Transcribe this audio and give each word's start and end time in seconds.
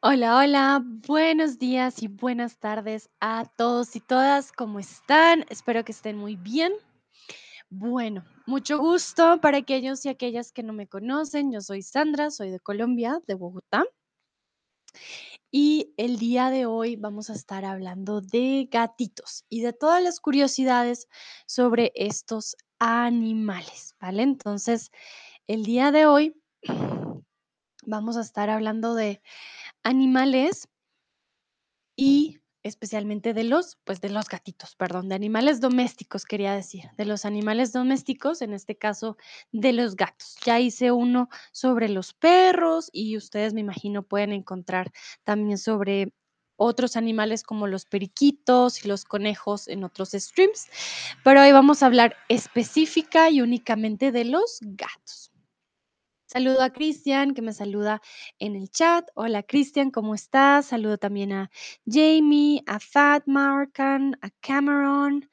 Hola, 0.00 0.36
hola, 0.36 0.82
buenos 0.84 1.58
días 1.58 2.02
y 2.02 2.08
buenas 2.08 2.58
tardes 2.58 3.08
a 3.20 3.46
todos 3.56 3.96
y 3.96 4.00
todas, 4.00 4.52
¿cómo 4.52 4.78
están? 4.78 5.46
Espero 5.48 5.82
que 5.82 5.92
estén 5.92 6.18
muy 6.18 6.36
bien. 6.36 6.74
Bueno, 7.70 8.22
mucho 8.46 8.78
gusto 8.78 9.40
para 9.40 9.58
aquellos 9.58 10.04
y 10.04 10.10
aquellas 10.10 10.52
que 10.52 10.62
no 10.62 10.74
me 10.74 10.86
conocen. 10.86 11.50
Yo 11.50 11.60
soy 11.60 11.82
Sandra, 11.82 12.30
soy 12.30 12.50
de 12.50 12.60
Colombia, 12.60 13.20
de 13.26 13.34
Bogotá. 13.34 13.84
Y 15.50 15.94
el 15.96 16.18
día 16.18 16.50
de 16.50 16.66
hoy 16.66 16.96
vamos 16.96 17.30
a 17.30 17.34
estar 17.34 17.64
hablando 17.64 18.20
de 18.20 18.68
gatitos 18.70 19.44
y 19.48 19.62
de 19.62 19.72
todas 19.72 20.02
las 20.02 20.20
curiosidades 20.20 21.08
sobre 21.46 21.92
estos 21.94 22.56
animales, 22.78 23.94
¿vale? 24.00 24.22
Entonces, 24.22 24.90
el 25.46 25.64
día 25.64 25.92
de 25.92 26.06
hoy 26.06 26.34
vamos 27.86 28.16
a 28.16 28.20
estar 28.22 28.50
hablando 28.50 28.94
de 28.94 29.20
animales 29.82 30.68
y 31.96 32.40
especialmente 32.64 33.34
de 33.34 33.44
los, 33.44 33.76
pues 33.84 34.00
de 34.00 34.08
los 34.08 34.28
gatitos, 34.28 34.74
perdón, 34.74 35.08
de 35.08 35.14
animales 35.14 35.60
domésticos, 35.60 36.24
quería 36.24 36.54
decir, 36.54 36.84
de 36.96 37.04
los 37.04 37.26
animales 37.26 37.72
domésticos, 37.72 38.40
en 38.40 38.54
este 38.54 38.76
caso 38.76 39.18
de 39.52 39.74
los 39.74 39.96
gatos. 39.96 40.36
Ya 40.46 40.58
hice 40.60 40.90
uno 40.90 41.28
sobre 41.52 41.90
los 41.90 42.14
perros 42.14 42.88
y 42.90 43.18
ustedes 43.18 43.52
me 43.52 43.60
imagino 43.60 44.02
pueden 44.02 44.32
encontrar 44.32 44.92
también 45.24 45.58
sobre 45.58 46.14
otros 46.56 46.96
animales 46.96 47.42
como 47.42 47.66
los 47.66 47.84
periquitos 47.84 48.84
y 48.84 48.88
los 48.88 49.04
conejos 49.04 49.68
en 49.68 49.84
otros 49.84 50.12
streams, 50.12 50.68
pero 51.22 51.42
hoy 51.42 51.52
vamos 51.52 51.82
a 51.82 51.86
hablar 51.86 52.16
específica 52.28 53.28
y 53.28 53.42
únicamente 53.42 54.10
de 54.10 54.24
los 54.24 54.58
gatos. 54.62 55.33
Saludo 56.36 56.62
a 56.62 56.70
Cristian, 56.70 57.32
que 57.32 57.42
me 57.42 57.52
saluda 57.52 58.02
en 58.40 58.56
el 58.56 58.68
chat. 58.68 59.08
Hola 59.14 59.44
Cristian, 59.44 59.92
¿cómo 59.92 60.16
estás? 60.16 60.66
Saludo 60.66 60.98
también 60.98 61.32
a 61.32 61.48
Jamie, 61.86 62.60
a 62.66 62.80
Fat 62.80 63.22
Markan, 63.26 64.18
a 64.20 64.30
Cameron, 64.40 65.30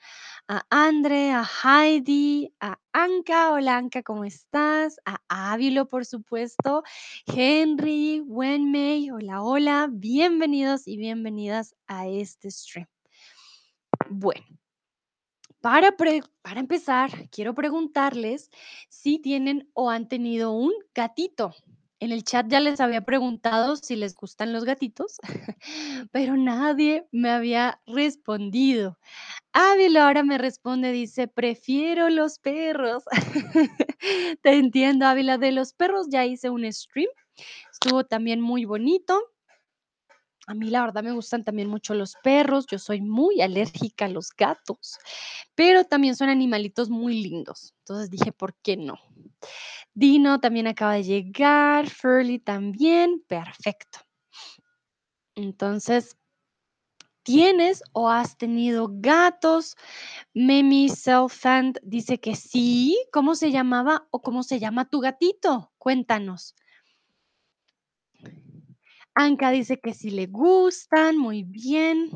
a 0.47 0.61
Andre, 0.69 1.31
a 1.31 1.43
Heidi, 1.43 2.53
a 2.59 2.77
Anka. 2.93 3.51
Hola 3.51 3.77
Anka, 3.77 4.03
¿cómo 4.03 4.25
estás? 4.25 4.97
A 5.03 5.17
Ávilo, 5.27 5.87
por 5.87 6.05
supuesto. 6.05 6.83
Henry, 7.25 8.21
Wenmei. 8.23 9.09
Hola, 9.09 9.41
hola. 9.41 9.89
Bienvenidos 9.91 10.87
y 10.87 10.97
bienvenidas 10.97 11.73
a 11.87 12.07
este 12.07 12.51
stream. 12.51 12.85
Bueno. 14.07 14.60
Para, 15.61 15.95
para 15.95 16.59
empezar, 16.59 17.11
quiero 17.29 17.53
preguntarles 17.53 18.49
si 18.89 19.19
tienen 19.19 19.69
o 19.73 19.91
han 19.91 20.07
tenido 20.07 20.51
un 20.51 20.71
gatito. 20.95 21.53
En 21.99 22.11
el 22.11 22.23
chat 22.23 22.47
ya 22.49 22.59
les 22.59 22.79
había 22.81 23.01
preguntado 23.01 23.75
si 23.75 23.95
les 23.95 24.15
gustan 24.15 24.53
los 24.53 24.65
gatitos, 24.65 25.17
pero 26.11 26.35
nadie 26.35 27.05
me 27.11 27.29
había 27.29 27.79
respondido. 27.85 28.97
Ávila 29.53 30.07
ahora 30.07 30.23
me 30.23 30.39
responde, 30.39 30.91
dice, 30.91 31.27
prefiero 31.27 32.09
los 32.09 32.39
perros. 32.39 33.03
Te 34.41 34.53
entiendo, 34.53 35.05
Ávila. 35.05 35.37
De 35.37 35.51
los 35.51 35.73
perros 35.73 36.07
ya 36.09 36.25
hice 36.25 36.49
un 36.49 36.71
stream. 36.73 37.09
Estuvo 37.71 38.03
también 38.05 38.41
muy 38.41 38.65
bonito. 38.65 39.19
A 40.47 40.53
mí 40.53 40.69
la 40.69 40.81
verdad 40.81 41.03
me 41.03 41.11
gustan 41.11 41.43
también 41.43 41.69
mucho 41.69 41.93
los 41.93 42.15
perros. 42.23 42.65
Yo 42.69 42.79
soy 42.79 43.01
muy 43.01 43.41
alérgica 43.41 44.05
a 44.05 44.09
los 44.09 44.29
gatos 44.35 44.97
pero 45.55 45.83
también 45.85 46.15
son 46.15 46.29
animalitos 46.29 46.89
muy 46.89 47.21
lindos. 47.21 47.73
Entonces 47.79 48.09
dije, 48.09 48.31
¿por 48.31 48.55
qué 48.61 48.77
no? 48.77 48.95
Dino 49.93 50.39
también 50.39 50.67
acaba 50.67 50.93
de 50.93 51.03
llegar, 51.03 51.89
Furley 51.89 52.39
también, 52.39 53.23
perfecto. 53.27 53.99
Entonces, 55.35 56.17
¿tienes 57.23 57.83
o 57.93 58.09
has 58.09 58.37
tenido 58.37 58.87
gatos? 58.91 59.75
Memi 60.33 60.89
Selfand 60.89 61.79
dice 61.83 62.19
que 62.19 62.35
sí. 62.35 62.97
¿Cómo 63.11 63.35
se 63.35 63.51
llamaba 63.51 64.07
o 64.11 64.21
cómo 64.21 64.43
se 64.43 64.59
llama 64.59 64.89
tu 64.89 64.99
gatito? 64.99 65.71
Cuéntanos. 65.77 66.55
Anka 69.13 69.51
dice 69.51 69.79
que 69.79 69.93
sí 69.93 70.09
le 70.09 70.27
gustan, 70.27 71.17
muy 71.17 71.43
bien. 71.43 72.09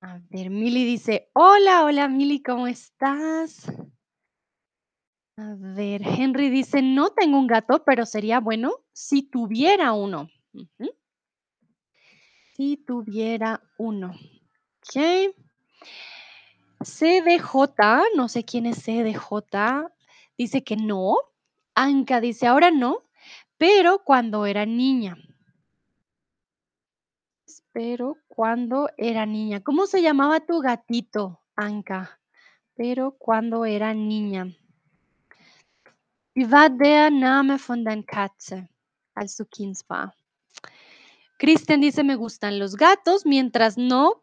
A 0.00 0.20
ver, 0.28 0.50
Mili 0.50 0.84
dice, 0.84 1.30
hola, 1.32 1.84
hola 1.84 2.08
Mili, 2.08 2.42
¿cómo 2.42 2.66
estás? 2.66 3.66
A 5.36 5.54
ver, 5.56 6.02
Henry 6.04 6.50
dice, 6.50 6.82
no 6.82 7.10
tengo 7.10 7.38
un 7.38 7.46
gato, 7.46 7.84
pero 7.84 8.04
sería 8.06 8.38
bueno 8.38 8.72
si 8.92 9.22
tuviera 9.22 9.92
uno. 9.92 10.28
Si 12.56 12.76
tuviera 12.76 13.62
uno. 13.78 14.10
Ok. 14.10 15.34
CDJ, 16.84 18.02
no 18.14 18.28
sé 18.28 18.44
quién 18.44 18.66
es 18.66 18.84
CDJ, 18.84 19.90
dice 20.36 20.62
que 20.62 20.76
no. 20.76 21.16
Anka 21.74 22.20
dice, 22.20 22.46
ahora 22.46 22.70
no, 22.70 23.03
pero 23.66 24.04
cuando 24.04 24.44
era 24.44 24.66
niña. 24.66 25.16
Pero 27.72 28.18
cuando 28.28 28.90
era 28.98 29.24
niña. 29.24 29.62
¿Cómo 29.62 29.86
se 29.86 30.02
llamaba 30.02 30.40
tu 30.40 30.60
gatito, 30.60 31.40
Anka? 31.56 32.20
Pero 32.74 33.12
cuando 33.12 33.64
era 33.64 33.94
niña. 33.94 34.54
Wie 36.34 36.44
war 36.44 36.70
der 36.70 37.10
Name 37.10 37.56
von 37.56 37.84
deiner 37.84 38.04
Katze, 38.04 38.68
als 39.14 39.34
du 39.38 39.46
Kind 39.46 39.78
war? 39.88 40.12
Cristian 41.38 41.80
dice, 41.80 42.04
me 42.04 42.16
gustan 42.16 42.58
los 42.58 42.76
gatos 42.76 43.24
mientras 43.24 43.78
no 43.78 44.22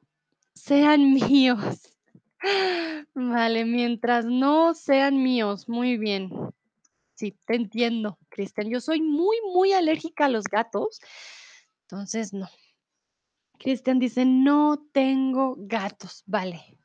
sean 0.53 1.13
míos. 1.16 1.97
Vale, 3.16 3.66
mientras 3.66 4.23
no 4.23 4.75
sean 4.75 5.23
míos. 5.23 5.68
Muy 5.68 5.97
bien. 5.97 6.29
Sí, 7.22 7.38
te 7.46 7.54
entiendo, 7.54 8.18
Cristian. 8.30 8.68
Yo 8.68 8.82
soy 8.82 9.00
muy, 9.00 9.38
muy 9.54 9.74
alérgica 9.74 10.26
a 10.26 10.30
los 10.30 10.46
gatos. 10.46 11.00
Entonces, 11.84 12.34
no. 12.34 12.50
Cristian 13.59 14.00
dice, 14.00 14.26
no 14.26 14.84
tengo 14.92 15.54
gatos. 15.56 16.24
Vale. 16.26 16.80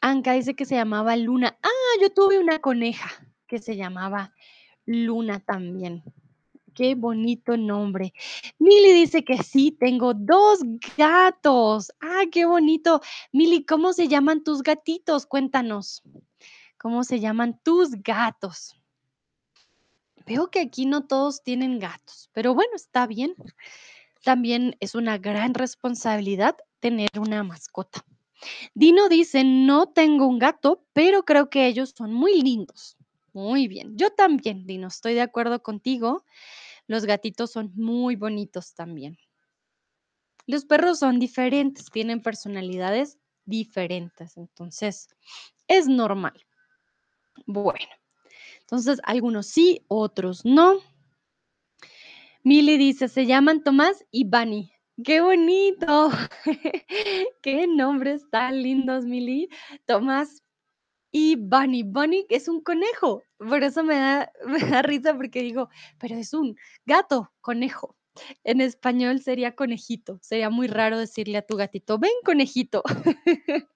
Anka 0.00 0.32
dice 0.32 0.56
que 0.56 0.64
se 0.64 0.74
llamaba 0.74 1.14
Luna. 1.14 1.56
Ah, 1.62 2.00
yo 2.00 2.10
tuve 2.10 2.40
una 2.40 2.58
coneja 2.58 3.08
que 3.46 3.60
se 3.60 3.76
llamaba 3.76 4.34
Luna 4.86 5.38
también. 5.38 6.02
Qué 6.74 6.96
bonito 6.96 7.56
nombre. 7.56 8.12
Mili 8.58 8.92
dice 8.92 9.24
que 9.24 9.40
sí, 9.44 9.70
tengo 9.70 10.14
dos 10.14 10.58
gatos. 10.96 11.92
Ah, 12.00 12.24
qué 12.32 12.44
bonito. 12.44 13.00
Mili, 13.30 13.64
¿cómo 13.64 13.92
se 13.92 14.08
llaman 14.08 14.42
tus 14.42 14.64
gatitos? 14.64 15.26
Cuéntanos. 15.26 16.02
¿Cómo 16.76 17.04
se 17.04 17.20
llaman 17.20 17.60
tus 17.62 17.92
gatos? 18.02 18.74
Veo 20.26 20.50
que 20.50 20.60
aquí 20.60 20.86
no 20.86 21.06
todos 21.06 21.42
tienen 21.42 21.78
gatos, 21.78 22.30
pero 22.32 22.54
bueno, 22.54 22.72
está 22.74 23.06
bien. 23.06 23.34
También 24.22 24.76
es 24.80 24.94
una 24.94 25.18
gran 25.18 25.54
responsabilidad 25.54 26.56
tener 26.80 27.10
una 27.18 27.42
mascota. 27.42 28.04
Dino 28.74 29.08
dice, 29.08 29.44
no 29.44 29.86
tengo 29.86 30.26
un 30.26 30.38
gato, 30.38 30.84
pero 30.92 31.24
creo 31.24 31.50
que 31.50 31.66
ellos 31.66 31.94
son 31.96 32.12
muy 32.12 32.40
lindos. 32.40 32.96
Muy 33.32 33.68
bien. 33.68 33.96
Yo 33.96 34.10
también, 34.10 34.66
Dino, 34.66 34.88
estoy 34.88 35.14
de 35.14 35.22
acuerdo 35.22 35.62
contigo. 35.62 36.24
Los 36.86 37.04
gatitos 37.04 37.50
son 37.50 37.72
muy 37.74 38.16
bonitos 38.16 38.74
también. 38.74 39.18
Los 40.46 40.64
perros 40.66 40.98
son 40.98 41.18
diferentes, 41.18 41.90
tienen 41.90 42.20
personalidades 42.20 43.18
diferentes, 43.46 44.36
entonces 44.36 45.08
es 45.68 45.88
normal. 45.88 46.44
Bueno, 47.46 47.88
entonces 48.64 49.00
algunos 49.04 49.46
sí, 49.46 49.84
otros 49.88 50.44
no. 50.44 50.78
Mili 52.42 52.76
dice, 52.78 53.08
se 53.08 53.26
llaman 53.26 53.62
Tomás 53.62 54.04
y 54.10 54.24
Bunny. 54.24 54.72
¡Qué 55.04 55.20
bonito! 55.20 56.10
¡Qué 57.42 57.66
nombres 57.66 58.28
tan 58.30 58.62
lindos, 58.62 59.04
Mili! 59.04 59.48
Tomás 59.86 60.42
y 61.12 61.36
Bunny. 61.36 61.82
Bunny 61.82 62.26
es 62.30 62.48
un 62.48 62.62
conejo. 62.62 63.22
Por 63.38 63.62
eso 63.62 63.84
me 63.84 63.94
me 64.46 64.58
da 64.60 64.82
risa 64.82 65.14
porque 65.14 65.42
digo, 65.42 65.68
pero 65.98 66.16
es 66.16 66.32
un 66.32 66.56
gato, 66.86 67.30
conejo. 67.40 67.96
En 68.44 68.60
español 68.60 69.20
sería 69.20 69.54
conejito. 69.54 70.18
Sería 70.22 70.48
muy 70.50 70.68
raro 70.68 70.98
decirle 70.98 71.38
a 71.38 71.46
tu 71.46 71.56
gatito, 71.56 71.98
ven 71.98 72.12
conejito. 72.24 72.82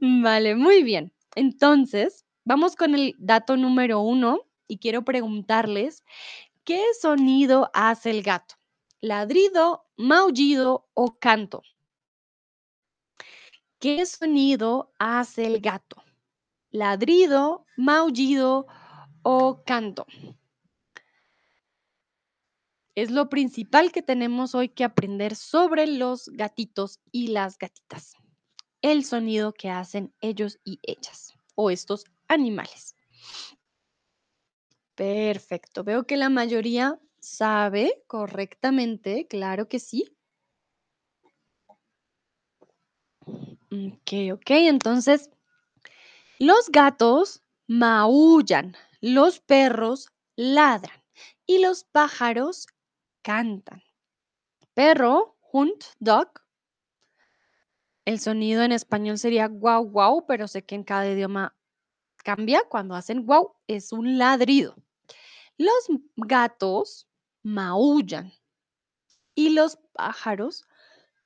Vale, 0.00 0.54
muy 0.54 0.82
bien. 0.82 1.12
Entonces, 1.34 2.25
vamos 2.46 2.76
con 2.76 2.94
el 2.94 3.14
dato 3.18 3.58
número 3.58 4.00
uno 4.00 4.40
y 4.66 4.78
quiero 4.78 5.04
preguntarles, 5.04 6.04
¿qué 6.64 6.82
sonido 6.98 7.70
hace 7.74 8.10
el 8.10 8.22
gato? 8.22 8.54
¿Ladrido, 9.00 9.84
maullido 9.96 10.88
o 10.94 11.18
canto? 11.18 11.62
¿Qué 13.78 14.06
sonido 14.06 14.92
hace 14.98 15.46
el 15.46 15.60
gato? 15.60 16.02
¿Ladrido, 16.70 17.66
maullido 17.76 18.66
o 19.22 19.62
canto? 19.64 20.06
Es 22.94 23.10
lo 23.10 23.28
principal 23.28 23.92
que 23.92 24.02
tenemos 24.02 24.54
hoy 24.54 24.70
que 24.70 24.84
aprender 24.84 25.36
sobre 25.36 25.86
los 25.86 26.28
gatitos 26.30 27.00
y 27.12 27.28
las 27.28 27.58
gatitas. 27.58 28.14
El 28.80 29.04
sonido 29.04 29.52
que 29.52 29.68
hacen 29.68 30.14
ellos 30.20 30.58
y 30.64 30.78
ellas 30.82 31.34
o 31.56 31.70
estos 31.70 32.04
animales. 32.28 32.94
Perfecto. 34.94 35.84
Veo 35.84 36.06
que 36.06 36.16
la 36.16 36.30
mayoría 36.30 36.98
sabe 37.18 38.02
correctamente, 38.06 39.26
claro 39.26 39.68
que 39.68 39.78
sí. 39.78 40.16
Ok, 43.26 44.12
ok. 44.32 44.50
Entonces, 44.50 45.30
los 46.38 46.70
gatos 46.70 47.42
maullan, 47.66 48.76
los 49.00 49.40
perros 49.40 50.08
ladran 50.36 51.02
y 51.46 51.58
los 51.58 51.84
pájaros 51.84 52.66
cantan. 53.22 53.82
Perro, 54.74 55.36
Hund, 55.52 55.82
Dog. 55.98 56.42
El 58.04 58.20
sonido 58.20 58.62
en 58.62 58.72
español 58.72 59.18
sería 59.18 59.48
guau, 59.48 59.90
guau, 59.90 60.26
pero 60.26 60.46
sé 60.46 60.64
que 60.64 60.76
en 60.76 60.84
cada 60.84 61.10
idioma 61.10 61.55
cambia. 62.26 62.62
Cuando 62.68 62.96
hacen 62.96 63.24
guau, 63.24 63.54
es 63.68 63.92
un 63.92 64.18
ladrido. 64.18 64.74
Los 65.58 65.86
gatos 66.16 67.06
maullan 67.44 68.32
y 69.36 69.50
los 69.50 69.76
pájaros, 69.92 70.64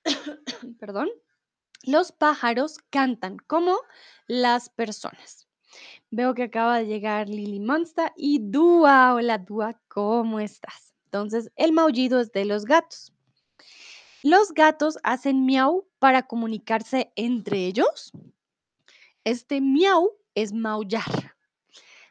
perdón, 0.79 1.09
los 1.85 2.13
pájaros 2.13 2.77
cantan 2.91 3.39
como 3.47 3.79
las 4.27 4.69
personas. 4.69 5.49
Veo 6.11 6.35
que 6.35 6.45
acaba 6.45 6.79
de 6.79 6.87
llegar 6.87 7.31
Lily 7.31 7.61
Monsta 7.61 8.13
y 8.15 8.39
Dúa. 8.43 9.15
Hola 9.15 9.39
Dúa, 9.39 9.81
¿cómo 9.89 10.39
estás? 10.39 10.95
Entonces, 11.07 11.51
el 11.57 11.73
maullido 11.73 12.21
es 12.21 12.31
de 12.33 12.45
los 12.45 12.67
gatos. 12.67 13.15
Los 14.23 14.53
gatos 14.53 14.99
hacen 15.03 15.47
miau 15.47 15.89
para 15.99 16.27
comunicarse 16.27 17.11
entre 17.17 17.65
ellos. 17.65 18.13
Este 19.25 19.63
miau 19.63 20.20
es 20.35 20.53
maullar. 20.53 21.37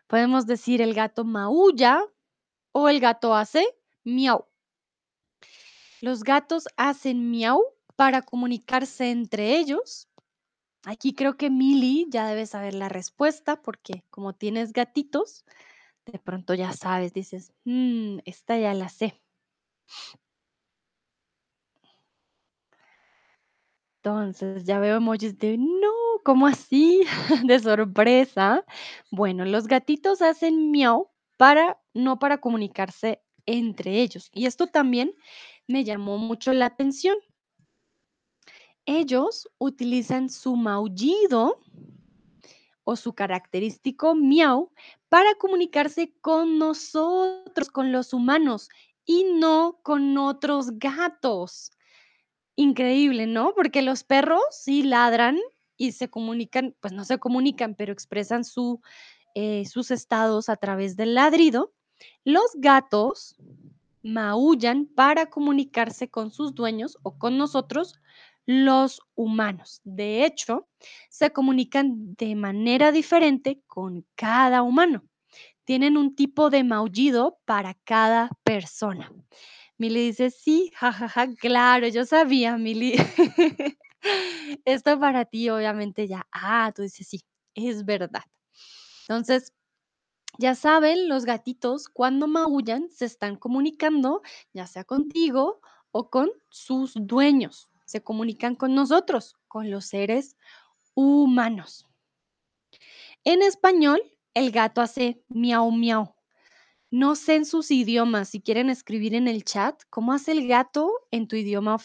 Podemos 0.07 0.48
decir 0.48 0.81
el 0.81 0.94
gato 0.94 1.24
maulla 1.25 2.04
o 2.74 2.89
el 2.89 3.00
gato 3.00 3.36
hace 3.36 3.66
miau. 4.06 4.48
Los 6.01 6.24
gatos 6.24 6.66
hacen 6.77 7.30
miau 7.30 7.62
para 7.98 8.21
comunicarse 8.21 9.12
entre 9.12 9.57
ellos. 9.57 10.07
Aquí 10.86 11.13
creo 11.13 11.38
que 11.38 11.50
Mili 11.50 12.07
ya 12.10 12.27
debe 12.27 12.45
saber 12.48 12.74
la 12.75 12.89
respuesta 12.89 13.62
porque 13.62 14.06
como 14.10 14.33
tienes 14.33 14.74
gatitos, 14.74 15.45
de 16.06 16.19
pronto 16.19 16.54
ya 16.56 16.74
sabes, 16.74 17.13
dices, 17.13 17.54
"Mm, 17.66 18.19
esta 18.25 18.57
ya 18.60 18.74
la 18.74 18.89
sé. 18.89 19.21
Entonces, 24.17 24.63
ya 24.65 24.79
veo 24.79 24.97
emojis 24.97 25.38
de 25.38 25.57
no, 25.57 25.91
¿cómo 26.23 26.47
así? 26.47 27.01
De 27.45 27.59
sorpresa. 27.59 28.65
Bueno, 29.11 29.45
los 29.45 29.67
gatitos 29.67 30.21
hacen 30.21 30.71
miau 30.71 31.09
para 31.38 31.79
no 31.94 32.19
para 32.19 32.39
comunicarse 32.39 33.21
entre 33.45 34.01
ellos. 34.01 34.29
Y 34.33 34.45
esto 34.45 34.67
también 34.67 35.13
me 35.67 35.83
llamó 35.83 36.17
mucho 36.17 36.53
la 36.53 36.65
atención. 36.67 37.15
Ellos 38.85 39.47
utilizan 39.59 40.29
su 40.29 40.56
maullido 40.56 41.59
o 42.83 42.95
su 42.95 43.13
característico 43.13 44.15
miau 44.15 44.71
para 45.09 45.35
comunicarse 45.35 46.13
con 46.21 46.57
nosotros, 46.57 47.69
con 47.69 47.91
los 47.91 48.13
humanos 48.13 48.69
y 49.06 49.23
no 49.23 49.79
con 49.83 50.17
otros 50.17 50.79
gatos. 50.79 51.71
Increíble, 52.59 53.25
¿no? 53.25 53.53
Porque 53.56 53.81
los 53.81 54.03
perros 54.03 54.41
sí 54.51 54.83
ladran 54.83 55.38
y 55.77 55.94
se 55.94 56.09
comunican, 56.09 56.75
pues 56.81 56.91
no 56.91 57.06
se 57.06 57.17
comunican, 57.17 57.73
pero 57.73 57.94
expresan 57.94 58.44
su, 58.44 58.81
eh, 59.33 59.63
sus 59.65 59.91
estados 59.91 60.50
a 60.50 60.57
través 60.57 60.97
del 60.97 61.13
ladrido. 61.13 61.71
Los 62.25 62.51
gatos 62.56 63.38
maullan 64.03 64.88
para 64.88 65.27
comunicarse 65.27 66.09
con 66.09 66.31
sus 66.31 66.53
dueños 66.53 66.97
o 67.01 67.17
con 67.17 67.38
nosotros, 67.38 67.97
los 68.45 69.00
humanos. 69.15 69.79
De 69.85 70.25
hecho, 70.25 70.67
se 71.09 71.31
comunican 71.31 72.13
de 72.15 72.35
manera 72.35 72.91
diferente 72.91 73.61
con 73.67 74.06
cada 74.15 74.63
humano. 74.63 75.06
Tienen 75.63 75.95
un 75.95 76.13
tipo 76.13 76.50
de 76.50 76.65
maullido 76.65 77.39
para 77.45 77.75
cada 77.85 78.31
persona. 78.44 79.13
Mili 79.80 80.08
dice, 80.08 80.30
sí, 80.30 80.72
jajaja, 80.76 81.34
claro, 81.36 81.88
yo 81.88 82.04
sabía, 82.06 82.58
Mili. 82.58 82.96
Esto 84.66 85.00
para 85.00 85.24
ti, 85.24 85.50
obviamente, 85.50 86.06
ya. 86.06 86.28
Ah, 86.34 86.74
tú 86.76 86.81
dices, 86.81 87.08
sí, 87.08 87.22
es 87.56 87.86
verdad. 87.86 88.24
Entonces, 89.08 89.54
ya 90.40 90.56
saben, 90.56 91.10
los 91.10 91.26
gatitos 91.26 91.90
cuando 91.90 92.28
maullan 92.28 92.90
se 92.92 93.06
están 93.06 93.38
comunicando, 93.38 94.22
ya 94.54 94.68
sea 94.68 94.84
contigo 94.86 95.62
o 95.92 96.10
con 96.10 96.31
sus 96.50 96.94
dueños. 96.96 97.70
Se 97.86 98.04
comunican 98.04 98.56
con 98.56 98.76
nosotros, 98.76 99.38
con 99.48 99.72
los 99.72 99.86
seres 99.88 100.38
humanos. 100.96 101.88
En 103.26 103.42
español, 103.42 104.02
el 104.34 104.52
gato 104.52 104.81
hace 104.81 105.22
miau, 105.30 105.72
miau. 105.72 106.14
No 106.91 107.15
sé 107.15 107.36
en 107.36 107.45
sus 107.45 107.69
idiomas, 107.71 108.30
si 108.30 108.41
quieren 108.41 108.69
escribir 108.69 109.13
en 109.15 109.27
el 109.27 109.44
chat, 109.44 109.81
¿cómo 109.89 110.12
hace 110.13 110.31
el 110.31 110.47
gato 110.47 110.91
en 111.12 111.27
tu 111.27 111.36
idioma, 111.36 111.77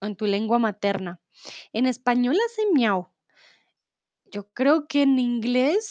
en 0.00 0.16
tu 0.16 0.26
lengua 0.26 0.58
materna? 0.58 1.20
En 1.72 1.86
español 1.86 2.36
hace 2.46 2.62
miau. 2.72 3.08
Yo 4.32 4.48
creo 4.52 4.86
que 4.86 5.02
en 5.02 5.18
inglés 5.18 5.88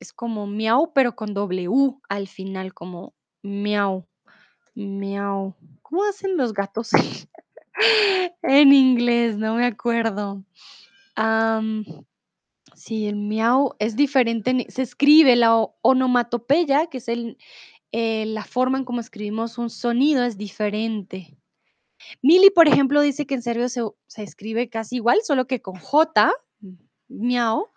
es 0.00 0.12
como 0.12 0.46
miau, 0.46 0.92
pero 0.92 1.14
con 1.16 1.34
doble 1.34 1.68
U 1.68 2.00
al 2.08 2.28
final, 2.28 2.74
como 2.74 3.14
miau, 3.42 4.06
miau. 4.74 5.54
¿Cómo 5.82 6.04
hacen 6.04 6.36
los 6.36 6.52
gatos 6.52 6.90
en 8.42 8.72
inglés? 8.72 9.36
No 9.36 9.54
me 9.56 9.66
acuerdo. 9.66 10.44
Sí, 12.74 13.06
el 13.06 13.16
miau 13.16 13.74
es 13.78 13.94
diferente. 13.96 14.50
en- 14.50 14.70
Se 14.70 14.82
escribe 14.82 15.36
la 15.36 15.54
onomatopeya, 15.82 16.86
que 16.86 16.98
es 16.98 17.08
el, 17.08 17.38
eh, 17.96 18.26
la 18.26 18.42
forma 18.42 18.76
en 18.78 18.84
cómo 18.84 19.00
escribimos 19.00 19.56
un 19.56 19.70
sonido, 19.70 20.24
es 20.24 20.36
diferente. 20.36 21.38
Mili, 22.22 22.50
por 22.50 22.66
ejemplo, 22.66 23.00
dice 23.00 23.24
que 23.24 23.34
en 23.34 23.42
serbio 23.42 23.68
se, 23.68 23.84
escribe 24.16 24.68
casi 24.68 24.96
igual, 24.96 25.20
solo 25.22 25.46
que 25.46 25.62
con 25.62 25.76
J, 25.76 26.32
miau. 27.06 27.68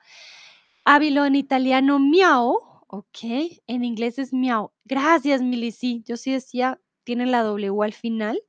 Ávilo 0.86 1.24
en 1.24 1.36
italiano, 1.36 2.00
miau. 2.00 2.58
Ok, 2.88 3.20
en 3.68 3.84
inglés 3.84 4.18
es 4.18 4.34
miau. 4.34 4.72
Gracias, 4.86 5.44
Mili. 5.44 5.72
Sí, 5.72 6.04
yo 6.08 6.18
sí 6.18 6.32
decía, 6.32 6.82
tiene 7.04 7.28
la 7.28 7.44
W 7.44 7.84
al 7.84 7.94
final. 7.94 8.42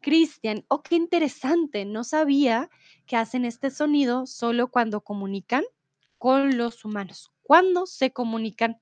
Cristian, 0.00 0.64
oh, 0.68 0.84
qué 0.84 0.94
interesante. 0.94 1.84
No 1.86 2.04
sabía 2.04 2.70
que 3.06 3.16
hacen 3.16 3.44
este 3.44 3.72
sonido 3.72 4.26
solo 4.26 4.68
cuando 4.68 5.00
comunican 5.00 5.64
con 6.18 6.56
los 6.56 6.84
humanos. 6.84 7.32
Cuando 7.42 7.84
se 7.86 8.12
comunican 8.12 8.80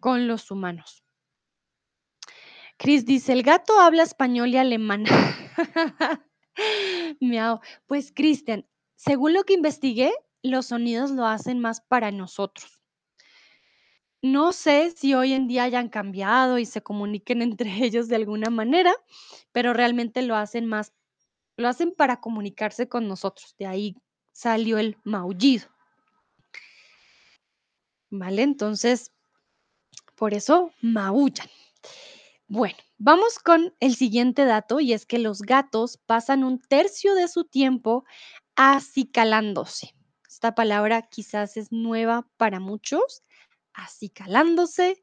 con 0.00 0.26
los 0.26 0.50
humanos. 0.50 1.03
Chris 2.84 3.06
dice, 3.06 3.32
el 3.32 3.42
gato 3.42 3.80
habla 3.80 4.02
español 4.02 4.50
y 4.50 4.58
alemán. 4.58 5.06
Miau. 7.18 7.60
Pues, 7.86 8.12
Cristian, 8.14 8.66
según 8.94 9.32
lo 9.32 9.44
que 9.44 9.54
investigué, 9.54 10.12
los 10.42 10.66
sonidos 10.66 11.10
lo 11.10 11.24
hacen 11.24 11.60
más 11.60 11.80
para 11.80 12.10
nosotros. 12.10 12.78
No 14.20 14.52
sé 14.52 14.90
si 14.90 15.14
hoy 15.14 15.32
en 15.32 15.48
día 15.48 15.62
hayan 15.62 15.88
cambiado 15.88 16.58
y 16.58 16.66
se 16.66 16.82
comuniquen 16.82 17.40
entre 17.42 17.70
ellos 17.82 18.08
de 18.08 18.16
alguna 18.16 18.50
manera, 18.50 18.94
pero 19.50 19.72
realmente 19.72 20.20
lo 20.20 20.36
hacen 20.36 20.66
más, 20.66 20.92
lo 21.56 21.68
hacen 21.68 21.94
para 21.96 22.20
comunicarse 22.20 22.86
con 22.86 23.08
nosotros. 23.08 23.54
De 23.58 23.66
ahí 23.66 23.96
salió 24.32 24.76
el 24.76 24.98
maullido, 25.04 25.68
¿vale? 28.10 28.42
Entonces, 28.42 29.10
por 30.16 30.34
eso 30.34 30.70
maullan. 30.82 31.48
Bueno, 32.48 32.76
vamos 32.98 33.38
con 33.38 33.74
el 33.80 33.94
siguiente 33.96 34.44
dato 34.44 34.80
y 34.80 34.92
es 34.92 35.06
que 35.06 35.18
los 35.18 35.40
gatos 35.42 35.98
pasan 36.06 36.44
un 36.44 36.60
tercio 36.60 37.14
de 37.14 37.28
su 37.28 37.44
tiempo 37.44 38.04
acicalándose. 38.54 39.94
Esta 40.28 40.54
palabra 40.54 41.02
quizás 41.02 41.56
es 41.56 41.72
nueva 41.72 42.28
para 42.36 42.60
muchos, 42.60 43.22
acicalándose. 43.72 45.02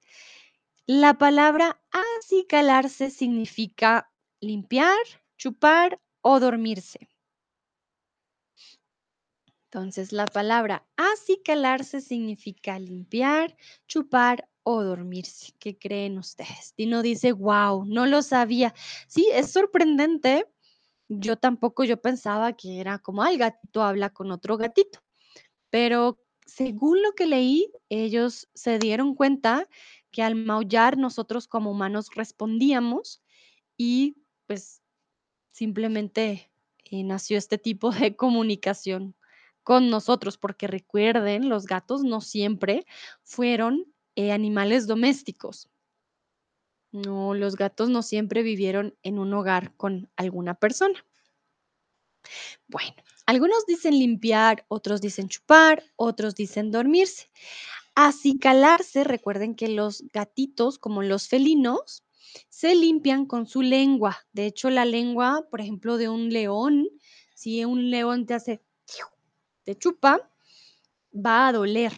La 0.86 1.18
palabra 1.18 1.82
acicalarse 1.92 3.10
significa 3.10 4.12
limpiar, 4.40 5.00
chupar 5.38 6.00
o 6.22 6.40
dormirse. 6.40 7.10
Entonces, 9.66 10.12
la 10.12 10.26
palabra 10.26 10.86
acicalarse 10.98 12.02
significa 12.02 12.78
limpiar, 12.78 13.56
chupar 13.88 14.48
o 14.64 14.84
dormirse. 14.84 15.54
¿Qué 15.60 15.78
creen 15.78 16.18
ustedes? 16.18 16.74
Dino 16.78 17.02
dice, 17.02 17.32
wow, 17.32 17.86
no 17.86 18.06
lo 18.06 18.22
sabía. 18.22 18.74
Sí, 19.08 19.28
es 19.34 19.52
sorprendente. 19.52 20.46
Yo 21.10 21.38
tampoco, 21.38 21.84
yo 21.84 22.02
pensaba 22.02 22.54
que 22.54 22.80
era 22.80 23.00
como, 23.00 23.26
el 23.26 23.38
gatito 23.38 23.84
habla 23.84 24.12
con 24.12 24.32
otro 24.32 24.58
gatito. 24.58 25.00
Pero 25.70 26.20
según 26.46 27.02
lo 27.02 27.14
que 27.14 27.28
leí, 27.28 27.72
ellos 27.90 28.48
se 28.54 28.80
dieron 28.80 29.16
cuenta 29.16 29.68
que 30.12 30.24
al 30.24 30.36
maullar 30.36 30.98
nosotros 30.98 31.48
como 31.48 31.72
humanos 31.72 32.10
respondíamos 32.16 33.22
y 33.78 34.18
pues 34.48 34.82
simplemente 35.52 36.52
eh, 36.86 37.04
nació 37.04 37.38
este 37.38 37.58
tipo 37.58 37.92
de 37.92 38.16
comunicación 38.16 39.16
con 39.64 39.90
nosotros, 39.90 40.38
porque 40.38 40.68
recuerden, 40.68 41.48
los 41.48 41.66
gatos 41.66 42.04
no 42.04 42.20
siempre 42.20 42.86
fueron 43.24 43.86
eh, 44.22 44.32
animales 44.32 44.86
domésticos. 44.86 45.68
No, 46.92 47.34
los 47.34 47.56
gatos 47.56 47.90
no 47.90 48.04
siempre 48.04 48.44
vivieron 48.44 48.96
en 49.02 49.18
un 49.18 49.34
hogar 49.34 49.76
con 49.78 50.12
alguna 50.16 50.54
persona. 50.54 51.04
Bueno, 52.68 52.94
algunos 53.26 53.66
dicen 53.66 53.98
limpiar, 53.98 54.64
otros 54.68 55.02
dicen 55.02 55.28
chupar, 55.28 55.84
otros 55.96 56.36
dicen 56.36 56.70
dormirse. 56.70 57.32
Acicalarse, 57.96 59.04
recuerden 59.04 59.56
que 59.56 59.70
los 59.70 60.04
gatitos, 60.14 60.78
como 60.78 61.02
los 61.02 61.28
felinos, 61.28 62.04
se 62.50 62.76
limpian 62.76 63.26
con 63.26 63.48
su 63.48 63.64
lengua. 63.64 64.20
De 64.34 64.46
hecho, 64.46 64.70
la 64.70 64.86
lengua, 64.86 65.48
por 65.50 65.62
ejemplo, 65.62 65.98
de 65.98 66.10
un 66.10 66.30
león, 66.30 66.88
si 67.34 67.66
un 67.66 67.90
león 67.90 68.28
te 68.28 68.36
hace, 68.36 68.62
te 69.64 69.76
chupa, 69.76 70.30
va 71.12 71.48
a 71.48 71.54
doler 71.54 71.94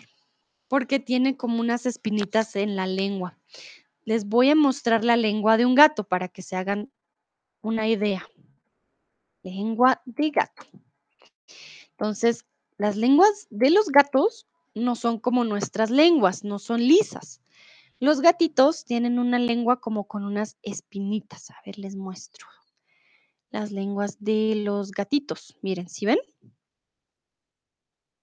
porque 0.73 0.99
tiene 0.99 1.37
como 1.37 1.59
unas 1.59 1.85
espinitas 1.85 2.55
en 2.55 2.75
la 2.75 2.87
lengua. 2.87 3.37
Les 4.05 4.25
voy 4.25 4.49
a 4.49 4.55
mostrar 4.55 5.05
la 5.05 5.15
lengua 5.15 5.55
de 5.55 5.67
un 5.67 5.75
gato 5.75 6.03
para 6.03 6.29
que 6.29 6.41
se 6.41 6.55
hagan 6.55 6.91
una 7.61 7.87
idea. 7.87 8.27
Lengua 9.43 10.01
de 10.05 10.31
gato. 10.31 10.63
Entonces, 11.91 12.47
las 12.79 12.95
lenguas 12.95 13.45
de 13.51 13.69
los 13.69 13.89
gatos 13.89 14.47
no 14.73 14.95
son 14.95 15.19
como 15.19 15.43
nuestras 15.43 15.91
lenguas, 15.91 16.43
no 16.43 16.57
son 16.57 16.79
lisas. 16.79 17.39
Los 17.99 18.19
gatitos 18.21 18.83
tienen 18.83 19.19
una 19.19 19.37
lengua 19.37 19.79
como 19.79 20.07
con 20.07 20.25
unas 20.25 20.57
espinitas. 20.63 21.51
A 21.51 21.57
ver, 21.63 21.77
les 21.77 21.95
muestro. 21.95 22.47
Las 23.51 23.71
lenguas 23.71 24.17
de 24.19 24.55
los 24.55 24.89
gatitos. 24.89 25.55
Miren, 25.61 25.87
¿sí 25.87 26.07
ven? 26.07 26.17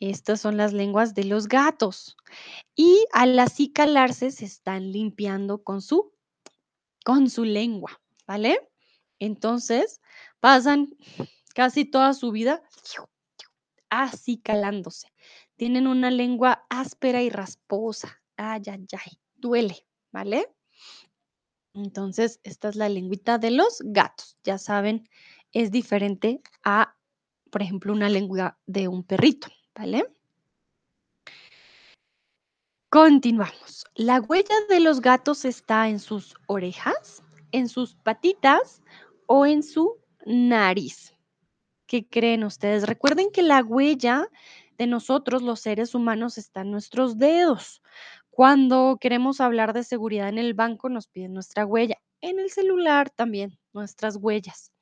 Estas 0.00 0.40
son 0.40 0.56
las 0.56 0.72
lenguas 0.72 1.14
de 1.14 1.24
los 1.24 1.46
gatos. 1.46 2.16
Y 2.74 3.04
al 3.12 3.38
acicalarse 3.38 4.30
se 4.30 4.46
están 4.46 4.90
limpiando 4.92 5.62
con 5.62 5.82
su, 5.82 6.12
con 7.04 7.28
su 7.28 7.44
lengua, 7.44 8.00
¿vale? 8.26 8.70
Entonces, 9.18 10.00
pasan 10.40 10.88
casi 11.54 11.84
toda 11.84 12.14
su 12.14 12.32
vida 12.32 12.62
acicalándose. 13.90 15.08
Tienen 15.56 15.86
una 15.86 16.10
lengua 16.10 16.64
áspera 16.70 17.22
y 17.22 17.28
rasposa. 17.28 18.22
Ay, 18.36 18.62
ay, 18.66 18.86
ay, 18.92 19.20
duele, 19.34 19.86
¿vale? 20.10 20.48
Entonces, 21.74 22.40
esta 22.42 22.70
es 22.70 22.76
la 22.76 22.88
lengüita 22.88 23.36
de 23.36 23.50
los 23.50 23.82
gatos. 23.84 24.38
Ya 24.42 24.56
saben, 24.56 25.08
es 25.52 25.70
diferente 25.70 26.40
a, 26.64 26.96
por 27.50 27.62
ejemplo, 27.62 27.92
una 27.92 28.08
lengua 28.08 28.58
de 28.66 28.88
un 28.88 29.04
perrito, 29.04 29.48
¿vale? 29.74 30.06
Continuamos. 32.90 33.84
La 33.94 34.20
huella 34.20 34.54
de 34.68 34.80
los 34.80 35.00
gatos 35.00 35.44
está 35.44 35.88
en 35.88 36.00
sus 36.00 36.34
orejas, 36.46 37.22
en 37.52 37.68
sus 37.68 37.94
patitas 37.94 38.82
o 39.26 39.46
en 39.46 39.62
su 39.62 39.96
nariz. 40.26 41.14
¿Qué 41.86 42.08
creen 42.08 42.44
ustedes? 42.44 42.86
Recuerden 42.86 43.30
que 43.30 43.42
la 43.42 43.62
huella 43.62 44.28
de 44.78 44.86
nosotros, 44.86 45.42
los 45.42 45.60
seres 45.60 45.94
humanos, 45.94 46.38
está 46.38 46.62
en 46.62 46.70
nuestros 46.70 47.18
dedos. 47.18 47.82
Cuando 48.30 48.96
queremos 49.00 49.40
hablar 49.40 49.72
de 49.72 49.84
seguridad 49.84 50.28
en 50.28 50.38
el 50.38 50.54
banco, 50.54 50.88
nos 50.88 51.06
piden 51.06 51.34
nuestra 51.34 51.66
huella. 51.66 51.96
En 52.20 52.38
el 52.38 52.50
celular 52.50 53.10
también, 53.10 53.58
nuestras 53.72 54.16
huellas. 54.16 54.72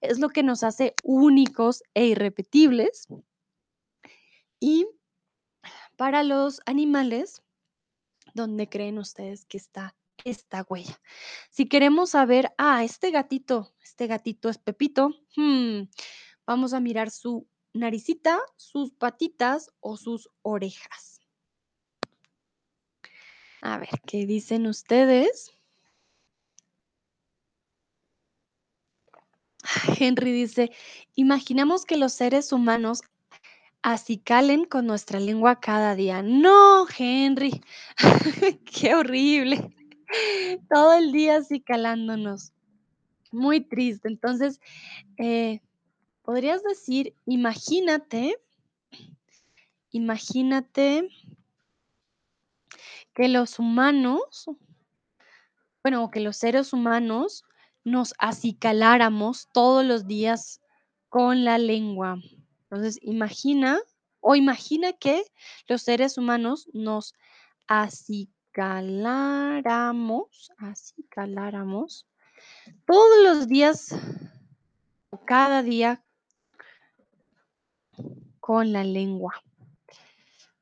Es 0.00 0.18
lo 0.18 0.30
que 0.30 0.42
nos 0.42 0.62
hace 0.62 0.94
únicos 1.02 1.82
e 1.94 2.06
irrepetibles. 2.06 3.06
Y 4.64 4.86
para 5.96 6.22
los 6.22 6.60
animales, 6.66 7.42
¿dónde 8.32 8.68
creen 8.68 8.98
ustedes 8.98 9.44
que 9.44 9.56
está 9.56 9.96
esta 10.24 10.64
huella? 10.68 11.00
Si 11.50 11.68
queremos 11.68 12.10
saber, 12.10 12.54
ah, 12.58 12.84
este 12.84 13.10
gatito, 13.10 13.74
este 13.82 14.06
gatito 14.06 14.48
es 14.48 14.58
Pepito, 14.58 15.10
hmm, 15.34 15.82
Vamos 16.46 16.74
a 16.74 16.80
mirar 16.80 17.10
su 17.10 17.48
naricita, 17.72 18.38
sus 18.56 18.92
patitas 18.92 19.72
o 19.80 19.96
sus 19.96 20.28
orejas. 20.42 21.20
A 23.62 23.78
ver, 23.78 24.00
¿qué 24.06 24.26
dicen 24.26 24.66
ustedes? 24.68 25.52
Henry 29.98 30.32
dice, 30.32 30.70
imaginamos 31.14 31.84
que 31.84 31.96
los 31.96 32.12
seres 32.12 32.52
humanos 32.52 33.02
acicalen 33.82 34.64
con 34.64 34.86
nuestra 34.86 35.20
lengua 35.20 35.60
cada 35.60 35.94
día. 35.94 36.22
No, 36.22 36.86
Henry, 36.96 37.62
qué 38.64 38.94
horrible. 38.94 39.74
Todo 40.68 40.94
el 40.94 41.12
día 41.12 41.36
acicalándonos. 41.36 42.52
Muy 43.32 43.60
triste. 43.60 44.08
Entonces, 44.08 44.60
eh, 45.16 45.60
podrías 46.22 46.62
decir, 46.62 47.14
imagínate, 47.26 48.36
imagínate 49.90 51.08
que 53.14 53.28
los 53.28 53.58
humanos, 53.58 54.46
bueno, 55.82 56.10
que 56.10 56.20
los 56.20 56.36
seres 56.36 56.72
humanos 56.72 57.44
nos 57.84 58.14
acicaláramos 58.18 59.48
todos 59.52 59.84
los 59.84 60.06
días 60.06 60.60
con 61.08 61.44
la 61.44 61.58
lengua. 61.58 62.18
Entonces, 62.72 62.98
imagina 63.02 63.78
o 64.20 64.34
imagina 64.34 64.94
que 64.94 65.22
los 65.68 65.82
seres 65.82 66.16
humanos 66.16 66.70
nos 66.72 67.12
acicaláramos, 67.66 70.50
acicaláramos 70.56 72.06
todos 72.86 73.24
los 73.24 73.46
días, 73.46 73.94
cada 75.26 75.62
día 75.62 76.02
con 78.40 78.72
la 78.72 78.84
lengua. 78.84 79.34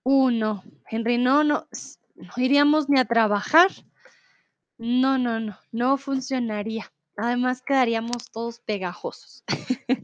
Uno, 0.03 0.65
Henry, 0.89 1.17
no, 1.17 1.45
no, 1.45 1.69
no 2.17 2.33
iríamos 2.39 2.89
ni 2.89 2.99
a 2.99 3.05
trabajar. 3.05 3.71
No, 4.79 5.17
no, 5.17 5.39
no, 5.39 5.57
no 5.71 5.97
funcionaría. 5.97 6.93
Además 7.17 7.63
quedaríamos 7.63 8.33
todos 8.33 8.59
pegajosos. 8.59 9.45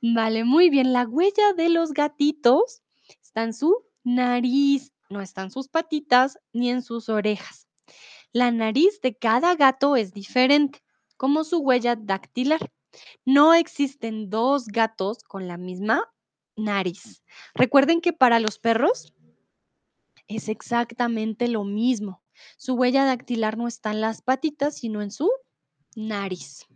Vale, 0.00 0.44
muy 0.44 0.70
bien. 0.70 0.92
La 0.92 1.04
huella 1.04 1.52
de 1.56 1.68
los 1.68 1.92
gatitos 1.92 2.82
está 3.22 3.42
en 3.42 3.52
su 3.52 3.84
nariz, 4.04 4.92
no 5.10 5.20
está 5.20 5.42
en 5.42 5.50
sus 5.50 5.68
patitas 5.68 6.38
ni 6.52 6.70
en 6.70 6.82
sus 6.82 7.08
orejas. 7.08 7.66
La 8.32 8.50
nariz 8.50 9.00
de 9.00 9.16
cada 9.16 9.54
gato 9.54 9.96
es 9.96 10.12
diferente, 10.12 10.82
como 11.16 11.44
su 11.44 11.58
huella 11.58 11.96
dactilar. 11.96 12.70
No 13.24 13.54
existen 13.54 14.30
dos 14.30 14.68
gatos 14.68 15.22
con 15.22 15.48
la 15.48 15.56
misma 15.56 16.12
nariz. 16.56 17.22
Recuerden 17.54 18.00
que 18.00 18.12
para 18.12 18.40
los 18.40 18.58
perros 18.58 19.12
es 20.28 20.48
exactamente 20.48 21.48
lo 21.48 21.64
mismo. 21.64 22.22
Su 22.56 22.74
huella 22.74 23.04
dactilar 23.04 23.56
no 23.56 23.68
está 23.68 23.90
en 23.90 24.00
las 24.00 24.22
patitas, 24.22 24.76
sino 24.76 25.02
en 25.02 25.10
su 25.10 25.30
nariz. 25.94 26.66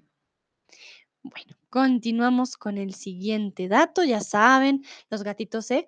Bueno, 1.23 1.60
continuamos 1.71 2.57
con 2.57 2.77
el 2.77 2.95
siguiente 2.95 3.69
dato. 3.69 4.05
Ya 4.05 4.21
saben, 4.21 4.85
los 5.09 5.23
gatitos 5.23 5.67
se 5.67 5.87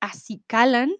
acicalan, 0.00 0.94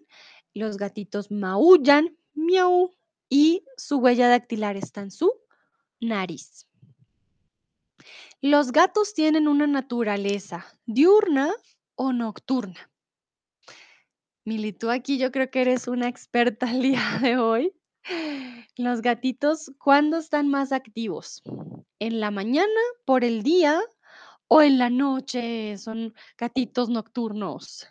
los 0.53 0.77
gatitos 0.77 1.29
maullan, 1.29 2.17
miau, 2.33 2.95
y 3.29 3.63
su 3.77 3.97
huella 3.97 4.29
dactilar 4.29 4.77
está 4.77 5.01
en 5.01 5.11
su 5.11 5.31
nariz. 5.99 6.67
Los 8.41 8.71
gatos 8.71 9.13
tienen 9.13 9.47
una 9.47 9.67
naturaleza 9.67 10.65
diurna 10.85 11.53
o 11.95 12.13
nocturna. 12.13 12.89
Mili, 14.45 14.71
tú 14.71 14.89
aquí 14.89 15.17
yo 15.17 15.31
creo 15.31 15.49
que 15.49 15.61
eres 15.61 15.87
una 15.87 16.07
experta 16.07 16.71
el 16.71 16.81
día 16.81 17.01
de 17.21 17.37
hoy. 17.37 17.73
Los 18.77 19.01
gatitos, 19.01 19.71
¿cuándo 19.79 20.17
están 20.17 20.47
más 20.47 20.71
activos? 20.71 21.41
¿En 21.99 22.19
la 22.19 22.31
mañana, 22.31 22.79
por 23.05 23.23
el 23.25 23.43
día 23.43 23.81
o 24.49 24.61
en 24.61 24.77
la 24.77 24.89
noche, 24.89 25.77
son 25.77 26.13
gatitos 26.37 26.89
nocturnos. 26.89 27.87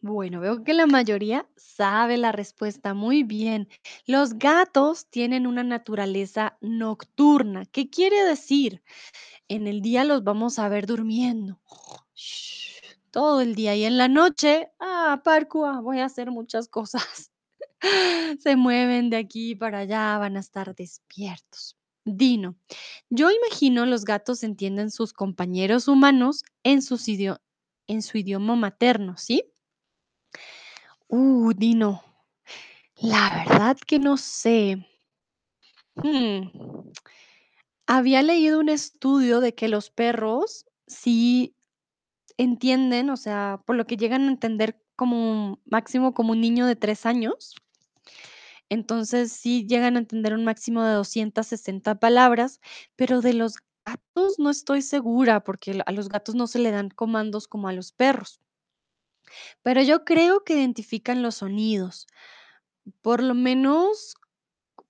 Bueno, 0.00 0.40
veo 0.40 0.64
que 0.64 0.74
la 0.74 0.86
mayoría 0.86 1.48
sabe 1.56 2.16
la 2.16 2.32
respuesta 2.32 2.92
muy 2.92 3.22
bien. 3.22 3.68
Los 4.04 4.34
gatos 4.34 5.06
tienen 5.06 5.46
una 5.46 5.62
naturaleza 5.62 6.58
nocturna. 6.60 7.66
¿Qué 7.66 7.88
quiere 7.88 8.24
decir? 8.24 8.82
En 9.48 9.66
el 9.68 9.82
día 9.82 10.04
los 10.04 10.24
vamos 10.24 10.58
a 10.58 10.68
ver 10.68 10.86
durmiendo 10.86 11.60
todo 13.12 13.42
el 13.42 13.54
día 13.54 13.76
y 13.76 13.84
en 13.84 13.98
la 13.98 14.08
noche, 14.08 14.70
ah, 14.80 15.20
parkour, 15.22 15.82
voy 15.82 16.00
a 16.00 16.06
hacer 16.06 16.30
muchas 16.30 16.68
cosas. 16.68 17.30
Se 18.40 18.56
mueven 18.56 19.10
de 19.10 19.18
aquí 19.18 19.54
para 19.54 19.80
allá, 19.80 20.18
van 20.18 20.36
a 20.36 20.40
estar 20.40 20.74
despiertos. 20.74 21.76
Dino, 22.04 22.56
yo 23.10 23.30
imagino 23.30 23.86
los 23.86 24.04
gatos 24.04 24.42
entienden 24.42 24.90
sus 24.90 25.12
compañeros 25.12 25.86
humanos 25.86 26.42
en, 26.64 26.82
su 26.82 26.98
idioma 28.18 28.56
materno, 28.56 29.16
¿sí? 29.16 29.44
Uh, 31.08 31.52
Dino, 31.52 32.02
la 32.96 33.44
verdad 33.46 33.76
que 33.86 33.98
no 33.98 34.16
sé. 34.16 34.86
Hmm, 35.94 36.48
Había 37.86 38.22
leído 38.22 38.58
un 38.58 38.68
estudio 38.68 39.40
de 39.40 39.54
que 39.54 39.68
los 39.68 39.90
perros 39.90 40.66
sí 40.86 41.54
entienden, 42.38 43.10
o 43.10 43.16
sea, 43.16 43.60
por 43.66 43.76
lo 43.76 43.86
que 43.86 43.96
llegan 43.96 44.22
a 44.22 44.30
entender 44.30 44.82
como 44.96 45.60
máximo 45.64 46.14
como 46.14 46.32
un 46.32 46.40
niño 46.40 46.66
de 46.66 46.76
3 46.76 47.06
años. 47.06 47.54
Entonces, 48.72 49.32
sí 49.32 49.66
llegan 49.68 49.96
a 49.96 50.00
entender 50.00 50.34
un 50.34 50.44
máximo 50.44 50.82
de 50.84 50.94
260 50.94 51.96
palabras, 52.00 52.60
pero 52.96 53.20
de 53.20 53.34
los 53.34 53.56
gatos 53.86 54.38
no 54.38 54.50
estoy 54.50 54.82
segura, 54.82 55.44
porque 55.44 55.80
a 55.86 55.92
los 55.92 56.08
gatos 56.08 56.34
no 56.34 56.46
se 56.48 56.58
le 56.60 56.70
dan 56.72 56.88
comandos 56.90 57.48
como 57.48 57.68
a 57.68 57.72
los 57.72 57.92
perros, 57.92 58.40
pero 59.62 59.82
yo 59.82 60.04
creo 60.04 60.44
que 60.44 60.54
identifican 60.54 61.22
los 61.22 61.36
sonidos. 61.36 62.06
Por 63.02 63.22
lo 63.22 63.34
menos, 63.34 64.16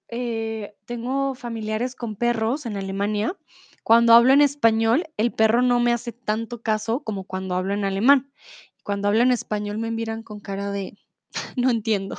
eh, 0.09 0.77
tengo 0.87 1.35
familiares 1.35 1.97
con 1.97 2.17
perros 2.17 2.67
en 2.67 2.77
Alemania. 2.79 3.37
Cuando 3.85 4.15
hablo 4.15 4.33
en 4.35 4.43
español, 4.43 5.07
el 5.19 5.33
perro 5.33 5.63
no 5.63 5.81
me 5.81 5.93
hace 5.93 6.13
tanto 6.13 6.63
caso 6.63 7.03
como 7.05 7.25
cuando 7.25 7.57
hablo 7.57 7.75
en 7.75 7.85
alemán. 7.87 8.33
Cuando 8.85 9.09
hablo 9.09 9.23
en 9.23 9.33
español 9.33 9.79
me 9.79 9.93
miran 9.93 10.23
con 10.23 10.41
cara 10.41 10.73
de 10.73 10.99
no 11.57 11.71
entiendo. 11.71 12.17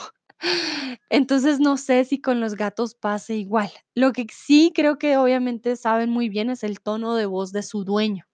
Entonces, 1.10 1.60
no 1.60 1.78
sé 1.78 2.06
si 2.06 2.22
con 2.22 2.40
los 2.40 2.56
gatos 2.56 2.96
pase 2.96 3.36
igual. 3.36 3.72
Lo 3.96 4.12
que 4.14 4.26
sí 4.32 4.72
creo 4.76 4.98
que 4.98 5.18
obviamente 5.18 5.76
saben 5.76 6.10
muy 6.10 6.30
bien 6.30 6.50
es 6.50 6.64
el 6.64 6.82
tono 6.82 7.16
de 7.16 7.26
voz 7.26 7.52
de 7.52 7.64
su 7.64 7.84
dueño, 7.84 8.26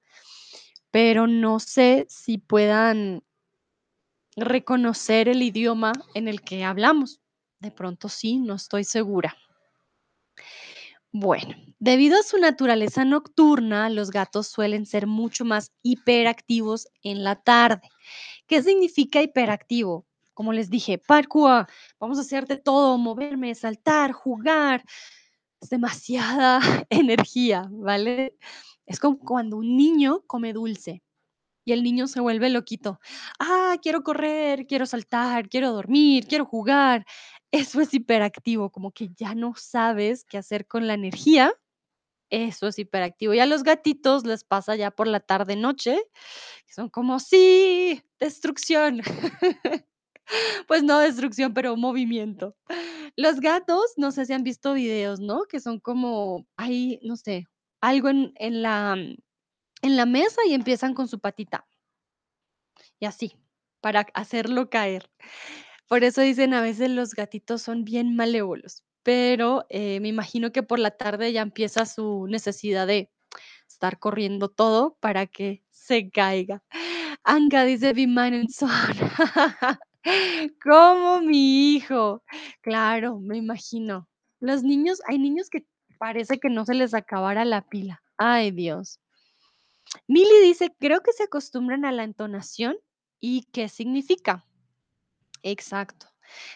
pero 0.92 1.28
no 1.28 1.60
sé 1.60 2.06
si 2.10 2.38
puedan 2.38 3.24
reconocer 4.38 5.28
el 5.30 5.44
idioma 5.44 5.94
en 6.16 6.28
el 6.28 6.42
que 6.42 6.64
hablamos. 6.64 7.22
De 7.60 7.70
pronto 7.72 8.10
sí, 8.10 8.38
no 8.40 8.56
estoy 8.56 8.84
segura. 8.84 9.36
Bueno, 11.12 11.56
debido 11.80 12.20
a 12.20 12.24
su 12.24 12.38
naturaleza 12.38 13.04
nocturna, 13.04 13.90
los 13.90 14.12
gatos 14.12 14.48
suelen 14.48 14.86
ser 14.86 15.08
mucho 15.08 15.44
más 15.44 15.72
hiperactivos 15.82 16.88
en 17.04 17.24
la 17.24 17.36
tarde. 17.42 17.90
¿Qué 18.48 18.64
significa 18.64 19.22
hiperactivo? 19.22 20.06
Como 20.40 20.54
les 20.54 20.70
dije, 20.70 20.98
parkour, 20.98 21.68
vamos 22.00 22.18
a 22.18 22.22
hacer 22.22 22.48
de 22.48 22.56
todo, 22.56 22.98
moverme, 22.98 23.54
saltar, 23.56 24.14
jugar. 24.14 24.86
Es 25.60 25.70
demasiada 25.70 26.62
energía, 26.90 27.68
¿vale? 27.70 28.38
Es 28.86 29.02
como 29.02 29.20
cuando 29.20 29.58
un 29.58 29.76
niño 29.76 30.24
come 30.28 30.54
dulce 30.54 31.04
y 31.66 31.74
el 31.74 31.84
niño 31.84 32.08
se 32.08 32.22
vuelve 32.22 32.50
loquito. 32.50 33.02
Ah, 33.38 33.76
quiero 33.82 34.02
correr, 34.02 34.66
quiero 34.66 34.86
saltar, 34.86 35.50
quiero 35.50 35.74
dormir, 35.74 36.26
quiero 36.26 36.46
jugar. 36.46 37.06
Eso 37.52 37.82
es 37.82 37.94
hiperactivo, 37.94 38.72
como 38.72 38.94
que 38.94 39.10
ya 39.18 39.36
no 39.36 39.56
sabes 39.58 40.24
qué 40.24 40.38
hacer 40.38 40.68
con 40.68 40.88
la 40.88 40.94
energía. 40.94 41.52
Eso 42.30 42.70
es 42.70 42.80
hiperactivo. 42.80 43.34
Y 43.34 43.42
a 43.42 43.46
los 43.46 43.64
gatitos 43.64 44.26
les 44.26 44.46
pasa 44.46 44.78
ya 44.78 44.90
por 44.90 45.08
la 45.08 45.20
tarde 45.20 45.58
noche, 45.58 46.02
que 46.66 46.74
son 46.74 46.88
como, 46.88 47.20
sí, 47.20 48.02
destrucción. 48.22 49.02
Pues 50.68 50.84
no 50.84 51.00
destrucción, 51.00 51.54
pero 51.54 51.76
movimiento. 51.78 52.56
Los 53.16 53.40
gatos, 53.40 53.94
no 53.98 54.12
sé 54.12 54.26
si 54.26 54.34
han 54.34 54.44
visto 54.44 54.74
videos, 54.74 55.20
¿no? 55.20 55.44
Que 55.50 55.60
son 55.60 55.80
como, 55.80 56.48
hay, 56.58 57.00
no 57.04 57.18
sé, 57.18 57.48
algo 57.82 58.10
en, 58.10 58.34
la, 58.62 58.96
mm, 58.96 59.16
en 59.84 59.98
la 59.98 60.06
mesa 60.06 60.42
y 60.48 60.54
empiezan 60.56 60.94
con 60.96 61.08
su 61.08 61.20
patita 61.20 61.68
y 63.00 63.06
así, 63.06 63.38
para 63.82 64.02
hacerlo 64.14 64.70
caer. 64.70 65.10
Por 65.88 66.04
eso 66.04 66.22
dicen 66.22 66.54
a 66.54 66.62
veces 66.62 66.90
los 66.92 67.14
gatitos 67.16 67.62
son 67.62 67.84
bien 67.86 68.16
malévolos, 68.16 68.84
pero 69.04 69.66
eh, 69.70 70.00
me 70.02 70.10
imagino 70.10 70.52
que 70.52 70.64
por 70.64 70.80
la 70.80 70.92
tarde 70.92 71.34
ya 71.34 71.42
empieza 71.42 71.86
su 71.86 72.28
necesidad 72.30 72.88
de 72.88 73.12
estar 73.70 74.00
corriendo 74.00 74.50
todo 74.50 74.98
para 75.02 75.28
que 75.28 75.64
se 75.72 76.10
caiga. 76.12 76.64
Anka 77.26 77.64
dice: 77.66 77.94
"Wie 77.96 78.08
meinen 78.08 78.50
Sohn". 78.50 78.70
Como 80.64 81.22
mi 81.22 81.76
hijo. 81.76 82.24
Claro, 82.62 83.20
me 83.20 83.38
imagino. 83.38 84.08
Los 84.40 84.64
niños 84.64 85.02
hay 85.08 85.20
niños 85.20 85.50
que 85.50 85.66
parece 85.98 86.40
que 86.40 86.50
no 86.50 86.66
se 86.66 86.74
les 86.76 86.94
acabara 86.94 87.46
la 87.46 87.62
pila. 87.68 88.02
Ay, 88.18 88.52
Dios. 88.52 89.00
Mili 90.08 90.42
dice: 90.44 90.76
"Creo 90.80 91.02
que 91.02 91.14
se 91.14 91.24
acostumbran 91.24 91.86
a 91.86 91.92
la 91.92 92.04
entonación 92.04 92.78
y 93.20 93.44
qué 93.54 93.70
significa". 93.70 94.44
Exacto. 95.44 96.08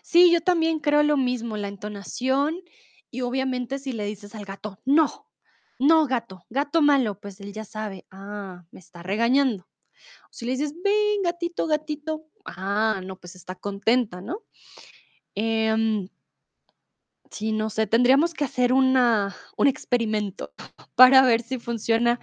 Sí, 0.03 0.31
yo 0.31 0.41
también 0.41 0.79
creo 0.79 1.03
lo 1.03 1.17
mismo, 1.17 1.57
la 1.57 1.69
entonación 1.69 2.55
y 3.11 3.21
obviamente 3.21 3.79
si 3.79 3.93
le 3.93 4.05
dices 4.05 4.35
al 4.35 4.45
gato: 4.45 4.79
"No, 4.85 5.27
no, 5.79 6.07
gato, 6.07 6.45
gato 6.49 6.81
malo", 6.81 7.19
pues 7.21 7.39
él 7.41 7.53
ya 7.53 7.65
sabe: 7.65 8.05
"Ah, 8.11 8.65
me 8.71 8.79
está 8.79 9.03
regañando". 9.03 9.67
Si 10.31 10.45
le 10.45 10.53
dices: 10.53 10.73
"Ven, 10.83 11.23
gatito, 11.23 11.67
gatito", 11.67 12.25
ah, 12.45 13.01
no, 13.03 13.19
pues 13.19 13.35
está 13.35 13.55
contenta, 13.55 14.21
¿no? 14.21 14.43
Em, 15.35 16.09
sí, 17.31 17.51
no 17.51 17.69
sé, 17.69 17.87
tendríamos 17.87 18.33
que 18.33 18.45
hacer 18.45 18.73
una 18.73 19.35
un 19.57 19.67
experimento 19.67 20.53
para 20.95 21.23
ver 21.23 21.41
si 21.41 21.59
funciona. 21.59 22.19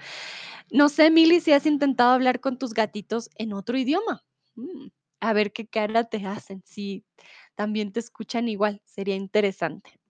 No 0.70 0.88
sé, 0.88 1.10
Mili, 1.10 1.40
si 1.40 1.52
has 1.52 1.66
intentado 1.66 2.12
hablar 2.12 2.40
con 2.40 2.58
tus 2.58 2.74
gatitos 2.74 3.30
en 3.36 3.52
otro 3.52 3.78
idioma. 3.78 4.24
Mm, 4.54 4.88
a 5.20 5.32
ver 5.32 5.52
qué 5.52 5.66
cara 5.66 6.04
te 6.04 6.24
hacen, 6.26 6.62
si 6.64 7.04
también 7.54 7.92
te 7.92 8.00
escuchan 8.00 8.48
igual, 8.48 8.80
sería 8.86 9.16
interesante. 9.16 10.00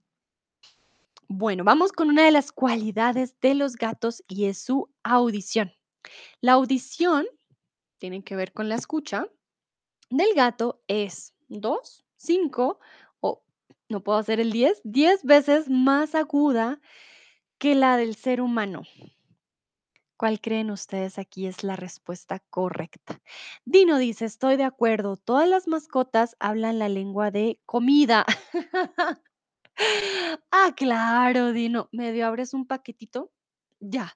Bueno, 1.28 1.64
vamos 1.64 1.92
con 1.92 2.08
una 2.08 2.24
de 2.24 2.32
las 2.32 2.52
cualidades 2.52 3.38
de 3.40 3.54
los 3.54 3.76
gatos 3.76 4.24
y 4.28 4.46
es 4.46 4.58
su 4.58 4.90
audición. 5.04 5.72
La 6.40 6.52
audición 6.52 7.26
tiene 7.98 8.24
que 8.24 8.36
ver 8.36 8.52
con 8.52 8.68
la 8.68 8.74
escucha 8.74 9.28
del 10.10 10.34
gato 10.34 10.82
es 10.88 11.34
2, 11.48 12.04
5 12.16 12.78
o 13.20 13.42
no 13.88 14.02
puedo 14.02 14.18
hacer 14.18 14.40
el 14.40 14.52
10, 14.52 14.80
10 14.84 15.24
veces 15.24 15.68
más 15.70 16.14
aguda 16.14 16.80
que 17.58 17.74
la 17.74 17.96
del 17.96 18.16
ser 18.16 18.40
humano. 18.40 18.82
¿Cuál 20.16 20.40
creen 20.40 20.70
ustedes 20.70 21.18
aquí 21.18 21.46
es 21.46 21.64
la 21.64 21.76
respuesta 21.76 22.40
correcta? 22.50 23.22
Dino 23.64 23.96
dice, 23.96 24.26
estoy 24.26 24.56
de 24.56 24.64
acuerdo, 24.64 25.16
todas 25.16 25.48
las 25.48 25.66
mascotas 25.66 26.36
hablan 26.40 26.78
la 26.78 26.90
lengua 26.90 27.30
de 27.30 27.58
comida. 27.64 28.26
ah, 30.50 30.74
claro, 30.76 31.52
Dino, 31.52 31.88
medio 31.92 32.26
abres 32.26 32.52
un 32.52 32.66
paquetito, 32.66 33.32
ya, 33.80 34.14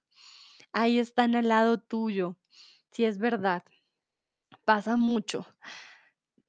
ahí 0.73 0.99
están 0.99 1.35
al 1.37 1.49
lado 1.49 1.81
tuyo. 1.81 2.37
Sí, 2.93 3.07
es 3.07 3.19
verdad, 3.19 3.65
pasa 4.65 4.97
mucho. 4.97 5.47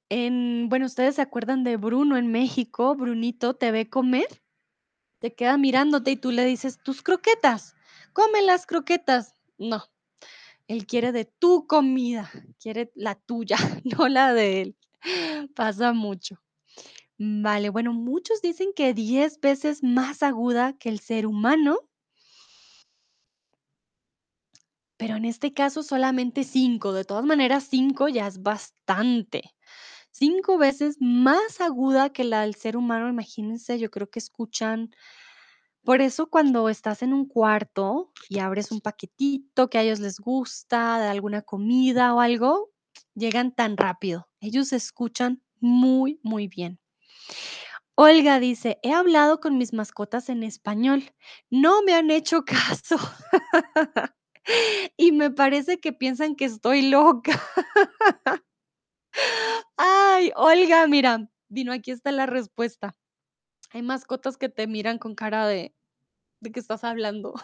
En 0.08 0.68
bueno, 0.68 0.86
¿ustedes 0.86 1.16
se 1.16 1.22
acuerdan 1.22 1.64
de 1.64 1.76
Bruno 1.76 2.16
en 2.16 2.28
México? 2.30 2.94
Brunito 2.94 3.54
te 3.54 3.70
ve 3.72 3.88
comer, 3.88 4.26
te 5.20 5.34
queda 5.34 5.58
mirándote 5.58 6.12
y 6.12 6.16
tú 6.16 6.32
le 6.32 6.44
dices: 6.46 6.78
"Tus 6.84 7.02
croquetas, 7.02 7.74
come 8.12 8.42
las 8.42 8.66
croquetas". 8.66 9.34
No, 9.58 9.84
él 10.68 10.86
quiere 10.86 11.12
de 11.12 11.26
tu 11.26 11.66
comida, 11.66 12.30
quiere 12.60 12.92
la 12.96 13.16
tuya, 13.16 13.56
no 13.84 14.08
la 14.08 14.34
de 14.34 14.62
él. 14.62 14.76
Pasa 15.56 15.92
mucho. 15.94 16.36
Vale, 17.18 17.70
bueno, 17.70 17.92
muchos 17.94 18.42
dicen 18.42 18.70
que 18.74 18.94
10 18.94 19.40
veces 19.40 19.82
más 19.82 20.22
aguda 20.22 20.74
que 20.78 20.88
el 20.90 21.00
ser 21.00 21.26
humano, 21.26 21.78
pero 24.96 25.16
en 25.16 25.24
este 25.24 25.52
caso 25.52 25.82
solamente 25.82 26.44
5. 26.44 26.92
De 26.92 27.04
todas 27.04 27.24
maneras, 27.24 27.66
5 27.70 28.08
ya 28.08 28.26
es 28.26 28.42
bastante. 28.42 29.54
5 30.12 30.58
veces 30.58 30.96
más 31.00 31.60
aguda 31.60 32.10
que 32.10 32.24
la 32.24 32.42
del 32.42 32.54
ser 32.54 32.76
humano, 32.76 33.08
imagínense, 33.08 33.78
yo 33.78 33.90
creo 33.90 34.10
que 34.10 34.18
escuchan 34.18 34.90
por 35.84 36.02
eso 36.02 36.28
cuando 36.28 36.68
estás 36.68 37.02
en 37.02 37.14
un 37.14 37.26
cuarto 37.26 38.12
y 38.28 38.40
abres 38.40 38.72
un 38.72 38.80
paquetito 38.80 39.70
que 39.70 39.78
a 39.78 39.82
ellos 39.82 40.00
les 40.00 40.18
gusta, 40.18 40.98
de 40.98 41.06
alguna 41.08 41.42
comida 41.42 42.12
o 42.12 42.20
algo, 42.20 42.72
llegan 43.14 43.54
tan 43.54 43.76
rápido. 43.76 44.28
Ellos 44.40 44.72
escuchan 44.72 45.42
muy, 45.60 46.18
muy 46.24 46.48
bien. 46.48 46.80
Olga 47.94 48.40
dice, 48.40 48.78
he 48.82 48.92
hablado 48.92 49.40
con 49.40 49.58
mis 49.58 49.72
mascotas 49.72 50.28
en 50.28 50.42
español. 50.42 51.14
No 51.50 51.82
me 51.82 51.94
han 51.94 52.10
hecho 52.10 52.44
caso. 52.44 52.96
y 54.96 55.12
me 55.12 55.30
parece 55.30 55.78
que 55.78 55.92
piensan 55.92 56.36
que 56.36 56.44
estoy 56.46 56.82
loca. 56.82 57.40
Ay, 59.76 60.32
Olga, 60.36 60.86
mira, 60.86 61.28
vino, 61.48 61.72
aquí 61.72 61.90
está 61.90 62.12
la 62.12 62.26
respuesta. 62.26 62.96
Hay 63.70 63.82
mascotas 63.82 64.36
que 64.36 64.48
te 64.48 64.66
miran 64.66 64.98
con 64.98 65.14
cara 65.14 65.46
de, 65.46 65.74
¿de 66.40 66.52
qué 66.52 66.60
estás 66.60 66.84
hablando? 66.84 67.34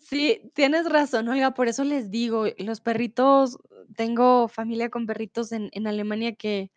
Sí, 0.00 0.40
tienes 0.54 0.86
razón, 0.88 1.28
Olga, 1.28 1.54
por 1.54 1.68
eso 1.68 1.84
les 1.84 2.10
digo, 2.10 2.46
los 2.58 2.80
perritos, 2.80 3.58
tengo 3.96 4.48
familia 4.48 4.90
con 4.90 5.06
perritos 5.06 5.52
en, 5.52 5.70
en 5.72 5.86
Alemania 5.86 6.34
que, 6.34 6.70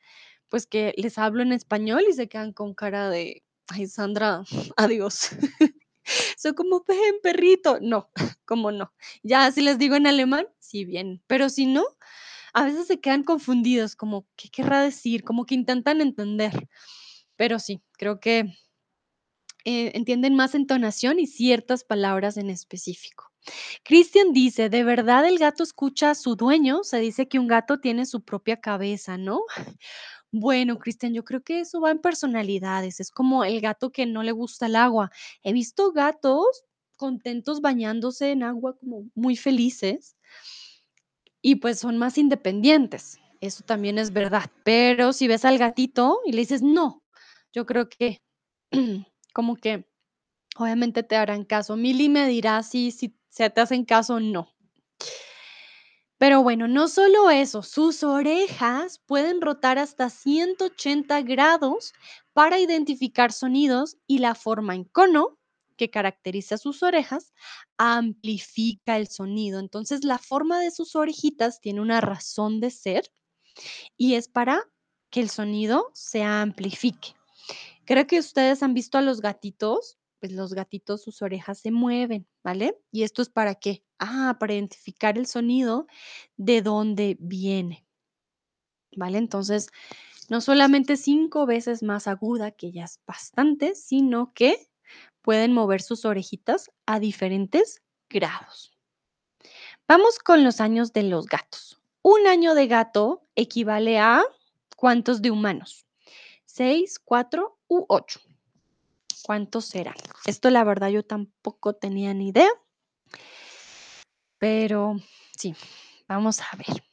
pues 0.49 0.67
que 0.67 0.93
les 0.97 1.17
hablo 1.17 1.43
en 1.43 1.53
español 1.53 2.03
y 2.09 2.13
se 2.13 2.29
quedan 2.29 2.53
con 2.53 2.73
cara 2.73 3.09
de, 3.09 3.43
ay, 3.69 3.87
Sandra, 3.87 4.43
adiós. 4.77 5.31
Soy 6.37 6.53
como, 6.53 6.83
ven, 6.87 7.15
perrito. 7.23 7.79
No, 7.81 8.09
como 8.45 8.71
no. 8.71 8.93
Ya 9.23 9.51
si 9.51 9.61
les 9.61 9.77
digo 9.77 9.95
en 9.95 10.07
alemán, 10.07 10.47
sí, 10.59 10.85
bien, 10.85 11.21
pero 11.27 11.49
si 11.49 11.65
no, 11.65 11.83
a 12.53 12.65
veces 12.65 12.87
se 12.87 12.99
quedan 12.99 13.23
confundidos, 13.23 13.95
como, 13.95 14.27
¿qué 14.35 14.49
querrá 14.49 14.81
decir? 14.81 15.23
Como 15.23 15.45
que 15.45 15.55
intentan 15.55 16.01
entender. 16.01 16.67
Pero 17.35 17.59
sí, 17.59 17.81
creo 17.97 18.19
que 18.19 18.53
eh, 19.65 19.91
entienden 19.95 20.35
más 20.35 20.55
entonación 20.55 21.19
y 21.19 21.27
ciertas 21.27 21.83
palabras 21.83 22.37
en 22.37 22.49
específico. 22.49 23.31
Cristian 23.83 24.33
dice, 24.33 24.69
¿de 24.69 24.83
verdad 24.83 25.25
el 25.25 25.39
gato 25.39 25.63
escucha 25.63 26.11
a 26.11 26.15
su 26.15 26.35
dueño? 26.35 26.83
Se 26.83 26.99
dice 26.99 27.27
que 27.27 27.39
un 27.39 27.47
gato 27.47 27.79
tiene 27.79 28.05
su 28.05 28.23
propia 28.23 28.59
cabeza, 28.59 29.17
¿no? 29.17 29.41
Bueno, 30.31 30.79
Cristian, 30.79 31.13
yo 31.13 31.23
creo 31.25 31.43
que 31.43 31.59
eso 31.59 31.81
va 31.81 31.91
en 31.91 31.99
personalidades. 31.99 32.99
Es 32.99 33.11
como 33.11 33.43
el 33.43 33.59
gato 33.61 33.91
que 33.91 34.05
no 34.05 34.23
le 34.23 34.31
gusta 34.31 34.67
el 34.67 34.75
agua. 34.77 35.11
He 35.43 35.53
visto 35.53 35.91
gatos 35.91 36.63
contentos 36.97 37.61
bañándose 37.61 38.31
en 38.31 38.43
agua, 38.43 38.77
como 38.77 39.09
muy 39.15 39.35
felices, 39.35 40.15
y 41.41 41.55
pues 41.55 41.79
son 41.79 41.97
más 41.97 42.17
independientes. 42.17 43.19
Eso 43.41 43.63
también 43.63 43.97
es 43.97 44.13
verdad. 44.13 44.49
Pero 44.63 45.11
si 45.13 45.27
ves 45.27 45.43
al 45.45 45.57
gatito 45.57 46.19
y 46.25 46.31
le 46.31 46.39
dices 46.39 46.61
no, 46.61 47.03
yo 47.53 47.65
creo 47.65 47.89
que 47.89 48.21
como 49.33 49.55
que 49.55 49.87
obviamente 50.57 51.03
te 51.03 51.15
harán 51.15 51.45
caso. 51.45 51.75
Mili 51.77 52.09
me 52.09 52.27
dirá 52.27 52.63
si, 52.63 52.91
si 52.91 53.17
se 53.29 53.49
te 53.49 53.61
hacen 53.61 53.85
caso 53.85 54.15
o 54.15 54.19
no. 54.19 54.49
Pero 56.21 56.43
bueno, 56.43 56.67
no 56.67 56.87
solo 56.87 57.31
eso, 57.31 57.63
sus 57.63 58.03
orejas 58.03 58.99
pueden 59.07 59.41
rotar 59.41 59.79
hasta 59.79 60.11
180 60.11 61.19
grados 61.23 61.93
para 62.31 62.59
identificar 62.59 63.31
sonidos 63.31 63.97
y 64.05 64.19
la 64.19 64.35
forma 64.35 64.75
en 64.75 64.83
cono 64.83 65.39
que 65.77 65.89
caracteriza 65.89 66.59
sus 66.59 66.83
orejas 66.83 67.33
amplifica 67.79 68.97
el 68.97 69.07
sonido. 69.07 69.59
Entonces, 69.59 70.03
la 70.03 70.19
forma 70.19 70.59
de 70.59 70.69
sus 70.69 70.95
orejitas 70.95 71.59
tiene 71.59 71.81
una 71.81 72.01
razón 72.01 72.59
de 72.59 72.69
ser 72.69 73.11
y 73.97 74.13
es 74.13 74.27
para 74.27 74.69
que 75.09 75.21
el 75.21 75.29
sonido 75.31 75.89
se 75.95 76.21
amplifique. 76.21 77.15
Creo 77.83 78.05
que 78.05 78.19
ustedes 78.19 78.61
han 78.61 78.75
visto 78.75 78.99
a 78.99 79.01
los 79.01 79.21
gatitos, 79.21 79.97
pues 80.21 80.33
los 80.33 80.53
gatitos, 80.53 81.03
sus 81.03 81.21
orejas 81.23 81.59
se 81.59 81.71
mueven, 81.71 82.27
¿vale? 82.45 82.79
¿Y 82.91 83.03
esto 83.03 83.23
es 83.23 83.29
para 83.29 83.55
qué? 83.55 83.83
Ah, 83.99 84.37
para 84.39 84.53
identificar 84.53 85.17
el 85.17 85.27
sonido 85.27 85.87
de 86.37 86.61
dónde 86.61 87.17
viene, 87.19 87.85
¿vale? 88.95 89.17
Entonces, 89.17 89.69
no 90.29 90.41
solamente 90.41 90.97
cinco 90.97 91.45
veces 91.45 91.83
más 91.83 92.07
aguda, 92.07 92.51
que 92.51 92.71
ya 92.71 92.85
es 92.85 92.99
bastante, 93.07 93.75
sino 93.75 94.33
que 94.33 94.69
pueden 95.21 95.53
mover 95.53 95.81
sus 95.81 96.05
orejitas 96.05 96.71
a 96.85 96.99
diferentes 96.99 97.83
grados. 98.09 98.73
Vamos 99.87 100.17
con 100.19 100.43
los 100.43 100.59
años 100.59 100.91
de 100.93 101.03
los 101.03 101.27
gatos. 101.27 101.79
Un 102.01 102.25
año 102.27 102.55
de 102.55 102.67
gato 102.67 103.27
equivale 103.35 103.99
a 103.99 104.23
¿cuántos 104.75 105.21
de 105.21 105.29
humanos? 105.31 105.85
¿Seis, 106.45 106.99
cuatro 106.99 107.59
u 107.67 107.85
ocho? 107.89 108.21
¿Cuántos 109.23 109.65
serán? 109.65 109.95
Esto 110.25 110.49
la 110.49 110.63
verdad 110.63 110.89
yo 110.89 111.03
tampoco 111.03 111.73
tenía 111.73 112.13
ni 112.13 112.29
idea, 112.29 112.49
pero 114.37 114.95
sí, 115.37 115.55
vamos 116.07 116.39
a 116.41 116.57
ver. 116.57 116.83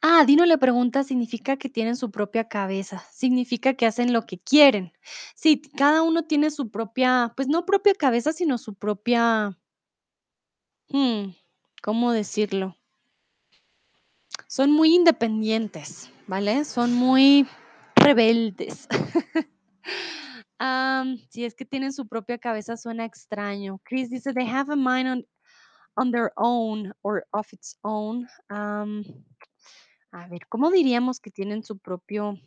Ah, 0.00 0.24
Dino 0.26 0.44
le 0.46 0.58
pregunta, 0.58 1.04
significa 1.04 1.56
que 1.56 1.68
tienen 1.68 1.96
su 1.96 2.10
propia 2.10 2.48
cabeza, 2.48 3.04
significa 3.12 3.74
que 3.74 3.86
hacen 3.86 4.12
lo 4.12 4.26
que 4.26 4.38
quieren. 4.38 4.92
Sí, 5.36 5.62
cada 5.76 6.02
uno 6.02 6.24
tiene 6.24 6.50
su 6.50 6.70
propia, 6.70 7.32
pues 7.36 7.48
no 7.48 7.64
propia 7.64 7.94
cabeza, 7.94 8.32
sino 8.32 8.58
su 8.58 8.74
propia, 8.74 9.56
hmm, 10.88 11.30
¿cómo 11.82 12.12
decirlo? 12.12 12.76
Son 14.48 14.72
muy 14.72 14.94
independientes, 14.94 16.10
¿vale? 16.26 16.64
Son 16.64 16.92
muy 16.92 17.46
rebeldes. 17.94 18.88
Si 21.30 21.44
es 21.44 21.54
que 21.54 21.64
tienen 21.64 21.92
su 21.92 22.06
propia 22.06 22.38
cabeza, 22.38 22.76
suena 22.76 23.04
extraño. 23.04 23.80
Chris 23.84 24.10
dice, 24.10 24.32
they 24.32 24.46
have 24.46 24.72
a 24.72 24.76
mind 24.76 25.08
on, 25.08 25.26
on 25.96 26.10
their 26.12 26.32
own 26.36 26.92
or 27.02 27.24
of 27.32 27.52
its 27.52 27.76
own. 27.82 28.28
A 30.12 30.28
ver, 30.28 30.46
¿cómo 30.48 30.70
diríamos 30.70 31.20
que 31.20 31.30
tienen 31.30 31.62
su 31.62 31.78
propio, 31.78 32.38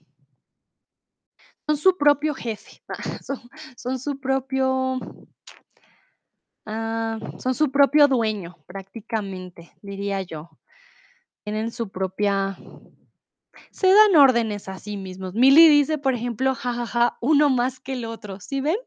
son 1.66 1.78
su 1.78 1.98
propio 1.98 2.36
jefe, 2.36 2.84
son, 3.26 3.42
son 3.76 3.98
su 3.98 4.20
propio, 4.20 5.00
ah, 6.68 7.18
son 7.40 7.56
su 7.56 7.72
propio 7.72 8.08
dueño, 8.08 8.56
prácticamente, 8.68 9.74
diría 9.82 10.22
yo. 10.22 10.52
Tienen 11.44 11.72
su 11.72 11.90
propia, 11.90 12.56
se 13.72 13.88
dan 13.88 14.16
órdenes 14.16 14.68
a 14.70 14.80
sí 14.80 14.98
mismos. 14.98 15.34
Milly 15.34 15.68
dice, 15.68 15.98
por 15.98 16.14
ejemplo, 16.14 16.56
jajaja, 16.56 17.18
uno 17.22 17.50
más 17.50 17.80
que 17.80 17.94
el 17.94 18.06
otro, 18.06 18.40
¿sí 18.40 18.62
ven? 18.62 18.78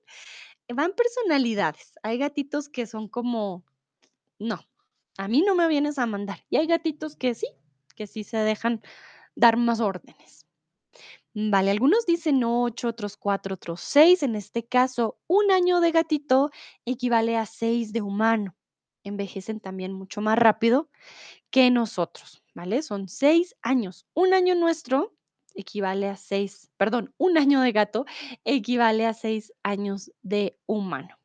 Van 0.72 0.92
personalidades. 0.92 1.94
Hay 2.02 2.18
gatitos 2.18 2.68
que 2.68 2.87
son 2.87 3.09
como, 3.09 3.64
no, 4.38 4.61
a 5.16 5.28
mí 5.28 5.42
no 5.42 5.54
me 5.54 5.68
vienes 5.68 5.98
a 5.98 6.07
mandar. 6.07 6.44
Y 6.50 6.57
hay 6.57 6.66
gatitos 6.66 7.16
que 7.16 7.35
sí, 7.35 7.48
que 7.96 8.07
sí 8.07 8.24
se 8.24 8.38
dejan 8.38 8.83
dar 9.35 9.57
más 9.57 9.81
órdenes. 9.81 10.46
Vale, 11.35 11.70
algunos 11.70 12.04
dicen 12.07 12.42
8, 12.42 12.88
otros 12.88 13.16
4, 13.16 13.54
otros 13.54 13.81
6. 13.81 14.22
En 14.22 14.35
este 14.35 14.66
caso, 14.66 15.18
un 15.26 15.50
año 15.50 15.81
de 15.81 15.92
gatito 15.92 16.50
equivale 16.85 17.37
a 17.37 17.46
6 17.46 17.92
de 17.92 18.02
humano. 18.02 18.57
Envejecen 19.04 19.61
también 19.61 19.92
mucho 19.92 20.20
más 20.20 20.38
rápido 20.38 20.90
que 21.50 21.70
nosotros, 21.70 22.42
¿vale? 22.59 22.83
Son 22.83 23.09
6 23.09 23.55
años. 23.62 24.05
Un 24.14 24.35
año 24.35 24.57
nuestro 24.57 25.14
equivale 25.55 26.09
a 26.09 26.16
6, 26.16 26.73
perdón, 26.77 27.14
un 27.16 27.38
año 27.38 27.61
de 27.61 27.71
gato 27.71 28.05
equivale 28.44 29.07
a 29.07 29.14
6 29.14 29.53
años 29.62 30.11
de 30.23 30.59
humano. 30.66 31.16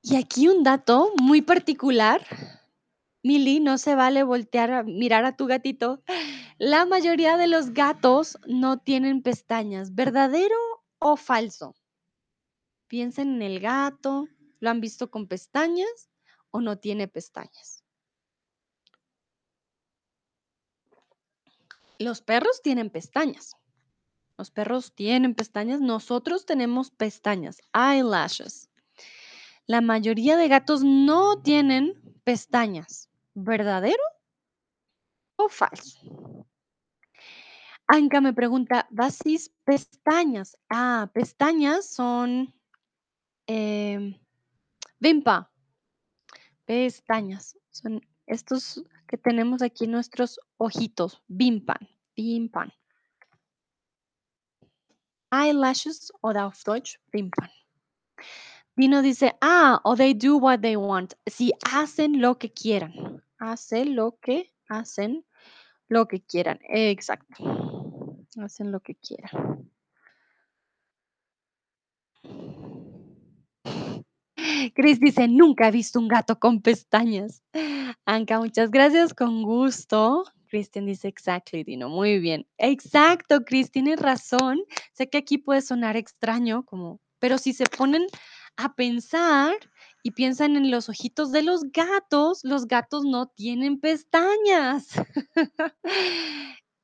Y 0.00 0.16
aquí 0.16 0.48
un 0.48 0.62
dato 0.62 1.12
muy 1.20 1.42
particular. 1.42 2.24
Mili, 3.22 3.60
no 3.60 3.76
se 3.76 3.94
vale 3.94 4.22
voltear 4.22 4.72
a 4.72 4.82
mirar 4.82 5.26
a 5.26 5.36
tu 5.36 5.44
gatito. 5.46 6.00
La 6.56 6.86
mayoría 6.86 7.36
de 7.36 7.48
los 7.48 7.74
gatos 7.74 8.38
no 8.46 8.78
tienen 8.78 9.20
pestañas. 9.20 9.94
¿Verdadero 9.94 10.56
o 11.00 11.16
falso? 11.18 11.74
Piensen 12.86 13.34
en 13.34 13.42
el 13.42 13.60
gato. 13.60 14.26
¿Lo 14.58 14.70
han 14.70 14.80
visto 14.80 15.10
con 15.10 15.26
pestañas 15.28 16.08
o 16.50 16.62
no 16.62 16.78
tiene 16.78 17.08
pestañas? 17.08 17.85
Los 21.98 22.20
perros 22.20 22.60
tienen 22.62 22.90
pestañas. 22.90 23.56
Los 24.38 24.50
perros 24.50 24.94
tienen 24.94 25.34
pestañas. 25.34 25.80
Nosotros 25.80 26.44
tenemos 26.44 26.90
pestañas, 26.90 27.58
eyelashes. 27.72 28.68
La 29.66 29.80
mayoría 29.80 30.36
de 30.36 30.48
gatos 30.48 30.84
no 30.84 31.40
tienen 31.42 31.94
pestañas. 32.24 33.08
¿Verdadero 33.34 34.02
o 35.36 35.48
falso? 35.48 36.46
Anka 37.88 38.20
me 38.20 38.32
pregunta, 38.32 38.86
¿basis 38.90 39.52
pestañas? 39.64 40.58
Ah, 40.68 41.10
pestañas 41.14 41.86
son 41.86 42.54
em, 43.46 44.18
vimpa. 44.98 45.50
Pestañas. 46.64 47.56
Son 47.70 48.00
estos 48.26 48.82
que 49.06 49.16
tenemos 49.16 49.62
aquí 49.62 49.86
nuestros 49.86 50.40
ojitos. 50.58 51.22
Vimpan. 51.28 51.88
Vimpan. 52.16 52.72
Eyelashes 55.30 56.12
oder 56.22 56.44
auf 56.44 56.62
Deutsch 56.64 56.98
Wimpern. 57.12 57.50
Dino 58.76 59.02
dice, 59.02 59.36
ah, 59.40 59.80
o 59.84 59.96
they 59.96 60.14
do 60.14 60.36
what 60.36 60.60
they 60.60 60.76
want. 60.76 61.14
Si 61.26 61.52
hacen 61.64 62.20
lo 62.20 62.38
que 62.38 62.52
quieran. 62.52 63.22
Hace 63.38 63.84
lo 63.84 64.18
que 64.20 64.52
hacen 64.68 65.24
lo 65.88 66.06
que 66.06 66.20
quieran. 66.20 66.58
Exacto. 66.68 68.24
Hacen 68.36 68.70
lo 68.70 68.80
que 68.80 68.94
quieran. 68.96 69.70
Chris 74.74 75.00
dice: 75.00 75.26
"Nunca 75.28 75.68
he 75.68 75.70
visto 75.70 75.98
un 75.98 76.08
gato 76.08 76.38
con 76.38 76.60
pestañas". 76.60 77.42
Anka, 78.08 78.38
muchas 78.38 78.70
gracias, 78.70 79.12
con 79.14 79.42
gusto. 79.42 80.22
Christian 80.48 80.86
dice: 80.86 81.08
"Exactly, 81.08 81.64
Dino". 81.64 81.88
Muy 81.88 82.20
bien. 82.20 82.46
Exacto, 82.56 83.40
Chris, 83.44 83.72
tienes 83.72 83.98
razón. 84.00 84.60
Sé 84.92 85.08
que 85.10 85.18
aquí 85.18 85.38
puede 85.38 85.60
sonar 85.60 85.96
extraño, 85.96 86.64
como 86.64 87.00
pero 87.18 87.36
si 87.38 87.52
se 87.52 87.64
ponen 87.66 88.06
a 88.56 88.74
pensar 88.76 89.56
y 90.04 90.12
piensan 90.12 90.54
en 90.54 90.70
los 90.70 90.88
ojitos 90.88 91.32
de 91.32 91.42
los 91.42 91.64
gatos, 91.72 92.40
los 92.44 92.66
gatos 92.68 93.04
no 93.04 93.26
tienen 93.26 93.80
pestañas. 93.80 94.86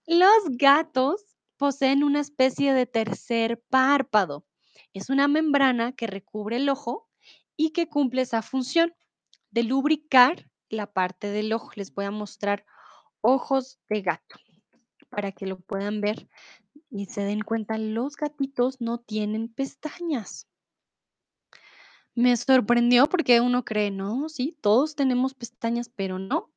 Los 0.07 0.57
gatos 0.59 1.25
poseen 1.57 2.03
una 2.05 2.21
especie 2.21 2.75
de 2.75 2.87
tercer 2.87 3.63
párpado. 3.71 4.47
Es 4.95 5.11
una 5.11 5.29
membrana 5.29 5.93
que 5.93 6.07
recubre 6.09 6.57
el 6.57 6.69
ojo 6.69 7.09
y 7.57 7.71
que 7.71 7.89
cumple 7.89 8.23
esa 8.23 8.43
función 8.43 8.95
de 9.51 9.65
lubricar 9.65 10.51
la 10.73 10.93
parte 10.93 11.29
del 11.29 11.53
ojo. 11.53 11.71
Les 11.77 11.95
voy 11.95 12.07
a 12.07 12.11
mostrar 12.11 12.65
ojos 13.21 13.79
de 13.89 14.03
gato 14.03 14.37
para 15.11 15.33
que 15.33 15.47
lo 15.47 15.61
puedan 15.61 16.01
ver 16.01 16.29
y 16.91 17.07
se 17.07 17.23
den 17.23 17.41
cuenta, 17.41 17.79
los 17.79 18.17
gatitos 18.17 18.81
no 18.81 18.99
tienen 18.99 19.49
pestañas. 19.49 20.47
Me 22.15 22.37
sorprendió 22.37 23.09
porque 23.09 23.41
uno 23.41 23.65
cree, 23.65 23.91
no, 23.91 24.29
sí, 24.29 24.59
todos 24.61 24.95
tenemos 24.95 25.35
pestañas, 25.35 25.89
pero 25.89 26.19
no. 26.19 26.51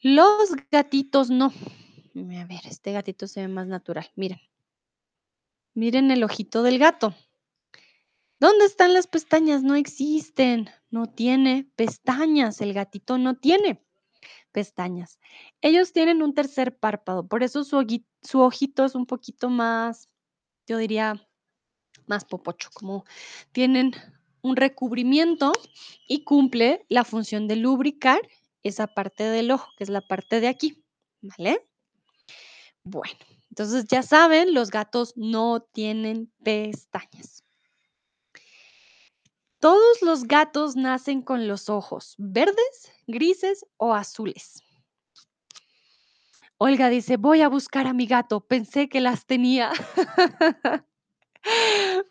Los 0.00 0.52
gatitos 0.70 1.30
no. 1.30 1.46
A 1.46 2.44
ver, 2.44 2.60
este 2.64 2.92
gatito 2.92 3.26
se 3.26 3.40
ve 3.40 3.48
más 3.48 3.66
natural. 3.66 4.06
Miren. 4.14 4.40
Miren 5.74 6.10
el 6.10 6.22
ojito 6.22 6.62
del 6.62 6.78
gato. 6.78 7.14
¿Dónde 8.38 8.66
están 8.66 8.92
las 8.92 9.06
pestañas? 9.06 9.62
No 9.62 9.74
existen. 9.74 10.68
No 10.90 11.06
tiene 11.06 11.70
pestañas. 11.76 12.60
El 12.60 12.74
gatito 12.74 13.18
no 13.18 13.36
tiene 13.36 13.86
pestañas. 14.56 15.18
Ellos 15.60 15.92
tienen 15.92 16.22
un 16.22 16.32
tercer 16.32 16.78
párpado, 16.78 17.28
por 17.28 17.42
eso 17.42 17.62
su, 17.62 18.40
ojito 18.40 18.86
es 18.86 18.94
un 18.94 19.04
poquito 19.04 19.50
más, 19.50 20.08
yo 20.66 20.78
diría, 20.78 21.28
más 22.06 22.24
popocho, 22.24 22.70
como 22.72 23.04
tienen 23.52 23.92
un 24.40 24.56
recubrimiento 24.56 25.52
y 26.08 26.24
cumple 26.24 26.86
la 26.88 27.04
función 27.04 27.48
de 27.48 27.56
lubricar 27.56 28.20
esa 28.62 28.86
parte 28.86 29.24
del 29.24 29.50
ojo, 29.50 29.68
que 29.76 29.84
es 29.84 29.90
la 29.90 30.00
parte 30.00 30.40
de 30.40 30.48
aquí, 30.48 30.82
¿vale? 31.20 31.68
Bueno, 32.82 33.18
entonces 33.50 33.84
ya 33.88 34.02
saben, 34.02 34.54
los 34.54 34.70
gatos 34.70 35.12
no 35.16 35.60
tienen 35.60 36.32
pestañas. 36.42 37.45
Todos 39.66 40.00
los 40.00 40.28
gatos 40.28 40.76
nacen 40.76 41.22
con 41.22 41.48
los 41.48 41.68
ojos 41.68 42.14
verdes, 42.18 42.92
grises 43.08 43.66
o 43.78 43.94
azules. 43.94 44.62
Olga 46.56 46.88
dice, 46.88 47.16
voy 47.16 47.42
a 47.42 47.48
buscar 47.48 47.88
a 47.88 47.92
mi 47.92 48.06
gato, 48.06 48.46
pensé 48.46 48.88
que 48.88 49.00
las 49.00 49.26
tenía. 49.26 49.72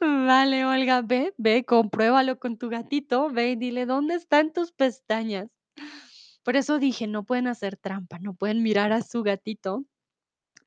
Vale, 0.01 0.65
Olga, 0.65 1.01
ve, 1.01 1.33
ve, 1.37 1.63
compruébalo 1.63 2.39
con 2.39 2.57
tu 2.57 2.67
gatito, 2.67 3.29
ve 3.29 3.51
y 3.51 3.55
dile, 3.55 3.85
¿dónde 3.85 4.15
están 4.15 4.51
tus 4.51 4.73
pestañas? 4.73 5.47
Por 6.43 6.57
eso 6.57 6.77
dije, 6.77 7.07
no 7.07 7.23
pueden 7.23 7.47
hacer 7.47 7.77
trampa, 7.77 8.19
no 8.19 8.33
pueden 8.33 8.63
mirar 8.63 8.91
a 8.91 9.01
su 9.01 9.23
gatito, 9.23 9.85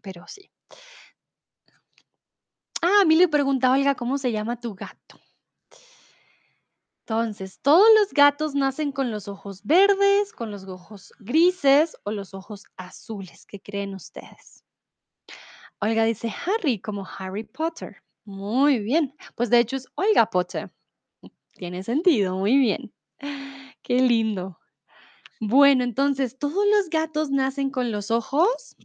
pero 0.00 0.24
sí. 0.26 0.50
Ah, 2.80 3.00
a 3.02 3.04
mí 3.04 3.14
le 3.14 3.28
preguntaba 3.28 3.74
Olga, 3.74 3.94
¿cómo 3.94 4.16
se 4.16 4.32
llama 4.32 4.58
tu 4.58 4.74
gato? 4.74 5.20
Entonces, 7.08 7.58
todos 7.62 7.88
los 7.98 8.12
gatos 8.12 8.54
nacen 8.54 8.92
con 8.92 9.10
los 9.10 9.28
ojos 9.28 9.62
verdes, 9.64 10.30
con 10.30 10.50
los 10.50 10.68
ojos 10.68 11.14
grises 11.18 11.96
o 12.04 12.10
los 12.10 12.34
ojos 12.34 12.64
azules. 12.76 13.46
¿Qué 13.46 13.58
creen 13.60 13.94
ustedes? 13.94 14.62
Olga 15.80 16.04
dice 16.04 16.30
Harry, 16.44 16.82
como 16.82 17.08
Harry 17.18 17.44
Potter. 17.44 18.02
Muy 18.26 18.80
bien. 18.80 19.14
Pues 19.36 19.48
de 19.48 19.58
hecho 19.58 19.76
es 19.76 19.88
Olga 19.94 20.28
Potter. 20.28 20.70
Tiene 21.54 21.82
sentido, 21.82 22.36
muy 22.36 22.58
bien. 22.58 22.92
Qué 23.82 24.02
lindo. 24.02 24.58
Bueno, 25.40 25.84
entonces 25.84 26.38
todos 26.38 26.66
los 26.66 26.90
gatos 26.90 27.30
nacen 27.30 27.70
con 27.70 27.90
los 27.90 28.10
ojos, 28.10 28.76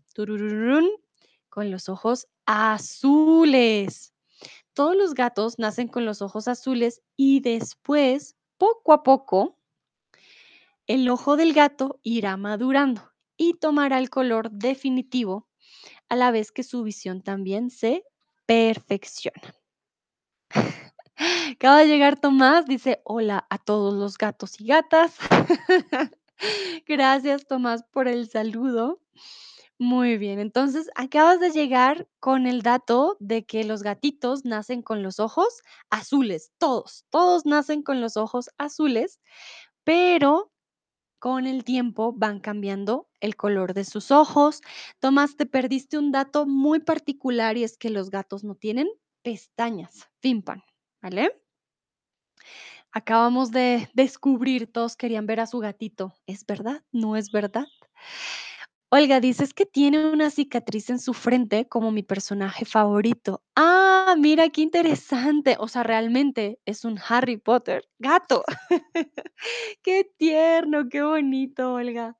con 1.49 1.71
los 1.71 1.89
ojos 1.89 2.29
azules. 2.45 4.12
Todos 4.73 4.95
los 4.95 5.13
gatos 5.13 5.59
nacen 5.59 5.87
con 5.87 6.05
los 6.05 6.21
ojos 6.23 6.47
azules 6.47 7.01
y 7.15 7.41
después, 7.41 8.35
poco 8.57 8.93
a 8.93 9.03
poco, 9.03 9.59
el 10.87 11.07
ojo 11.09 11.37
del 11.37 11.53
gato 11.53 11.99
irá 12.01 12.37
madurando 12.37 13.11
y 13.37 13.53
tomará 13.53 13.99
el 13.99 14.09
color 14.09 14.49
definitivo 14.51 15.47
a 16.09 16.15
la 16.15 16.31
vez 16.31 16.51
que 16.51 16.63
su 16.63 16.83
visión 16.83 17.21
también 17.21 17.69
se 17.69 18.03
perfecciona. 18.45 19.55
Acaba 21.55 21.79
de 21.79 21.87
llegar 21.87 22.19
Tomás, 22.19 22.65
dice 22.65 23.01
hola 23.05 23.45
a 23.49 23.59
todos 23.59 23.93
los 23.93 24.17
gatos 24.17 24.59
y 24.59 24.65
gatas. 24.65 25.17
Gracias 26.87 27.45
Tomás 27.47 27.83
por 27.83 28.07
el 28.07 28.29
saludo. 28.29 28.99
Muy 29.85 30.17
bien, 30.17 30.39
entonces 30.39 30.89
acabas 30.95 31.41
de 31.41 31.49
llegar 31.51 32.07
con 32.21 32.47
el 32.47 32.61
dato 32.61 33.17
de 33.19 33.43
que 33.45 33.65
los 33.65 33.83
gatitos 33.83 34.45
nacen 34.45 34.81
con 34.81 35.03
los 35.03 35.19
ojos 35.19 35.61
azules, 35.89 36.53
todos, 36.57 37.03
todos 37.09 37.45
nacen 37.45 37.83
con 37.83 37.99
los 37.99 38.15
ojos 38.15 38.49
azules, 38.57 39.19
pero 39.83 40.53
con 41.19 41.47
el 41.47 41.63
tiempo 41.65 42.13
van 42.13 42.39
cambiando 42.39 43.09
el 43.21 43.35
color 43.35 43.73
de 43.73 43.85
sus 43.85 44.11
ojos. 44.11 44.61
Tomás, 44.99 45.37
te 45.37 45.45
perdiste 45.45 45.97
un 45.97 46.11
dato 46.11 46.45
muy 46.47 46.79
particular 46.79 47.57
y 47.57 47.63
es 47.65 47.77
que 47.77 47.89
los 47.89 48.09
gatos 48.09 48.43
no 48.43 48.55
tienen 48.55 48.89
pestañas, 49.23 50.09
fimpan, 50.21 50.63
¿vale? 51.01 51.41
Acabamos 52.91 53.51
de 53.51 53.89
descubrir, 53.93 54.71
todos 54.71 54.95
querían 54.95 55.25
ver 55.25 55.39
a 55.39 55.47
su 55.47 55.59
gatito. 55.59 56.13
¿Es 56.27 56.45
verdad? 56.45 56.83
¿No 56.91 57.15
es 57.15 57.31
verdad? 57.31 57.65
Olga 58.95 59.19
dice, 59.19 59.43
es 59.43 59.55
que 59.55 59.65
tiene 59.65 60.05
una 60.05 60.29
cicatriz 60.29 60.91
en 60.91 60.99
su 60.99 61.15
frente 61.15 61.67
como 61.67 61.91
mi 61.91 62.03
personaje 62.03 62.63
favorito. 62.63 63.41
Ah, 63.55 64.13
mira 64.19 64.49
qué 64.49 64.61
interesante. 64.61 65.55
O 65.57 65.67
sea, 65.67 65.81
realmente 65.81 66.59
es 66.67 66.85
un 66.85 66.99
Harry 67.09 67.37
Potter 67.37 67.89
gato. 67.97 68.43
Qué 69.81 70.11
tierno, 70.15 70.89
qué 70.89 71.01
bonito, 71.01 71.73
Olga. 71.73 72.17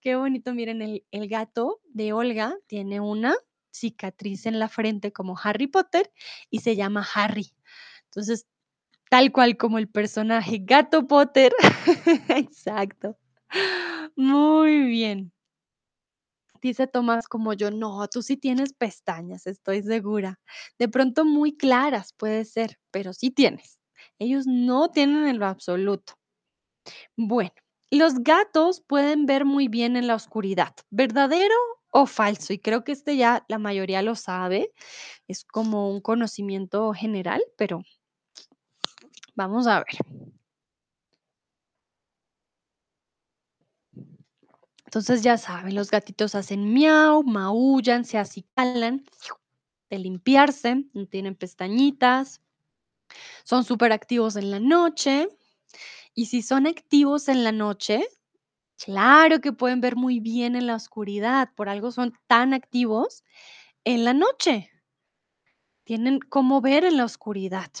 Qué 0.00 0.16
bonito. 0.16 0.54
Miren, 0.54 0.80
el, 0.80 1.04
el 1.10 1.28
gato 1.28 1.82
de 1.92 2.14
Olga 2.14 2.56
tiene 2.68 3.00
una 3.00 3.34
cicatriz 3.70 4.46
en 4.46 4.58
la 4.58 4.70
frente 4.70 5.12
como 5.12 5.36
Harry 5.42 5.66
Potter 5.66 6.10
y 6.48 6.60
se 6.60 6.74
llama 6.74 7.06
Harry. 7.14 7.52
Entonces, 8.04 8.46
tal 9.10 9.30
cual 9.30 9.58
como 9.58 9.76
el 9.76 9.88
personaje 9.90 10.60
Gato 10.62 11.06
Potter. 11.06 11.52
Exacto. 12.30 13.18
Muy 14.16 14.84
bien. 14.84 15.30
Dice 16.64 16.86
Tomás 16.86 17.28
como 17.28 17.52
yo, 17.52 17.70
no, 17.70 18.08
tú 18.08 18.22
sí 18.22 18.38
tienes 18.38 18.72
pestañas, 18.72 19.46
estoy 19.46 19.82
segura. 19.82 20.40
De 20.78 20.88
pronto 20.88 21.26
muy 21.26 21.58
claras 21.58 22.14
puede 22.14 22.46
ser, 22.46 22.78
pero 22.90 23.12
sí 23.12 23.30
tienes. 23.30 23.78
Ellos 24.18 24.46
no 24.46 24.88
tienen 24.88 25.26
en 25.26 25.38
lo 25.38 25.44
absoluto. 25.44 26.14
Bueno, 27.18 27.52
los 27.90 28.14
gatos 28.20 28.80
pueden 28.80 29.26
ver 29.26 29.44
muy 29.44 29.68
bien 29.68 29.94
en 29.94 30.06
la 30.06 30.14
oscuridad, 30.14 30.74
¿verdadero 30.88 31.54
o 31.90 32.06
falso? 32.06 32.54
Y 32.54 32.58
creo 32.58 32.82
que 32.82 32.92
este 32.92 33.18
ya 33.18 33.44
la 33.48 33.58
mayoría 33.58 34.00
lo 34.00 34.14
sabe, 34.14 34.72
es 35.28 35.44
como 35.44 35.90
un 35.90 36.00
conocimiento 36.00 36.94
general, 36.94 37.42
pero 37.58 37.82
vamos 39.34 39.66
a 39.66 39.80
ver. 39.80 40.33
Entonces 44.94 45.24
ya 45.24 45.38
saben, 45.38 45.74
los 45.74 45.90
gatitos 45.90 46.36
hacen 46.36 46.72
miau, 46.72 47.24
maullan, 47.24 48.04
se 48.04 48.16
acicalan 48.16 49.04
de 49.90 49.98
limpiarse, 49.98 50.84
no 50.92 51.06
tienen 51.06 51.34
pestañitas, 51.34 52.40
son 53.42 53.64
súper 53.64 53.90
activos 53.90 54.36
en 54.36 54.52
la 54.52 54.60
noche. 54.60 55.28
Y 56.14 56.26
si 56.26 56.42
son 56.42 56.68
activos 56.68 57.26
en 57.26 57.42
la 57.42 57.50
noche, 57.50 58.06
claro 58.76 59.40
que 59.40 59.52
pueden 59.52 59.80
ver 59.80 59.96
muy 59.96 60.20
bien 60.20 60.54
en 60.54 60.68
la 60.68 60.76
oscuridad, 60.76 61.50
por 61.56 61.68
algo 61.68 61.90
son 61.90 62.16
tan 62.28 62.54
activos 62.54 63.24
en 63.82 64.04
la 64.04 64.14
noche. 64.14 64.70
Tienen 65.82 66.20
cómo 66.20 66.60
ver 66.60 66.84
en 66.84 66.98
la 66.98 67.04
oscuridad. 67.04 67.72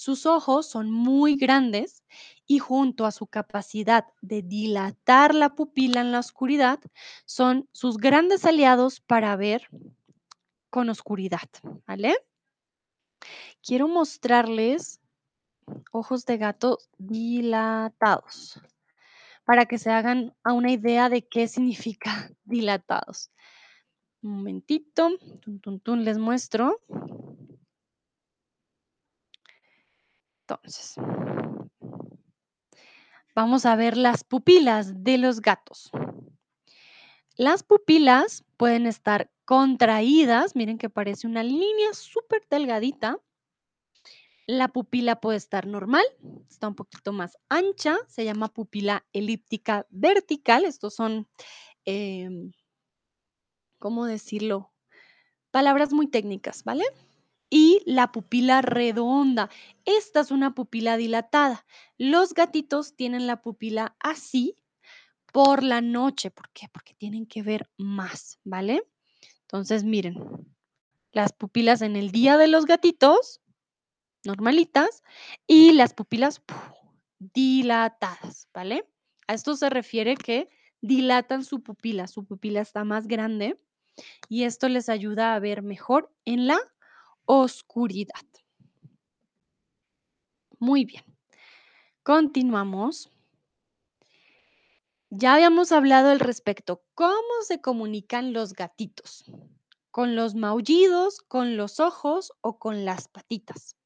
Sus 0.00 0.24
ojos 0.24 0.66
son 0.66 0.90
muy 0.90 1.36
grandes 1.36 2.04
y 2.46 2.58
junto 2.58 3.04
a 3.04 3.10
su 3.10 3.26
capacidad 3.26 4.06
de 4.22 4.40
dilatar 4.40 5.34
la 5.34 5.54
pupila 5.54 6.00
en 6.00 6.10
la 6.10 6.20
oscuridad, 6.20 6.80
son 7.26 7.68
sus 7.72 7.98
grandes 7.98 8.46
aliados 8.46 9.00
para 9.00 9.36
ver 9.36 9.68
con 10.70 10.88
oscuridad, 10.88 11.50
¿vale? 11.86 12.16
Quiero 13.62 13.88
mostrarles 13.88 15.02
ojos 15.92 16.24
de 16.24 16.38
gato 16.38 16.78
dilatados 16.96 18.58
para 19.44 19.66
que 19.66 19.76
se 19.76 19.90
hagan 19.90 20.34
a 20.42 20.54
una 20.54 20.72
idea 20.72 21.10
de 21.10 21.28
qué 21.28 21.46
significa 21.46 22.30
dilatados. 22.44 23.30
Un 24.22 24.30
momentito, 24.36 25.10
les 25.84 26.16
muestro. 26.16 26.80
Entonces, 30.50 30.96
vamos 33.36 33.66
a 33.66 33.76
ver 33.76 33.96
las 33.96 34.24
pupilas 34.24 35.04
de 35.04 35.16
los 35.16 35.40
gatos. 35.40 35.92
Las 37.36 37.62
pupilas 37.62 38.44
pueden 38.56 38.86
estar 38.86 39.30
contraídas, 39.44 40.56
miren 40.56 40.76
que 40.76 40.90
parece 40.90 41.28
una 41.28 41.44
línea 41.44 41.92
súper 41.92 42.42
delgadita. 42.50 43.20
La 44.46 44.66
pupila 44.66 45.20
puede 45.20 45.38
estar 45.38 45.68
normal, 45.68 46.04
está 46.48 46.66
un 46.66 46.74
poquito 46.74 47.12
más 47.12 47.38
ancha, 47.48 47.96
se 48.08 48.24
llama 48.24 48.48
pupila 48.48 49.06
elíptica 49.12 49.86
vertical. 49.90 50.64
Estos 50.64 50.94
son, 50.94 51.28
em, 51.84 52.50
¿cómo 53.78 54.04
decirlo? 54.04 54.72
Palabras 55.52 55.92
muy 55.92 56.08
técnicas, 56.08 56.64
¿vale? 56.64 56.84
Y 57.50 57.82
la 57.84 58.12
pupila 58.12 58.62
redonda. 58.62 59.50
Esta 59.84 60.20
es 60.20 60.30
una 60.30 60.54
pupila 60.54 60.96
dilatada. 60.96 61.66
Los 61.98 62.32
gatitos 62.32 62.94
tienen 62.94 63.26
la 63.26 63.42
pupila 63.42 63.96
así 63.98 64.56
por 65.32 65.62
la 65.62 65.80
noche. 65.80 66.30
¿Por 66.30 66.48
qué? 66.50 66.68
Porque 66.72 66.94
tienen 66.94 67.26
que 67.26 67.42
ver 67.42 67.68
más, 67.76 68.38
¿vale? 68.44 68.82
Entonces, 69.42 69.82
miren, 69.82 70.16
las 71.12 71.32
pupilas 71.32 71.82
en 71.82 71.96
el 71.96 72.12
día 72.12 72.36
de 72.36 72.46
los 72.46 72.66
gatitos, 72.66 73.40
normalitas, 74.24 75.02
y 75.46 75.72
las 75.72 75.92
pupilas 75.92 76.40
dilatadas, 77.18 78.48
¿vale? 78.54 78.88
A 79.26 79.34
esto 79.34 79.56
se 79.56 79.70
refiere 79.70 80.16
que 80.16 80.48
dilatan 80.80 81.44
su 81.44 81.62
pupila, 81.62 82.06
su 82.06 82.24
pupila 82.24 82.60
está 82.60 82.84
más 82.84 83.06
grande 83.06 83.56
y 84.28 84.44
esto 84.44 84.68
les 84.68 84.88
ayuda 84.88 85.34
a 85.34 85.38
ver 85.38 85.62
mejor 85.62 86.12
en 86.24 86.46
la 86.46 86.58
oscuridad. 87.24 88.26
Muy 90.58 90.84
bien. 90.84 91.04
Continuamos. 92.02 93.10
Ya 95.10 95.34
habíamos 95.34 95.72
hablado 95.72 96.10
al 96.10 96.20
respecto. 96.20 96.82
¿Cómo 96.94 97.42
se 97.46 97.60
comunican 97.60 98.32
los 98.32 98.52
gatitos? 98.52 99.24
¿Con 99.90 100.14
los 100.14 100.34
maullidos, 100.34 101.20
con 101.22 101.56
los 101.56 101.80
ojos 101.80 102.32
o 102.42 102.58
con 102.58 102.84
las 102.84 103.08
patitas? 103.08 103.76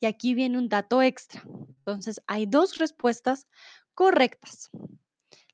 Y 0.00 0.06
aquí 0.06 0.34
viene 0.34 0.58
un 0.58 0.68
dato 0.68 1.02
extra. 1.02 1.42
Entonces, 1.78 2.20
hay 2.26 2.46
dos 2.46 2.78
respuestas 2.78 3.48
correctas. 3.94 4.70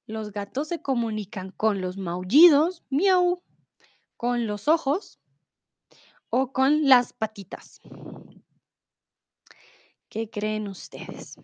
Los 0.07 0.33
gatos 0.33 0.69
se 0.69 0.83
comunican 0.83 1.51
con 1.51 1.81
los 1.81 1.97
maullidos, 1.97 2.83
miau, 2.91 3.43
con 4.17 4.47
los 4.47 4.69
ojos 4.69 5.18
o 6.31 6.53
con 6.53 6.89
las 6.89 7.13
patitas. 7.13 7.81
¿Qué 10.09 10.31
creen 10.31 10.69
ustedes? 10.69 11.37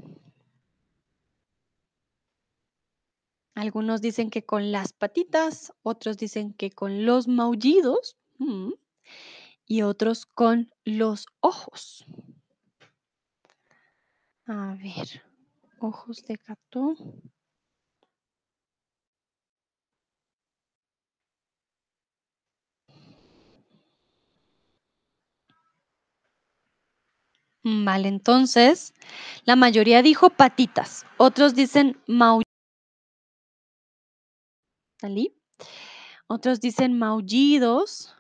Algunos 3.55 4.01
dicen 4.01 4.31
que 4.31 4.45
con 4.45 4.73
las 4.73 4.93
patitas, 4.93 5.73
otros 5.83 6.17
dicen 6.17 6.55
que 6.55 6.71
con 6.71 7.07
los 7.07 7.29
maullidos 7.29 8.17
mm, 8.39 8.73
y 9.67 9.83
otros 9.83 10.27
con 10.27 10.73
los 10.85 11.27
ojos. 11.41 12.05
A 14.47 14.77
ver, 14.83 15.23
ojos 15.79 16.25
de 16.25 16.37
gato. 16.37 16.97
Vale, 27.67 28.09
entonces 28.09 28.93
la 29.47 29.57
mayoría 29.57 30.03
dijo 30.03 30.29
patitas, 30.29 31.07
otros 31.17 31.55
dicen 31.55 31.99
maullidos. 32.07 32.45
¿Salí? 35.01 35.35
Otros 36.27 36.61
dicen 36.61 36.99
maullidos. 36.99 38.15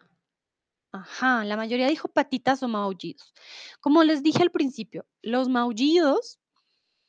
Ajá, 0.92 1.44
la 1.44 1.58
mayoría 1.58 1.88
dijo 1.88 2.08
patitas 2.08 2.62
o 2.62 2.68
maullidos. 2.68 3.34
Como 3.80 4.02
les 4.02 4.22
dije 4.22 4.42
al 4.42 4.50
principio, 4.50 5.04
los 5.20 5.50
maullidos 5.50 6.38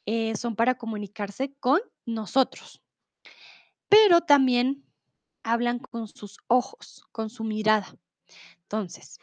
eh, 0.06 0.36
son 0.36 0.58
para 0.58 0.76
comunicarse 0.78 1.54
con 1.62 1.80
nosotros, 2.06 2.82
pero 3.88 4.21
también 4.21 4.84
hablan 5.43 5.80
con 5.80 6.08
sus 6.10 6.38
ojos, 6.48 7.06
con 7.13 7.30
su 7.30 7.45
mirada. 7.45 7.95
Entonces, 8.63 9.19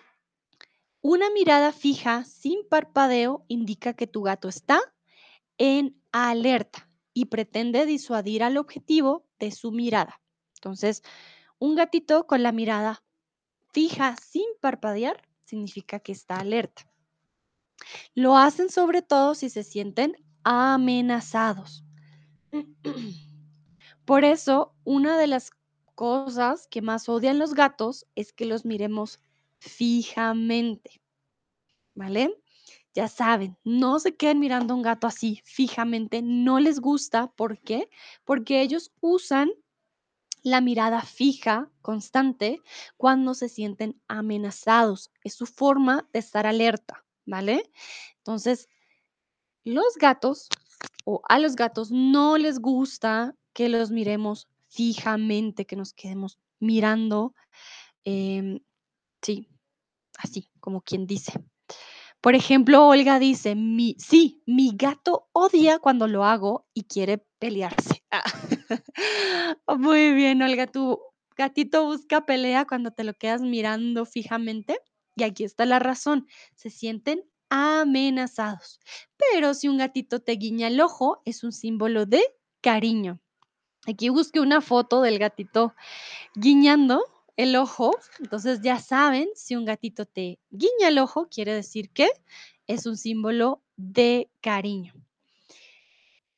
una 1.02 1.30
mirada 1.30 1.72
fija 1.72 2.24
sin 2.24 2.66
parpadeo 2.68 3.44
indica 3.48 3.92
que 3.94 4.06
tu 4.06 4.22
gato 4.22 4.48
está 4.48 4.80
en 5.58 6.00
alerta 6.12 6.88
y 7.12 7.26
pretende 7.26 7.86
disuadir 7.86 8.44
al 8.44 8.56
objetivo 8.56 9.26
de 9.38 9.50
su 9.50 9.72
mirada. 9.72 10.20
Entonces, 10.54 11.02
un 11.58 11.74
gatito 11.74 12.26
con 12.26 12.42
la 12.42 12.52
mirada 12.52 13.02
fija 13.72 14.16
sin 14.16 14.44
parpadear 14.60 15.28
significa 15.44 15.98
que 15.98 16.12
está 16.12 16.36
alerta. 16.36 16.88
Lo 18.14 18.36
hacen 18.36 18.70
sobre 18.70 19.02
todo 19.02 19.34
si 19.34 19.50
se 19.50 19.64
sienten 19.64 20.16
amenazados. 20.44 21.84
Por 24.04 24.24
eso, 24.24 24.74
una 24.84 25.18
de 25.18 25.26
las 25.26 25.50
cosas 25.96 26.68
que 26.68 26.80
más 26.80 27.08
odian 27.08 27.38
los 27.38 27.54
gatos 27.54 28.06
es 28.14 28.32
que 28.32 28.44
los 28.44 28.64
miremos 28.64 29.20
fijamente. 29.62 31.01
¿Vale? 31.94 32.35
Ya 32.94 33.09
saben, 33.09 33.57
no 33.64 33.98
se 34.01 34.16
queden 34.16 34.40
mirando 34.40 34.75
a 34.75 34.77
un 34.77 34.83
gato 34.83 35.07
así 35.07 35.40
fijamente, 35.44 36.20
no 36.22 36.59
les 36.59 36.81
gusta. 36.81 37.29
¿Por 37.29 37.59
qué? 37.59 37.88
Porque 38.25 38.61
ellos 38.61 38.92
usan 39.01 39.51
la 40.42 40.61
mirada 40.61 41.03
fija, 41.03 41.70
constante, 41.81 42.61
cuando 42.96 43.35
se 43.35 43.48
sienten 43.48 44.01
amenazados. 44.09 45.11
Es 45.22 45.35
su 45.35 45.46
forma 45.46 46.09
de 46.12 46.18
estar 46.18 46.46
alerta, 46.46 47.05
¿vale? 47.25 47.70
Entonces, 48.18 48.68
los 49.64 49.96
gatos 49.98 50.48
o 51.05 51.22
a 51.29 51.38
los 51.38 51.55
gatos 51.55 51.90
no 51.92 52.37
les 52.37 52.59
gusta 52.59 53.37
que 53.53 53.68
los 53.68 53.90
miremos 53.90 54.48
fijamente, 54.68 55.66
que 55.66 55.77
nos 55.77 55.92
quedemos 55.92 56.38
mirando, 56.59 57.35
em, 58.05 58.61
sí, 59.22 59.51
así 60.18 60.48
como 60.61 60.81
quien 60.81 61.07
dice. 61.07 61.33
Por 62.20 62.37
ejemplo, 62.37 62.87
Olga 62.87 63.18
dice, 63.18 63.57
mi, 63.57 63.96
sí, 63.98 64.42
mi 64.46 64.70
gato 64.77 65.29
odia 65.33 65.81
cuando 65.81 66.07
lo 66.07 66.25
hago 66.25 66.68
y 66.72 66.85
quiere 66.85 67.27
pelearse. 67.40 68.05
Muy 69.77 70.12
bien, 70.12 70.40
Olga, 70.40 70.68
tu 70.68 71.01
gatito 71.37 71.85
busca 71.85 72.25
pelea 72.25 72.64
cuando 72.64 72.92
te 72.92 73.03
lo 73.03 73.14
quedas 73.14 73.42
mirando 73.42 74.07
fijamente. 74.07 74.79
Y 75.16 75.25
aquí 75.25 75.42
está 75.42 75.66
la 75.66 75.81
razón, 75.81 76.29
se 76.55 76.70
sienten 76.70 77.25
amenazados. 77.51 78.81
Pero 79.16 79.53
si 79.53 79.68
un 79.68 79.79
gatito 79.79 80.20
te 80.20 80.33
guiña 80.33 80.68
el 80.68 80.80
ojo, 80.80 81.22
es 81.24 81.43
un 81.43 81.53
símbolo 81.53 82.07
de 82.07 82.22
cariño. 82.61 83.20
Aquí 83.86 84.09
busqué 84.11 84.39
una 84.41 84.61
foto 84.61 85.03
del 85.03 85.18
gatito 85.18 85.74
guiñando 86.34 87.05
el 87.37 87.57
ojo. 87.57 87.93
Entonces 88.20 88.61
ya 88.62 88.78
saben, 88.78 89.28
si 89.35 89.57
un 89.57 89.64
gatito 89.64 90.07
te 90.07 90.39
guiña 90.51 90.89
el 90.89 90.99
ojo, 90.99 91.28
quiere 91.28 91.55
decir 91.55 91.91
que 91.91 92.09
es 92.66 92.87
un 92.87 92.97
símbolo 92.97 93.62
de 93.76 94.30
cariño. 94.41 94.95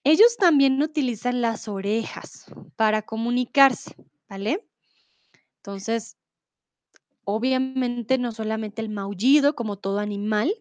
Ellos 0.04 0.36
también 0.36 0.82
utilizan 0.82 1.40
las 1.40 1.66
orejas 1.66 2.46
para 2.76 3.02
comunicarse, 3.02 3.96
¿vale? 4.28 4.66
Entonces, 5.56 6.18
obviamente 7.24 8.18
no 8.18 8.32
solamente 8.32 8.82
el 8.82 8.90
maullido, 8.90 9.54
como 9.54 9.78
todo 9.78 9.98
animal, 9.98 10.52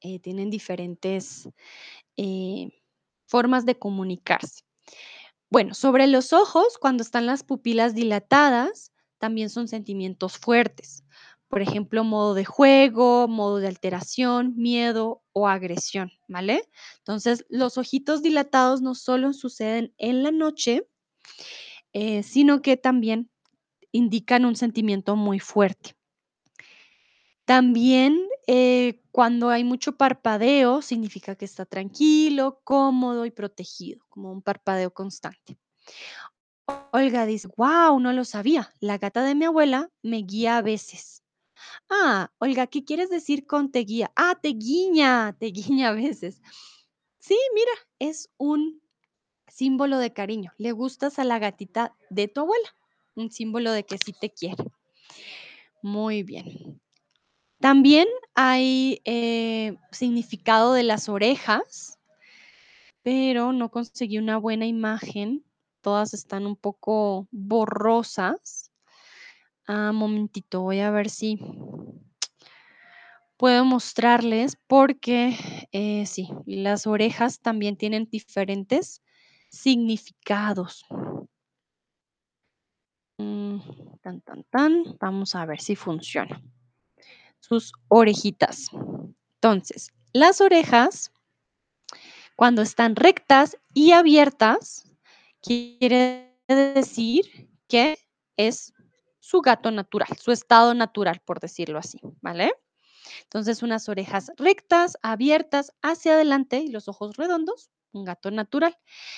eh, 0.00 0.18
tienen 0.18 0.50
diferentes 0.50 1.48
eh, 2.16 2.70
formas 3.26 3.66
de 3.66 3.78
comunicarse. 3.78 4.64
Bueno, 5.50 5.74
sobre 5.74 6.06
los 6.06 6.32
ojos, 6.32 6.78
cuando 6.78 7.02
están 7.02 7.26
las 7.26 7.44
pupilas 7.44 7.94
dilatadas, 7.94 8.91
también 9.22 9.50
son 9.50 9.68
sentimientos 9.68 10.36
fuertes. 10.36 11.04
por 11.48 11.62
ejemplo, 11.62 12.02
modo 12.02 12.34
de 12.34 12.44
juego, 12.46 13.28
modo 13.28 13.58
de 13.58 13.68
alteración, 13.68 14.54
miedo 14.56 15.22
o 15.32 15.48
agresión, 15.48 16.10
¿vale? 16.26 16.62
Entonces, 16.98 17.44
los 17.50 17.78
ojitos 17.78 18.22
dilatados 18.22 18.80
no 18.82 18.94
solo 18.94 19.32
suceden 19.34 19.94
en 19.98 20.22
la 20.24 20.30
noche, 20.32 20.88
eh, 21.92 22.22
sino 22.22 22.62
que 22.62 22.76
también 22.76 23.30
indican 23.92 24.44
un 24.44 24.56
sentimiento 24.56 25.16
muy 25.16 25.40
fuerte. 25.40 25.94
También, 27.44 28.18
eh, 28.46 29.02
cuando 29.10 29.50
hay 29.50 29.64
mucho 29.64 29.96
parpadeo, 29.96 30.80
significa 30.82 31.36
que 31.36 31.44
está 31.44 31.66
tranquilo, 31.66 32.60
cómodo 32.64 33.26
y 33.26 33.30
protegido, 33.30 34.04
como 34.08 34.32
un 34.32 34.42
parpadeo 34.42 34.92
constante. 34.92 35.58
Olga 36.92 37.26
dice, 37.26 37.48
wow, 37.56 37.98
no 38.00 38.12
lo 38.12 38.24
sabía. 38.24 38.72
La 38.80 38.98
gata 38.98 39.22
de 39.24 39.34
mi 39.34 39.46
abuela 39.46 39.88
me 40.02 40.18
guía 40.18 40.58
a 40.58 40.62
veces. 40.62 41.22
Ah, 41.88 42.30
Olga, 42.38 42.66
¿qué 42.66 42.84
quieres 42.84 43.10
decir 43.10 43.46
con 43.46 43.70
te 43.70 43.80
guía? 43.80 44.12
Ah, 44.16 44.38
te 44.40 44.48
guiña, 44.48 45.36
te 45.38 45.46
guiña 45.46 45.88
a 45.88 45.92
veces. 45.92 46.40
Sí, 47.18 47.38
mira, 47.54 47.72
es 47.98 48.28
un 48.36 48.82
símbolo 49.48 49.98
de 49.98 50.12
cariño. 50.12 50.52
Le 50.58 50.72
gustas 50.72 51.18
a 51.18 51.24
la 51.24 51.38
gatita 51.38 51.96
de 52.10 52.28
tu 52.28 52.40
abuela, 52.40 52.76
un 53.14 53.30
símbolo 53.30 53.72
de 53.72 53.84
que 53.84 53.98
sí 53.98 54.12
te 54.12 54.30
quiere. 54.30 54.64
Muy 55.82 56.22
bien. 56.22 56.80
También 57.60 58.08
hay 58.34 59.00
eh, 59.04 59.76
significado 59.92 60.72
de 60.72 60.82
las 60.82 61.08
orejas, 61.08 61.98
pero 63.02 63.52
no 63.52 63.70
conseguí 63.70 64.18
una 64.18 64.36
buena 64.36 64.66
imagen. 64.66 65.44
Todas 65.82 66.14
están 66.14 66.46
un 66.46 66.56
poco 66.56 67.26
borrosas. 67.32 68.70
Ah, 69.66 69.90
momentito, 69.92 70.62
voy 70.62 70.78
a 70.80 70.90
ver 70.90 71.10
si 71.10 71.38
puedo 73.36 73.64
mostrarles 73.64 74.56
porque 74.68 75.36
eh, 75.72 76.06
sí, 76.06 76.28
las 76.46 76.86
orejas 76.86 77.40
también 77.40 77.76
tienen 77.76 78.08
diferentes 78.08 79.02
significados. 79.50 80.86
Mm, 83.18 83.58
tan, 84.02 84.20
tan, 84.20 84.44
tan. 84.44 84.84
Vamos 85.00 85.34
a 85.34 85.44
ver 85.44 85.60
si 85.60 85.74
funciona. 85.74 86.40
Sus 87.40 87.72
orejitas. 87.88 88.68
Entonces, 89.34 89.92
las 90.12 90.40
orejas, 90.40 91.12
cuando 92.36 92.62
están 92.62 92.94
rectas 92.94 93.56
y 93.74 93.90
abiertas, 93.90 94.91
quiere 95.42 96.38
decir 96.48 97.50
que 97.68 97.98
es 98.36 98.72
su 99.20 99.40
gato 99.40 99.70
natural, 99.70 100.08
su 100.20 100.32
estado 100.32 100.74
natural, 100.74 101.20
por 101.24 101.40
decirlo 101.40 101.78
así, 101.78 101.98
¿vale? 102.20 102.52
Entonces, 103.24 103.62
unas 103.62 103.88
orejas 103.88 104.32
rectas, 104.36 104.98
abiertas 105.02 105.72
hacia 105.82 106.14
adelante 106.14 106.58
y 106.60 106.68
los 106.68 106.88
ojos 106.88 107.16
redondos, 107.16 107.70
un 107.92 108.04
gato 108.04 108.30
natural. 108.30 108.76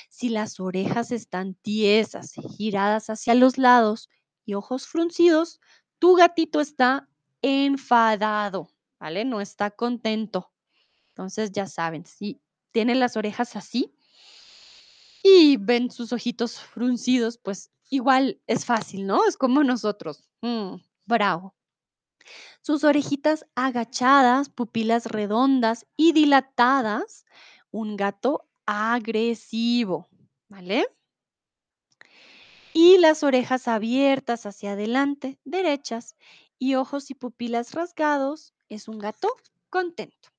Si 0.08 0.28
las 0.30 0.60
orejas 0.60 1.12
están 1.12 1.54
tiesas, 1.54 2.32
giradas 2.56 3.10
hacia 3.10 3.34
los 3.34 3.58
lados 3.58 4.08
y 4.46 4.54
ojos 4.54 4.86
fruncidos, 4.86 5.60
tu 5.98 6.16
gatito 6.16 6.60
está 6.60 7.08
enfadado, 7.42 8.68
¿vale? 8.98 9.24
No 9.24 9.40
está 9.40 9.70
contento. 9.70 10.52
Entonces, 11.10 11.52
ya 11.52 11.66
saben, 11.66 12.06
si 12.06 12.42
tienen 12.72 13.00
las 13.00 13.16
orejas 13.16 13.56
así 13.56 13.93
y 15.24 15.56
ven 15.56 15.90
sus 15.90 16.12
ojitos 16.12 16.60
fruncidos, 16.60 17.38
pues 17.38 17.70
igual 17.88 18.40
es 18.46 18.66
fácil, 18.66 19.06
¿no? 19.06 19.24
Es 19.26 19.38
como 19.38 19.64
nosotros. 19.64 20.28
Mm, 20.42 20.76
bravo. 21.06 21.54
Sus 22.60 22.84
orejitas 22.84 23.46
agachadas, 23.54 24.50
pupilas 24.50 25.06
redondas 25.06 25.86
y 25.96 26.12
dilatadas, 26.12 27.24
un 27.70 27.96
gato 27.96 28.46
agresivo, 28.66 30.08
¿vale? 30.48 30.86
Y 32.74 32.98
las 32.98 33.22
orejas 33.22 33.66
abiertas 33.66 34.44
hacia 34.44 34.72
adelante, 34.72 35.38
derechas, 35.44 36.16
y 36.58 36.74
ojos 36.74 37.10
y 37.10 37.14
pupilas 37.14 37.72
rasgados, 37.72 38.52
es 38.68 38.88
un 38.88 38.98
gato 38.98 39.28
contento. 39.70 40.33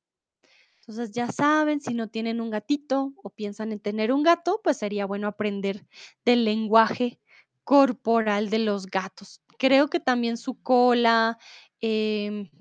Entonces 0.87 1.13
ya 1.13 1.31
saben, 1.31 1.81
si 1.81 1.95
no 1.95 2.09
tienen 2.09 2.39
un 2.39 2.51
gatito 2.51 3.13
o 3.23 3.31
piensan 3.31 3.71
en 3.71 3.79
tener 3.79 4.11
un 4.11 4.21
gato, 4.21 4.61
pues 4.63 4.77
sería 4.77 5.07
bueno 5.07 5.27
aprender 5.27 5.87
del 6.25 6.45
lenguaje 6.45 7.19
corporal 7.63 8.51
de 8.51 8.59
los 8.59 8.85
gatos. 8.85 9.41
Creo 9.57 9.87
que 9.87 9.99
también 9.99 10.37
su 10.37 10.61
cola, 10.61 11.39
em, 11.81 12.51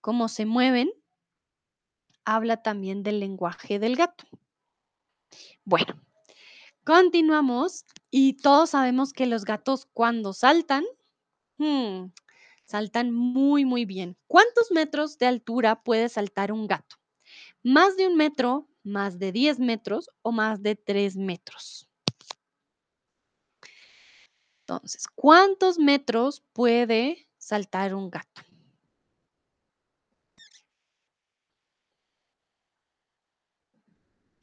cómo 0.00 0.28
se 0.28 0.46
mueven, 0.46 0.90
habla 2.24 2.62
también 2.62 3.04
del 3.04 3.20
lenguaje 3.20 3.78
del 3.78 3.94
gato. 3.94 4.24
Bueno, 5.64 6.00
continuamos 6.84 7.84
y 8.10 8.34
todos 8.34 8.70
sabemos 8.70 9.12
que 9.12 9.26
los 9.26 9.44
gatos 9.44 9.86
cuando 9.92 10.32
saltan, 10.32 10.84
hmm, 11.58 12.06
saltan 12.66 13.12
muy, 13.12 13.64
muy 13.64 13.84
bien. 13.84 14.16
¿Cuántos 14.26 14.70
metros 14.72 15.18
de 15.18 15.26
altura 15.26 15.82
puede 15.82 16.08
saltar 16.08 16.52
un 16.52 16.66
gato? 16.66 16.99
¿Más 17.62 17.96
de 17.98 18.06
un 18.06 18.16
metro, 18.16 18.68
más 18.82 19.18
de 19.18 19.32
10 19.32 19.58
metros 19.58 20.08
o 20.22 20.32
más 20.32 20.62
de 20.62 20.76
3 20.76 21.16
metros? 21.16 21.86
Entonces, 24.62 25.06
¿cuántos 25.14 25.78
metros 25.78 26.42
puede 26.52 27.28
saltar 27.36 27.94
un 27.94 28.08
gato? 28.10 28.42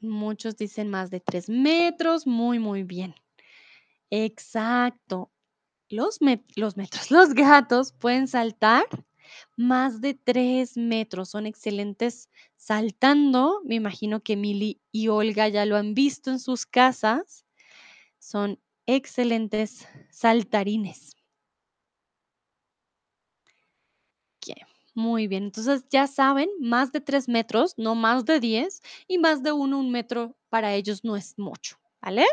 Muchos 0.00 0.56
dicen 0.56 0.88
más 0.88 1.10
de 1.10 1.18
3 1.18 1.48
metros, 1.48 2.24
muy, 2.24 2.60
muy 2.60 2.84
bien. 2.84 3.16
Exacto. 4.10 5.32
Los, 5.88 6.18
los 6.56 6.76
metros, 6.76 7.10
los 7.10 7.34
gatos 7.34 7.92
pueden 7.92 8.28
saltar 8.28 8.84
más 9.56 10.00
de 10.00 10.14
3 10.14 10.76
metros, 10.76 11.30
son 11.30 11.46
excelentes 11.46 12.28
saltando. 12.56 13.60
Me 13.64 13.74
imagino 13.76 14.20
que 14.22 14.36
Mili 14.36 14.80
y 14.92 15.08
Olga 15.08 15.48
ya 15.48 15.66
lo 15.66 15.76
han 15.76 15.94
visto 15.94 16.30
en 16.30 16.38
sus 16.38 16.66
casas. 16.66 17.44
Son 18.18 18.60
excelentes 18.86 19.86
saltarines. 20.10 21.12
Muy 24.98 25.28
bien, 25.28 25.44
entonces 25.44 25.84
ya 25.90 26.08
saben, 26.08 26.48
más 26.58 26.90
de 26.90 27.00
3 27.00 27.28
metros, 27.28 27.74
no 27.76 27.94
más 27.94 28.24
de 28.24 28.40
10, 28.40 28.82
y 29.06 29.18
más 29.18 29.44
de 29.44 29.52
uno, 29.52 29.78
un 29.78 29.92
metro 29.92 30.36
para 30.48 30.74
ellos 30.74 31.04
no 31.04 31.16
es 31.16 31.38
mucho, 31.38 31.76
¿vale? 32.00 32.24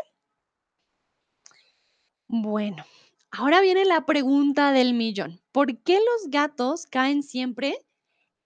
Bueno, 2.28 2.84
ahora 3.30 3.60
viene 3.60 3.84
la 3.84 4.06
pregunta 4.06 4.72
del 4.72 4.94
millón. 4.94 5.40
¿Por 5.52 5.78
qué 5.82 5.94
los 5.94 6.30
gatos 6.30 6.86
caen 6.86 7.22
siempre 7.22 7.84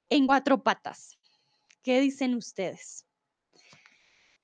en 0.09 0.26
cuatro 0.26 0.62
patas? 0.62 1.18
¿Qué 1.83 2.01
dicen 2.01 2.35
ustedes? 2.35 3.07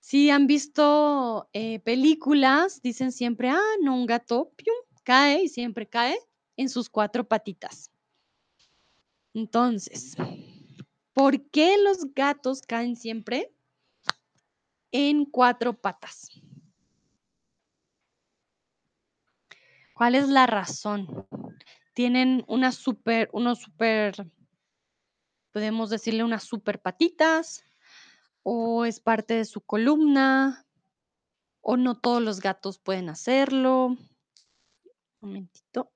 Si 0.01 0.31
han 0.31 0.47
visto 0.47 1.49
eh, 1.53 1.81
películas, 1.81 2.81
dicen 2.81 3.11
siempre, 3.11 3.51
ah, 3.51 3.75
no, 3.83 3.97
un 3.97 4.07
gato 4.07 4.53
pium, 4.57 4.77
cae 5.03 5.43
y 5.43 5.49
siempre 5.49 5.89
cae 5.89 6.17
en 6.57 6.69
sus 6.69 6.89
cuatro 6.89 7.27
patitas. 7.27 7.91
Entonces, 9.35 10.17
¿por 11.13 11.51
qué 11.51 11.77
los 11.79 12.15
gatos 12.15 12.63
caen 12.63 12.97
siempre 12.97 13.53
en 14.93 15.25
cuatro 15.25 15.75
patas? 15.75 16.31
¿Cuál 19.97 20.15
es 20.15 20.29
la 20.29 20.47
razón? 20.47 21.27
Tienen 21.95 22.45
una 22.49 22.71
super, 22.71 23.31
unos 23.33 23.61
super, 23.61 24.31
podemos 25.53 25.89
decirle 25.89 26.23
unas 26.23 26.45
super 26.45 26.83
patitas, 26.83 27.65
o 28.43 28.85
es 28.85 29.01
parte 29.01 29.33
de 29.33 29.47
su 29.47 29.63
columna, 29.63 30.67
o 31.63 31.79
no 31.79 31.99
todos 31.99 32.21
los 32.21 32.41
gatos 32.41 32.79
pueden 32.79 33.09
hacerlo. 33.09 33.87
Un 33.87 33.99
momentito. 35.23 35.91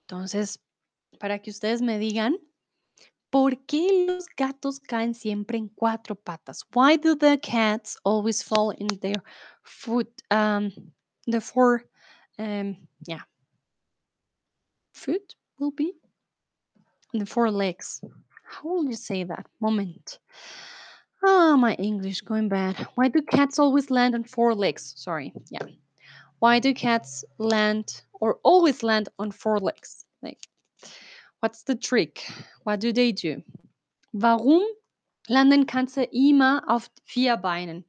Entonces, 0.00 0.58
para 1.20 1.38
que 1.38 1.50
ustedes 1.50 1.80
me 1.80 2.00
digan, 2.00 2.36
¿por 3.32 3.56
qué 3.66 4.06
los 4.06 4.26
gatos 4.36 4.78
caen 4.78 5.14
siempre 5.14 5.56
en 5.58 5.68
cuatro 5.68 6.14
patas? 6.14 6.64
Why 6.74 6.98
do 6.98 7.16
the 7.16 7.40
cats 7.40 7.96
always 8.04 8.42
fall 8.42 8.72
in 8.72 8.88
their 9.00 9.22
foot, 9.62 10.08
um, 10.30 10.70
the 11.26 11.40
four, 11.40 11.82
um, 12.38 12.76
yeah, 13.06 13.22
foot 14.92 15.34
will 15.58 15.72
be 15.72 15.94
the 17.14 17.24
four 17.24 17.50
legs. 17.50 18.02
How 18.44 18.68
will 18.68 18.84
you 18.84 18.96
say 18.96 19.24
that? 19.24 19.46
Moment. 19.60 20.18
Ah, 21.24 21.56
my 21.56 21.74
English 21.74 22.20
going 22.20 22.50
bad. 22.50 22.76
Why 22.96 23.08
do 23.08 23.22
cats 23.22 23.58
always 23.58 23.90
land 23.90 24.14
on 24.14 24.24
four 24.24 24.54
legs? 24.54 24.92
Sorry. 24.96 25.32
Yeah. 25.50 25.66
Why 26.40 26.58
do 26.58 26.74
cats 26.74 27.24
land 27.38 28.02
or 28.12 28.38
always 28.42 28.82
land 28.82 29.08
on 29.18 29.30
four 29.30 29.58
legs? 29.58 30.04
Like, 30.20 30.40
what's 31.42 31.64
the 31.64 31.74
trick? 31.74 32.22
What 32.64 32.80
do 32.80 32.92
they 32.92 33.12
do? 33.12 33.42
Warum 34.12 34.62
landen 35.28 35.66
Katzen 35.66 36.06
immer 36.12 36.62
auf 36.68 36.88
vier 37.04 37.36
Beinen? 37.36 37.84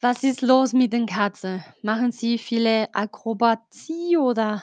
Was 0.00 0.22
ist 0.22 0.42
los 0.42 0.74
mit 0.74 0.92
den 0.92 1.06
Katzen? 1.06 1.64
Machen 1.82 2.12
sie 2.12 2.36
viele 2.36 2.94
Akrobatie 2.94 4.18
oder 4.18 4.62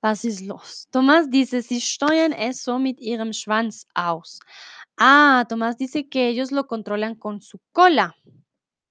was 0.00 0.24
ist 0.24 0.40
los? 0.40 0.88
Tomás 0.90 1.30
dice, 1.30 1.62
sie 1.62 1.80
steuern 1.80 2.32
es 2.32 2.64
so 2.64 2.78
mit 2.80 3.00
ihrem 3.00 3.32
Schwanz 3.32 3.86
aus. 3.94 4.40
Ah, 4.96 5.44
Tomás 5.48 5.76
dice 5.76 6.08
que 6.08 6.28
ellos 6.28 6.50
lo 6.50 6.64
controlan 6.66 7.14
con 7.14 7.40
su 7.40 7.58
cola. 7.72 8.16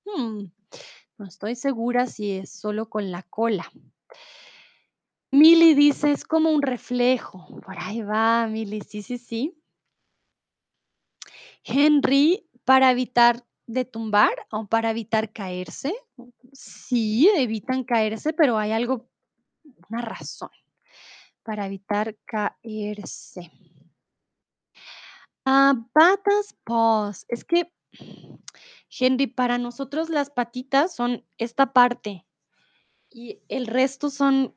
Hmm, 0.06 0.46
no 1.18 1.26
estoy 1.26 1.56
segura 1.56 2.08
si 2.08 2.38
es 2.38 2.54
solo 2.54 2.90
con 2.90 3.12
la 3.12 3.24
cola. 3.24 3.70
Mili 5.34 5.74
dice, 5.76 6.12
es 6.12 6.26
como 6.26 6.52
un 6.52 6.62
reflejo. 6.62 7.62
Por 7.66 7.80
ahí 7.80 8.02
va, 8.02 8.48
Mili. 8.48 8.82
Sí, 8.82 9.02
sí, 9.02 9.18
sí. 9.18 9.58
Henry, 11.64 12.50
para 12.66 12.92
evitar 12.92 13.46
de 13.66 13.86
tumbar 13.86 14.34
o 14.52 14.68
para 14.68 14.92
evitar 14.92 15.32
caerse. 15.32 15.94
Sí, 16.52 17.30
evitan 17.36 17.84
caerse, 17.84 18.34
pero 18.34 18.58
hay 18.58 18.72
algo, 18.74 19.08
una 19.90 20.02
razón 20.02 20.50
para 21.44 21.66
evitar 21.66 22.18
caerse. 22.26 23.52
Ah, 25.46 25.74
patas, 25.94 26.56
paws. 26.64 27.26
Es 27.30 27.44
que, 27.46 27.72
Henry, 28.90 29.28
para 29.28 29.58
nosotros 29.58 30.10
las 30.10 30.30
patitas 30.30 30.94
son 30.96 31.26
esta 31.38 31.74
parte 31.74 32.28
y 33.10 33.42
el 33.50 33.68
resto 33.68 34.10
son 34.10 34.56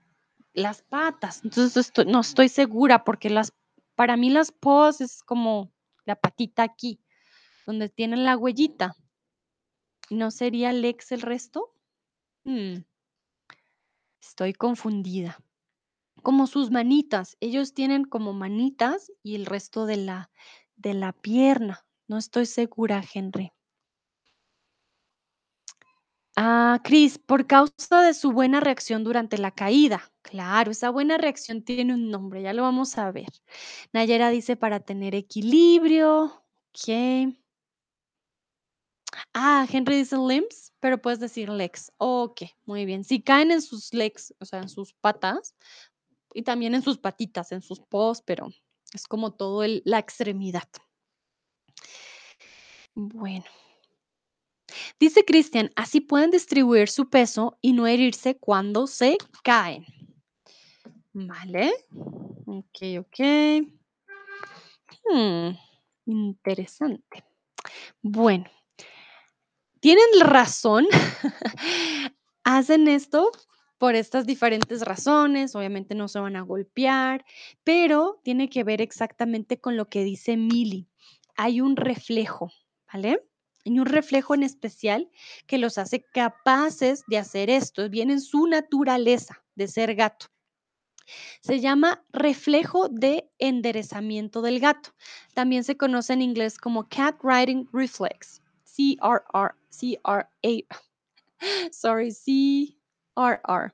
las 0.54 0.82
patas. 0.82 1.42
Entonces 1.44 1.92
no 2.06 2.20
estoy 2.20 2.48
segura 2.48 3.04
porque 3.04 3.28
las, 3.28 3.52
para 3.94 4.16
mí 4.16 4.30
las 4.30 4.52
paws 4.52 5.00
es 5.00 5.22
como 5.22 5.72
la 6.06 6.16
patita 6.16 6.62
aquí, 6.62 7.00
donde 7.66 7.88
tienen 7.88 8.24
la 8.24 8.36
huellita. 8.36 8.94
¿No 10.10 10.30
sería 10.30 10.72
legs 10.72 11.12
el 11.12 11.22
resto? 11.22 11.74
Mm, 12.44 12.82
estoy 14.20 14.52
confundida. 14.52 15.38
Como 16.22 16.46
sus 16.46 16.70
manitas. 16.70 17.36
Ellos 17.40 17.74
tienen 17.74 18.04
como 18.04 18.32
manitas 18.32 19.12
y 19.22 19.34
el 19.34 19.46
resto 19.46 19.86
de 19.86 19.96
la, 19.96 20.30
de 20.76 20.94
la 20.94 21.12
pierna. 21.12 21.84
No 22.06 22.18
estoy 22.18 22.46
segura, 22.46 23.02
Henry. 23.12 23.50
Ah, 26.36 26.80
Cris, 26.82 27.18
por 27.18 27.46
causa 27.46 28.02
de 28.02 28.12
su 28.12 28.32
buena 28.32 28.60
reacción 28.60 29.04
durante 29.04 29.38
la 29.38 29.50
caída. 29.50 30.13
Claro, 30.24 30.70
esa 30.70 30.88
buena 30.88 31.18
reacción 31.18 31.62
tiene 31.62 31.92
un 31.92 32.10
nombre, 32.10 32.40
ya 32.40 32.54
lo 32.54 32.62
vamos 32.62 32.96
a 32.96 33.12
ver. 33.12 33.28
Nayera 33.92 34.30
dice 34.30 34.56
para 34.56 34.80
tener 34.80 35.14
equilibrio. 35.14 36.42
Ok. 36.70 37.36
Ah, 39.34 39.66
Henry 39.70 39.98
dice 39.98 40.16
limbs, 40.16 40.72
pero 40.80 41.00
puedes 41.00 41.20
decir 41.20 41.50
legs. 41.50 41.92
Ok, 41.98 42.42
muy 42.64 42.86
bien. 42.86 43.04
Si 43.04 43.22
caen 43.22 43.50
en 43.50 43.60
sus 43.60 43.92
legs, 43.92 44.34
o 44.40 44.46
sea, 44.46 44.60
en 44.60 44.70
sus 44.70 44.94
patas, 44.94 45.54
y 46.32 46.42
también 46.42 46.74
en 46.74 46.82
sus 46.82 46.96
patitas, 46.96 47.52
en 47.52 47.60
sus 47.60 47.80
paws, 47.80 48.22
pero 48.22 48.48
es 48.94 49.06
como 49.06 49.34
todo 49.34 49.62
la 49.84 49.98
extremidad. 49.98 50.68
Bueno, 52.94 53.44
dice 54.98 55.24
Cristian, 55.26 55.70
así 55.76 56.00
pueden 56.00 56.30
distribuir 56.30 56.88
su 56.88 57.10
peso 57.10 57.58
y 57.60 57.74
no 57.74 57.86
herirse 57.86 58.38
cuando 58.38 58.86
se 58.86 59.18
caen. 59.42 59.84
Vale. 61.14 61.72
Ok, 62.44 62.78
ok. 62.98 63.20
Hmm, 65.04 65.50
interesante. 66.06 67.24
Bueno, 68.02 68.46
tienen 69.80 70.20
razón. 70.20 70.86
Hacen 72.44 72.88
esto 72.88 73.30
por 73.78 73.94
estas 73.94 74.26
diferentes 74.26 74.82
razones. 74.82 75.54
Obviamente 75.54 75.94
no 75.94 76.08
se 76.08 76.18
van 76.18 76.34
a 76.34 76.42
golpear, 76.42 77.24
pero 77.62 78.20
tiene 78.24 78.50
que 78.50 78.64
ver 78.64 78.80
exactamente 78.80 79.60
con 79.60 79.76
lo 79.76 79.88
que 79.88 80.02
dice 80.02 80.36
Milly. 80.36 80.88
Hay 81.36 81.60
un 81.60 81.76
reflejo, 81.76 82.50
¿vale? 82.92 83.24
Hay 83.64 83.78
un 83.78 83.86
reflejo 83.86 84.34
en 84.34 84.42
especial 84.42 85.08
que 85.46 85.58
los 85.58 85.78
hace 85.78 86.02
capaces 86.02 87.04
de 87.06 87.18
hacer 87.18 87.50
esto. 87.50 87.88
Viene 87.88 88.14
en 88.14 88.20
su 88.20 88.48
naturaleza 88.48 89.44
de 89.54 89.68
ser 89.68 89.94
gato. 89.94 90.33
Se 91.40 91.60
llama 91.60 92.04
reflejo 92.12 92.88
de 92.88 93.30
enderezamiento 93.38 94.42
del 94.42 94.60
gato. 94.60 94.94
También 95.34 95.64
se 95.64 95.76
conoce 95.76 96.12
en 96.12 96.22
inglés 96.22 96.58
como 96.58 96.88
cat 96.88 97.16
riding 97.22 97.68
reflex. 97.72 98.42
CRR, 98.64 99.54
CRA, 99.70 100.26
sorry, 101.72 102.12
CRR. 102.12 103.72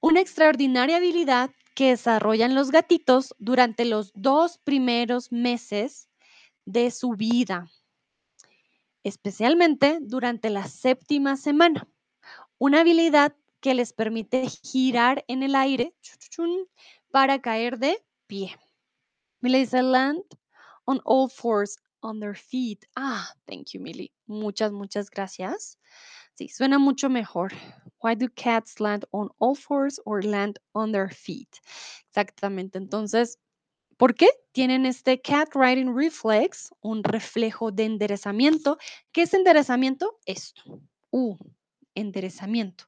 Una 0.00 0.20
extraordinaria 0.20 0.96
habilidad 0.96 1.50
que 1.74 1.90
desarrollan 1.90 2.54
los 2.54 2.70
gatitos 2.70 3.34
durante 3.38 3.84
los 3.84 4.12
dos 4.14 4.58
primeros 4.58 5.30
meses 5.30 6.08
de 6.64 6.90
su 6.90 7.10
vida, 7.10 7.70
especialmente 9.02 9.98
durante 10.00 10.50
la 10.50 10.66
séptima 10.66 11.36
semana. 11.36 11.86
Una 12.58 12.80
habilidad 12.80 13.34
que 13.64 13.72
les 13.72 13.94
permite 13.94 14.46
girar 14.62 15.24
en 15.26 15.42
el 15.42 15.54
aire 15.54 15.94
para 17.10 17.40
caer 17.40 17.78
de 17.78 17.96
pie. 18.26 18.54
Millie 19.40 19.60
dice 19.60 19.82
land 19.82 20.22
on 20.84 21.00
all 21.06 21.30
fours 21.30 21.78
on 22.02 22.20
their 22.20 22.36
feet. 22.36 22.84
Ah, 22.94 23.26
thank 23.46 23.72
you, 23.72 23.80
Millie. 23.80 24.12
Muchas, 24.26 24.70
muchas 24.70 25.08
gracias. 25.08 25.78
Sí, 26.34 26.48
suena 26.48 26.78
mucho 26.78 27.08
mejor. 27.08 27.52
Why 28.02 28.14
do 28.14 28.28
cats 28.28 28.80
land 28.80 29.06
on 29.12 29.30
all 29.38 29.54
fours 29.54 29.98
or 30.04 30.22
land 30.22 30.58
on 30.74 30.92
their 30.92 31.08
feet? 31.08 31.58
Exactamente. 32.10 32.76
Entonces, 32.76 33.38
¿por 33.96 34.14
qué 34.14 34.28
tienen 34.52 34.84
este 34.84 35.22
cat 35.22 35.48
riding 35.54 35.96
reflex, 35.96 36.70
un 36.82 37.02
reflejo 37.02 37.72
de 37.72 37.84
enderezamiento? 37.84 38.76
¿Qué 39.10 39.22
es 39.22 39.32
enderezamiento? 39.32 40.18
Esto. 40.26 40.82
Uh, 41.10 41.38
enderezamiento. 41.94 42.84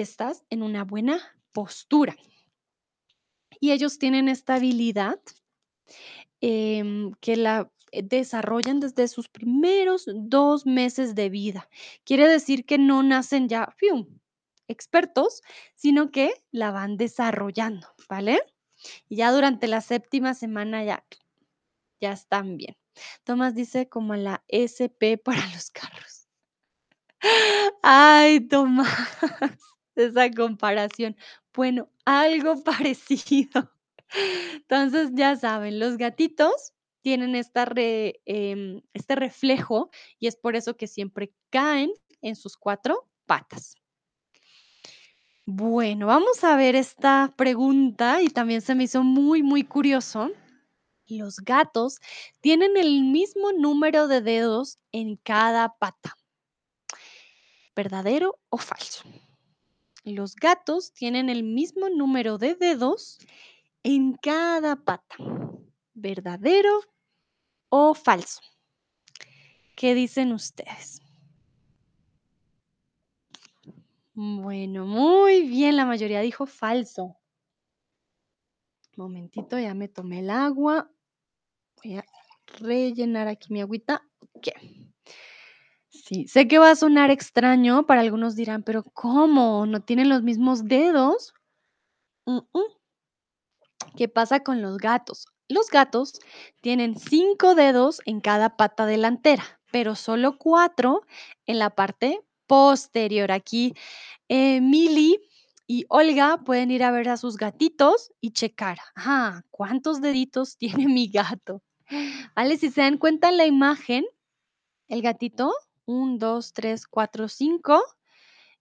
Estás 0.00 0.44
en 0.50 0.62
una 0.62 0.84
buena 0.84 1.20
postura. 1.52 2.16
Y 3.60 3.72
ellos 3.72 3.98
tienen 3.98 4.28
esta 4.28 4.54
habilidad 4.54 5.20
em, 6.40 7.12
que 7.20 7.36
la 7.36 7.70
eh, 7.92 8.02
desarrollan 8.02 8.80
desde 8.80 9.06
sus 9.06 9.28
primeros 9.28 10.06
dos 10.12 10.66
meses 10.66 11.14
de 11.14 11.28
vida. 11.28 11.68
Quiere 12.04 12.26
decir 12.26 12.64
que 12.64 12.78
no 12.78 13.02
nacen 13.02 13.48
ya 13.48 13.68
¡fium! 13.76 14.06
expertos, 14.68 15.42
sino 15.74 16.10
que 16.10 16.32
la 16.50 16.70
van 16.70 16.96
desarrollando, 16.96 17.86
¿vale? 18.08 18.40
Y 19.08 19.16
ya 19.16 19.30
durante 19.30 19.68
la 19.68 19.80
séptima 19.80 20.34
semana 20.34 20.84
ya, 20.84 21.04
ya 22.00 22.12
están 22.12 22.56
bien. 22.56 22.76
Tomás 23.24 23.54
dice 23.54 23.88
como 23.88 24.16
la 24.16 24.42
SP 24.48 25.18
para 25.18 25.46
los 25.54 25.70
carros. 25.70 26.28
Ay, 27.82 28.40
Tomás, 28.48 28.88
esa 29.96 30.30
comparación. 30.30 31.16
Bueno, 31.54 31.88
algo 32.04 32.62
parecido. 32.64 33.72
Entonces, 34.54 35.10
ya 35.14 35.36
saben, 35.36 35.78
los 35.78 35.96
gatitos 35.96 36.72
tienen 37.02 37.34
esta 37.34 37.64
re- 37.64 38.20
em, 38.26 38.82
este 38.92 39.16
reflejo 39.16 39.90
y 40.18 40.26
es 40.28 40.36
por 40.36 40.54
eso 40.56 40.76
que 40.76 40.86
siempre 40.86 41.32
caen 41.50 41.92
en 42.20 42.36
sus 42.36 42.56
cuatro 42.56 43.08
patas. 43.26 43.74
Bueno, 45.46 46.06
vamos 46.06 46.44
a 46.44 46.56
ver 46.56 46.76
esta 46.76 47.32
pregunta 47.36 48.22
y 48.22 48.28
también 48.28 48.60
se 48.60 48.74
me 48.74 48.84
hizo 48.84 49.02
muy, 49.02 49.42
muy 49.42 49.64
curioso. 49.64 50.30
Los 51.08 51.38
gatos 51.40 52.00
tienen 52.40 52.76
el 52.76 53.02
mismo 53.02 53.52
número 53.52 54.08
de 54.08 54.20
dedos 54.20 54.78
en 54.92 55.16
cada 55.16 55.76
pata. 55.78 56.16
¿Verdadero 57.76 58.28
o 58.48 58.56
falso? 58.58 59.02
Los 60.04 60.34
gatos 60.34 60.92
tienen 60.92 61.28
el 61.28 61.44
mismo 61.44 61.88
número 61.88 62.38
de 62.38 62.54
dedos 62.54 63.18
en 63.82 64.14
cada 64.14 64.76
pata. 64.76 65.16
¿Verdadero 65.94 66.80
o 67.68 67.94
falso? 67.94 68.40
¿Qué 69.76 69.94
dicen 69.94 70.32
ustedes? 70.32 71.00
Bueno, 74.14 74.86
muy 74.86 75.48
bien, 75.48 75.76
la 75.76 75.86
mayoría 75.86 76.20
dijo 76.20 76.46
falso. 76.46 77.16
Momentito, 78.96 79.58
ya 79.58 79.72
me 79.72 79.88
tomé 79.88 80.18
el 80.18 80.30
agua. 80.30 80.90
Voy 81.82 81.96
a 81.96 82.04
rellenar 82.60 83.28
aquí 83.28 83.52
mi 83.52 83.62
agüita. 83.62 84.06
Ok. 84.34 84.48
Sí, 86.04 86.26
sé 86.26 86.48
que 86.48 86.58
va 86.58 86.72
a 86.72 86.74
sonar 86.74 87.12
extraño, 87.12 87.86
para 87.86 88.00
algunos 88.00 88.34
dirán, 88.34 88.64
pero 88.64 88.82
¿cómo? 88.82 89.66
¿No 89.66 89.80
tienen 89.82 90.08
los 90.08 90.22
mismos 90.22 90.64
dedos? 90.64 91.32
¿Qué 93.96 94.08
pasa 94.08 94.40
con 94.40 94.60
los 94.62 94.78
gatos? 94.78 95.26
Los 95.48 95.70
gatos 95.70 96.18
tienen 96.60 96.98
cinco 96.98 97.54
dedos 97.54 98.00
en 98.04 98.20
cada 98.20 98.56
pata 98.56 98.84
delantera, 98.84 99.44
pero 99.70 99.94
solo 99.94 100.38
cuatro 100.38 101.02
en 101.46 101.60
la 101.60 101.70
parte 101.70 102.20
posterior. 102.48 103.30
Aquí 103.30 103.74
eh, 104.28 104.60
Mili 104.60 105.20
y 105.68 105.84
Olga 105.88 106.38
pueden 106.44 106.72
ir 106.72 106.82
a 106.82 106.90
ver 106.90 107.10
a 107.10 107.16
sus 107.16 107.36
gatitos 107.36 108.10
y 108.20 108.32
checar, 108.32 108.78
ah, 108.96 109.42
¿cuántos 109.50 110.00
deditos 110.00 110.56
tiene 110.58 110.88
mi 110.88 111.06
gato? 111.06 111.62
¿Vale? 112.34 112.56
Si 112.56 112.70
se 112.72 112.80
dan 112.80 112.98
cuenta 112.98 113.28
en 113.28 113.36
la 113.36 113.46
imagen, 113.46 114.04
el 114.88 115.00
gatito, 115.00 115.52
un, 115.86 116.18
dos, 116.18 116.52
tres, 116.52 116.86
cuatro, 116.86 117.28
cinco, 117.28 117.82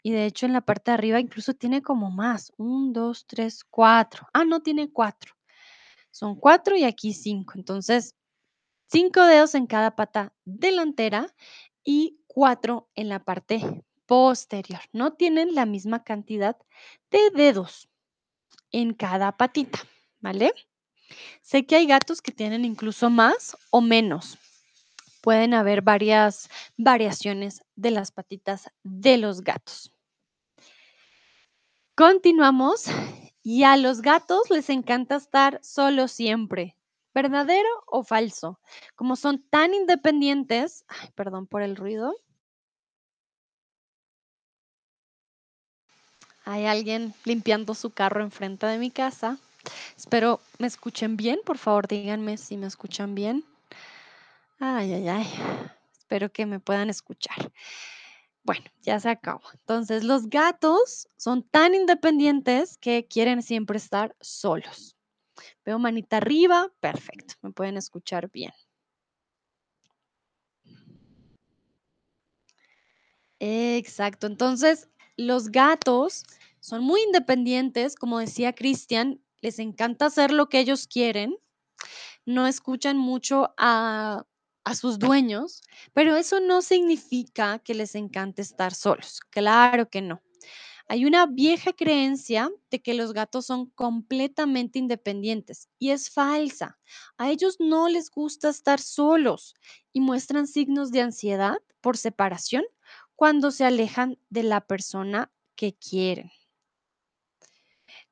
y 0.04 0.12
de 0.12 0.26
hecho 0.26 0.46
en 0.46 0.54
la 0.54 0.62
parte 0.62 0.92
de 0.92 0.96
arriba 0.96 1.20
incluso 1.20 1.54
tiene 1.54 1.82
como 1.82 2.12
más, 2.12 2.52
un, 2.58 2.94
dos, 2.94 3.26
tres, 3.28 3.64
cuatro. 3.64 4.28
Ah, 4.34 4.46
no, 4.46 4.62
tiene 4.62 4.92
cuatro. 4.92 5.34
Son 6.12 6.36
cuatro 6.36 6.76
y 6.76 6.84
aquí 6.84 7.14
cinco. 7.14 7.54
Entonces, 7.56 8.16
cinco 8.88 9.24
dedos 9.24 9.56
en 9.56 9.68
cada 9.68 9.96
pata 9.96 10.34
delantera 10.44 11.34
y 11.84 12.20
cuatro 12.28 12.90
en 12.96 13.10
la 13.10 13.24
parte 13.24 13.84
posterior. 14.06 14.82
No 14.92 15.14
tienen 15.14 15.56
la 15.56 15.66
misma 15.66 16.04
cantidad 16.04 16.58
de 17.12 17.30
dedos 17.34 17.90
en 18.72 18.94
cada 18.94 19.38
patita, 19.38 19.80
¿vale? 20.20 20.54
Sé 21.42 21.66
que 21.66 21.76
hay 21.76 21.88
gatos 21.88 22.22
que 22.22 22.32
tienen 22.32 22.66
incluso 22.66 23.10
más 23.10 23.58
o 23.70 23.82
menos. 23.82 24.38
Pueden 25.22 25.54
haber 25.54 25.82
varias 25.82 26.50
variaciones 26.78 27.64
de 27.76 27.92
las 27.92 28.12
patitas 28.12 28.70
de 28.84 29.18
los 29.18 29.42
gatos. 29.42 29.94
Continuamos. 31.96 32.86
Y 33.44 33.64
a 33.64 33.76
los 33.76 34.02
gatos 34.02 34.52
les 34.52 34.70
encanta 34.70 35.16
estar 35.16 35.60
solos 35.64 36.12
siempre. 36.12 36.78
¿Verdadero 37.14 37.70
o 37.88 38.04
falso? 38.04 38.60
Como 38.96 39.16
son 39.16 39.44
tan 39.50 39.74
independientes, 39.74 40.86
ay, 40.88 41.10
perdón 41.16 41.48
por 41.48 41.64
el 41.64 41.76
ruido. 41.76 42.16
Hay 46.46 46.66
alguien 46.66 47.14
limpiando 47.26 47.74
su 47.74 47.90
carro 47.90 48.22
enfrente 48.22 48.66
de 48.68 48.78
mi 48.78 48.92
casa. 48.92 49.40
Espero 49.98 50.40
me 50.60 50.68
escuchen 50.68 51.18
bien. 51.18 51.40
Por 51.46 51.58
favor, 51.58 51.88
díganme 51.88 52.38
si 52.38 52.58
me 52.58 52.68
escuchan 52.68 53.16
bien. 53.16 53.44
Ay, 54.64 54.94
ay, 54.94 55.08
ay. 55.10 55.26
Espero 55.98 56.32
que 56.32 56.46
me 56.46 56.60
puedan 56.60 56.90
escuchar. 56.92 57.52
Bueno, 58.44 58.66
ya 58.82 59.00
se 59.00 59.10
acabó. 59.10 59.42
Entonces, 59.54 60.04
los 60.04 60.30
gatos 60.30 61.08
son 61.18 61.44
tan 61.44 61.74
independientes 61.76 62.78
que 62.78 63.08
quieren 63.08 63.42
siempre 63.44 63.78
estar 63.78 64.16
solos. 64.22 64.96
Veo 65.66 65.80
manita 65.80 66.18
arriba, 66.18 66.72
perfecto, 66.82 67.36
me 67.42 67.52
pueden 67.52 67.78
escuchar 67.78 68.30
bien. 68.32 68.52
Exacto, 73.40 74.28
entonces 74.28 74.88
los 75.18 75.50
gatos 75.50 76.24
son 76.60 76.84
muy 76.84 77.02
independientes, 77.02 77.96
como 77.96 78.20
decía 78.20 78.54
Cristian, 78.54 79.20
les 79.42 79.58
encanta 79.58 80.06
hacer 80.06 80.32
lo 80.32 80.48
que 80.48 80.60
ellos 80.60 80.86
quieren, 80.88 81.36
no 82.26 82.48
escuchan 82.48 82.98
mucho 82.98 83.54
a, 83.58 84.26
a 84.64 84.76
sus 84.76 85.00
dueños, 85.00 85.62
pero 85.94 86.16
eso 86.16 86.40
no 86.40 86.62
significa 86.62 87.60
que 87.60 87.74
les 87.74 87.96
encante 87.96 88.42
estar 88.42 88.74
solos, 88.74 89.22
claro 89.30 89.90
que 89.90 90.02
no. 90.02 90.22
Hay 90.88 91.06
una 91.06 91.26
vieja 91.26 91.72
creencia 91.72 92.52
de 92.70 92.82
que 92.82 92.94
los 92.94 93.14
gatos 93.14 93.46
son 93.46 93.68
completamente 93.68 94.78
independientes 94.78 95.70
y 95.80 95.92
es 95.92 96.10
falsa. 96.10 96.80
A 97.18 97.32
ellos 97.32 97.56
no 97.60 97.88
les 97.88 98.10
gusta 98.10 98.50
estar 98.50 98.82
solos 98.82 99.56
y 99.94 100.02
muestran 100.02 100.48
signos 100.48 100.92
de 100.92 101.00
ansiedad 101.00 101.60
por 101.80 101.96
separación 101.96 102.66
cuando 103.16 103.52
se 103.52 103.64
alejan 103.64 104.18
de 104.30 104.44
la 104.44 104.60
persona 104.60 105.32
que 105.56 105.76
quieren. 105.76 106.30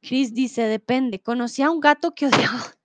Chris 0.01 0.33
dice, 0.33 0.61
depende. 0.61 1.19
Conocí 1.21 1.61
a 1.61 1.71
un 1.71 1.81
gato 1.81 2.15
que 2.15 2.27
odiaba 2.27 2.78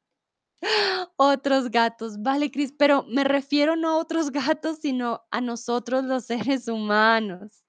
otros 1.16 1.70
gatos. 1.70 2.22
Vale, 2.22 2.50
Chris, 2.50 2.72
pero 2.76 3.04
me 3.08 3.24
refiero 3.24 3.76
no 3.76 3.90
a 3.90 3.96
otros 3.98 4.30
gatos, 4.32 4.78
sino 4.80 5.22
a 5.30 5.40
nosotros 5.40 6.04
los 6.04 6.24
seres 6.24 6.68
humanos. 6.68 7.64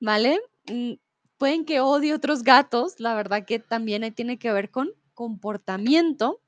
¿Vale? 0.00 0.40
Mm, 0.66 0.94
pueden 1.38 1.64
que 1.64 1.80
odie 1.80 2.14
otros 2.14 2.42
gatos, 2.42 2.98
la 2.98 3.14
verdad 3.14 3.44
que 3.46 3.58
también 3.58 4.04
ahí 4.04 4.10
tiene 4.10 4.38
que 4.38 4.52
ver 4.52 4.70
con 4.70 4.90
comportamiento, 5.14 6.40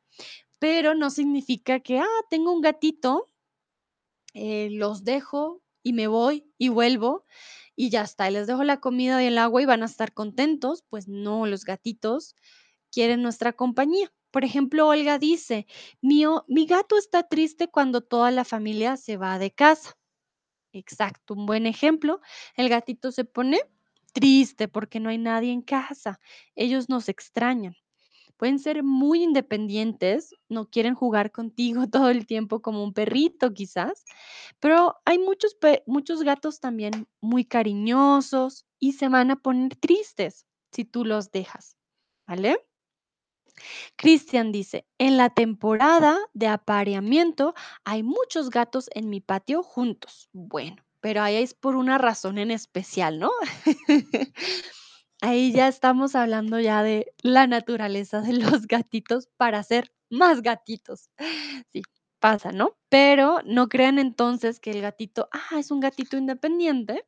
pero 0.58 0.94
no 0.94 1.10
significa 1.10 1.80
que, 1.80 1.98
ah, 1.98 2.22
tengo 2.30 2.52
un 2.52 2.60
gatito, 2.60 3.26
eh, 4.34 4.68
los 4.72 5.04
dejo 5.04 5.62
y 5.82 5.92
me 5.92 6.08
voy 6.08 6.44
y 6.58 6.68
vuelvo 6.68 7.24
y 7.76 7.90
ya 7.90 8.02
está, 8.02 8.30
les 8.30 8.46
dejo 8.46 8.64
la 8.64 8.80
comida 8.80 9.22
y 9.22 9.26
el 9.26 9.38
agua 9.38 9.62
y 9.62 9.66
van 9.66 9.82
a 9.82 9.86
estar 9.86 10.14
contentos. 10.14 10.82
Pues 10.88 11.08
no, 11.08 11.46
los 11.46 11.64
gatitos 11.64 12.34
quieren 12.96 13.20
nuestra 13.20 13.52
compañía. 13.52 14.10
Por 14.30 14.42
ejemplo, 14.42 14.88
Olga 14.88 15.18
dice, 15.18 15.66
mío, 16.00 16.46
mi 16.48 16.64
gato 16.64 16.96
está 16.96 17.24
triste 17.24 17.68
cuando 17.68 18.00
toda 18.00 18.30
la 18.30 18.42
familia 18.46 18.96
se 18.96 19.18
va 19.18 19.38
de 19.38 19.50
casa. 19.50 19.98
Exacto, 20.72 21.34
un 21.34 21.44
buen 21.44 21.66
ejemplo. 21.66 22.22
El 22.56 22.70
gatito 22.70 23.12
se 23.12 23.26
pone 23.26 23.60
triste 24.14 24.66
porque 24.66 24.98
no 24.98 25.10
hay 25.10 25.18
nadie 25.18 25.52
en 25.52 25.60
casa. 25.60 26.20
Ellos 26.54 26.88
nos 26.88 27.10
extrañan. 27.10 27.76
Pueden 28.38 28.58
ser 28.58 28.82
muy 28.82 29.22
independientes, 29.22 30.34
no 30.48 30.70
quieren 30.70 30.94
jugar 30.94 31.32
contigo 31.32 31.86
todo 31.90 32.08
el 32.08 32.26
tiempo 32.26 32.62
como 32.62 32.82
un 32.82 32.94
perrito 32.94 33.52
quizás, 33.52 34.06
pero 34.58 34.96
hay 35.04 35.18
muchos, 35.18 35.58
muchos 35.86 36.22
gatos 36.22 36.60
también 36.60 37.06
muy 37.20 37.44
cariñosos 37.44 38.64
y 38.78 38.94
se 38.94 39.08
van 39.10 39.32
a 39.32 39.36
poner 39.36 39.76
tristes 39.76 40.46
si 40.72 40.86
tú 40.86 41.04
los 41.04 41.30
dejas, 41.30 41.76
¿vale? 42.26 42.56
Cristian 43.96 44.52
dice, 44.52 44.86
en 44.98 45.16
la 45.16 45.30
temporada 45.30 46.18
de 46.34 46.48
apareamiento 46.48 47.54
hay 47.84 48.02
muchos 48.02 48.50
gatos 48.50 48.88
en 48.94 49.08
mi 49.08 49.20
patio 49.20 49.62
juntos. 49.62 50.28
Bueno, 50.32 50.82
pero 51.00 51.22
ahí 51.22 51.36
es 51.36 51.54
por 51.54 51.76
una 51.76 51.98
razón 51.98 52.38
en 52.38 52.50
especial, 52.50 53.18
¿no? 53.18 53.30
Ahí 55.22 55.50
ya 55.50 55.66
estamos 55.66 56.14
hablando 56.14 56.60
ya 56.60 56.82
de 56.82 57.12
la 57.22 57.46
naturaleza 57.46 58.20
de 58.20 58.34
los 58.34 58.66
gatitos 58.66 59.28
para 59.36 59.62
ser 59.62 59.90
más 60.10 60.42
gatitos. 60.42 61.08
Sí, 61.72 61.82
pasa, 62.20 62.52
¿no? 62.52 62.76
Pero 62.90 63.40
no 63.44 63.68
crean 63.68 63.98
entonces 63.98 64.60
que 64.60 64.72
el 64.72 64.82
gatito, 64.82 65.28
ah, 65.32 65.58
es 65.58 65.70
un 65.70 65.80
gatito 65.80 66.16
independiente. 66.18 67.06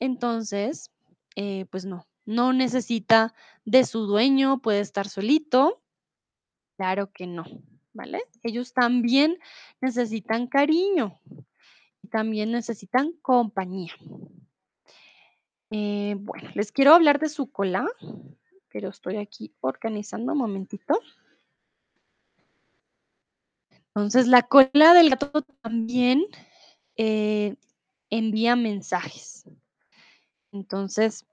Entonces, 0.00 0.90
eh, 1.36 1.66
pues 1.70 1.84
no, 1.84 2.06
no 2.26 2.52
necesita 2.52 3.34
de 3.64 3.84
su 3.84 4.06
dueño, 4.06 4.60
puede 4.60 4.80
estar 4.80 5.08
solito 5.08 5.84
Claro 6.76 7.12
que 7.12 7.26
no, 7.26 7.44
¿vale? 7.92 8.22
Ellos 8.42 8.72
también 8.72 9.38
necesitan 9.80 10.48
cariño 10.48 11.20
y 12.02 12.08
también 12.08 12.50
necesitan 12.50 13.12
compañía. 13.22 13.92
Eh, 15.70 16.16
bueno, 16.18 16.50
les 16.54 16.72
quiero 16.72 16.94
hablar 16.94 17.20
de 17.20 17.28
su 17.28 17.50
cola, 17.50 17.86
lo 18.72 18.88
estoy 18.88 19.18
aquí 19.18 19.54
organizando 19.60 20.32
un 20.32 20.38
momentito. 20.38 21.00
Entonces, 23.88 24.26
la 24.26 24.42
cola 24.42 24.94
del 24.94 25.10
gato 25.10 25.42
también 25.62 26.24
eh, 26.96 27.54
envía 28.10 28.56
mensajes. 28.56 29.44
Entonces, 30.54 31.26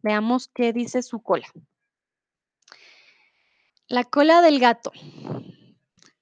veamos 0.00 0.46
qué 0.46 0.72
dice 0.72 1.02
su 1.02 1.20
cola. 1.20 1.48
La 3.88 4.04
cola 4.04 4.42
del 4.42 4.60
gato. 4.60 4.92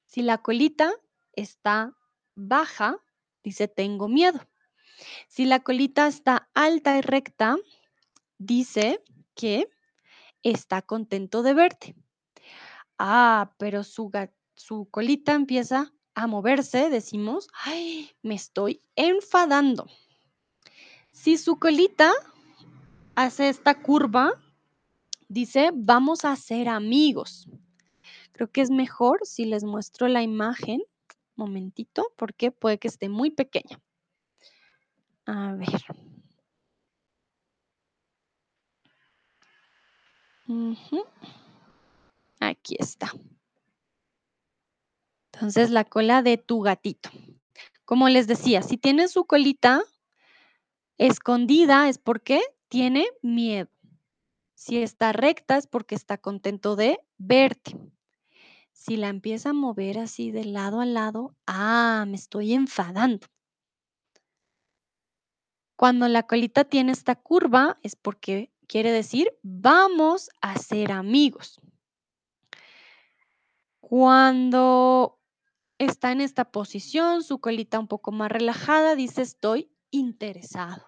Si 0.07 0.23
la 0.23 0.39
colita 0.39 0.91
está 1.35 1.95
baja, 2.35 2.97
dice 3.45 3.69
tengo 3.69 4.09
miedo. 4.09 4.41
Si 5.29 5.45
la 5.45 5.61
colita 5.61 6.07
está 6.07 6.49
alta 6.55 6.97
y 6.97 7.03
recta, 7.03 7.59
dice 8.39 9.05
que 9.35 9.69
está 10.43 10.81
contento 10.81 11.43
de 11.43 11.53
verte. 11.53 11.97
Ah, 12.99 13.53
pero 13.59 13.85
su, 13.85 14.11
colita 14.91 15.35
empieza 15.35 15.93
a 16.15 16.27
moverse, 16.27 16.89
decimos, 16.89 17.49
ay, 17.63 18.11
me 18.23 18.37
estoy 18.37 18.83
enfadando. 18.97 19.87
Si 21.13 21.37
su 21.37 21.59
colita 21.59 22.11
hace 23.25 23.49
esta 23.49 23.75
curva, 23.75 24.41
dice, 25.29 25.71
vamos 25.75 26.25
a 26.25 26.37
ser 26.37 26.69
amigos. 26.69 27.49
Creo 28.31 28.49
que 28.51 28.61
es 28.61 28.71
mejor 28.71 29.21
si 29.25 29.45
les 29.45 29.65
muestro 29.65 30.07
la 30.07 30.23
imagen, 30.23 30.81
momentito, 31.35 32.13
porque 32.17 32.53
puede 32.53 32.79
que 32.79 32.87
esté 32.87 33.09
muy 33.09 33.31
pequeña. 33.31 33.81
A 35.27 35.55
ver. 35.55 35.85
Aquí 42.39 42.77
está. 42.79 43.11
Entonces, 45.33 45.71
la 45.71 45.85
cola 45.85 46.23
de 46.23 46.39
tu 46.39 46.61
gatito. 46.61 47.11
Como 47.85 48.09
les 48.09 48.29
decía, 48.29 48.63
si 48.63 48.77
tiene 48.77 49.09
su 49.09 49.25
colita 49.25 49.83
escondida, 50.99 51.89
es 51.89 51.99
porque 51.99 52.41
tiene 52.69 53.07
miedo. 53.23 53.71
Si 54.55 54.79
está 54.83 55.13
recta, 55.13 55.57
es 55.57 55.67
porque 55.67 55.95
está 55.95 56.19
contento 56.19 56.77
de 56.77 56.99
verte. 57.17 57.77
Si 58.73 58.97
la 58.97 59.09
empieza 59.09 59.51
a 59.51 59.55
mover 59.55 59.99
así 59.99 60.31
de 60.31 60.45
lado 60.45 60.81
a 60.81 60.87
lado, 60.87 61.37
ah, 61.47 62.05
me 62.09 62.17
estoy 62.17 62.55
enfadando. 62.55 63.27
Cuando 65.77 66.09
la 66.09 66.25
colita 66.25 66.65
tiene 66.65 66.91
esta 66.91 67.15
curva, 67.15 67.79
es 67.83 67.95
porque 67.95 68.53
quiere 68.67 68.91
decir 68.91 69.33
vamos 69.43 70.29
a 70.41 70.57
ser 70.59 70.91
amigos. 70.91 71.61
Cuando 73.81 75.21
está 75.79 76.11
en 76.11 76.21
esta 76.21 76.51
posición, 76.51 77.23
su 77.23 77.39
colita 77.39 77.79
un 77.79 77.87
poco 77.87 78.11
más 78.11 78.31
relajada, 78.31 78.97
dice 78.97 79.23
estoy 79.23 79.71
interesado. 79.91 80.88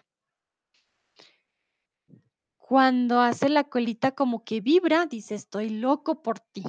Cuando 2.70 3.20
hace 3.20 3.48
la 3.48 3.64
colita 3.64 4.12
como 4.12 4.44
que 4.44 4.60
vibra, 4.60 5.06
dice 5.06 5.34
estoy 5.34 5.70
loco 5.70 6.22
por 6.22 6.38
ti. 6.38 6.62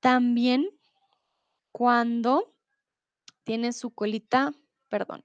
También 0.00 0.70
cuando 1.70 2.56
tiene 3.42 3.74
su 3.74 3.90
colita, 3.90 4.54
perdón, 4.88 5.22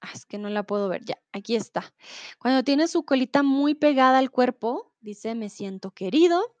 ah, 0.00 0.10
es 0.12 0.26
que 0.26 0.38
no 0.38 0.48
la 0.48 0.64
puedo 0.64 0.88
ver 0.88 1.04
ya, 1.04 1.22
aquí 1.30 1.54
está. 1.54 1.94
Cuando 2.40 2.64
tiene 2.64 2.88
su 2.88 3.04
colita 3.04 3.44
muy 3.44 3.76
pegada 3.76 4.18
al 4.18 4.32
cuerpo, 4.32 4.92
dice 4.98 5.36
me 5.36 5.50
siento 5.50 5.92
querido. 5.92 6.52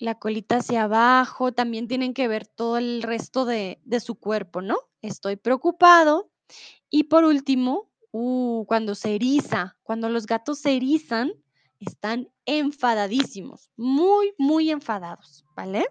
La 0.00 0.18
colita 0.18 0.56
hacia 0.56 0.82
abajo, 0.82 1.52
también 1.52 1.88
tienen 1.88 2.12
que 2.12 2.28
ver 2.28 2.46
todo 2.46 2.76
el 2.76 3.02
resto 3.02 3.46
de, 3.46 3.80
de 3.84 4.00
su 4.00 4.16
cuerpo, 4.16 4.60
¿no? 4.60 4.76
Estoy 5.00 5.36
preocupado. 5.36 6.30
Y 6.90 7.04
por 7.04 7.24
último, 7.24 7.91
uh, 8.12 8.64
cuando 8.66 8.94
se 8.94 9.14
eriza, 9.14 9.76
cuando 9.82 10.08
los 10.08 10.26
gatos 10.26 10.60
se 10.60 10.76
erizan, 10.76 11.32
están 11.80 12.28
enfadadísimos, 12.46 13.70
muy, 13.76 14.32
muy 14.38 14.70
enfadados, 14.70 15.44
¿vale? 15.56 15.86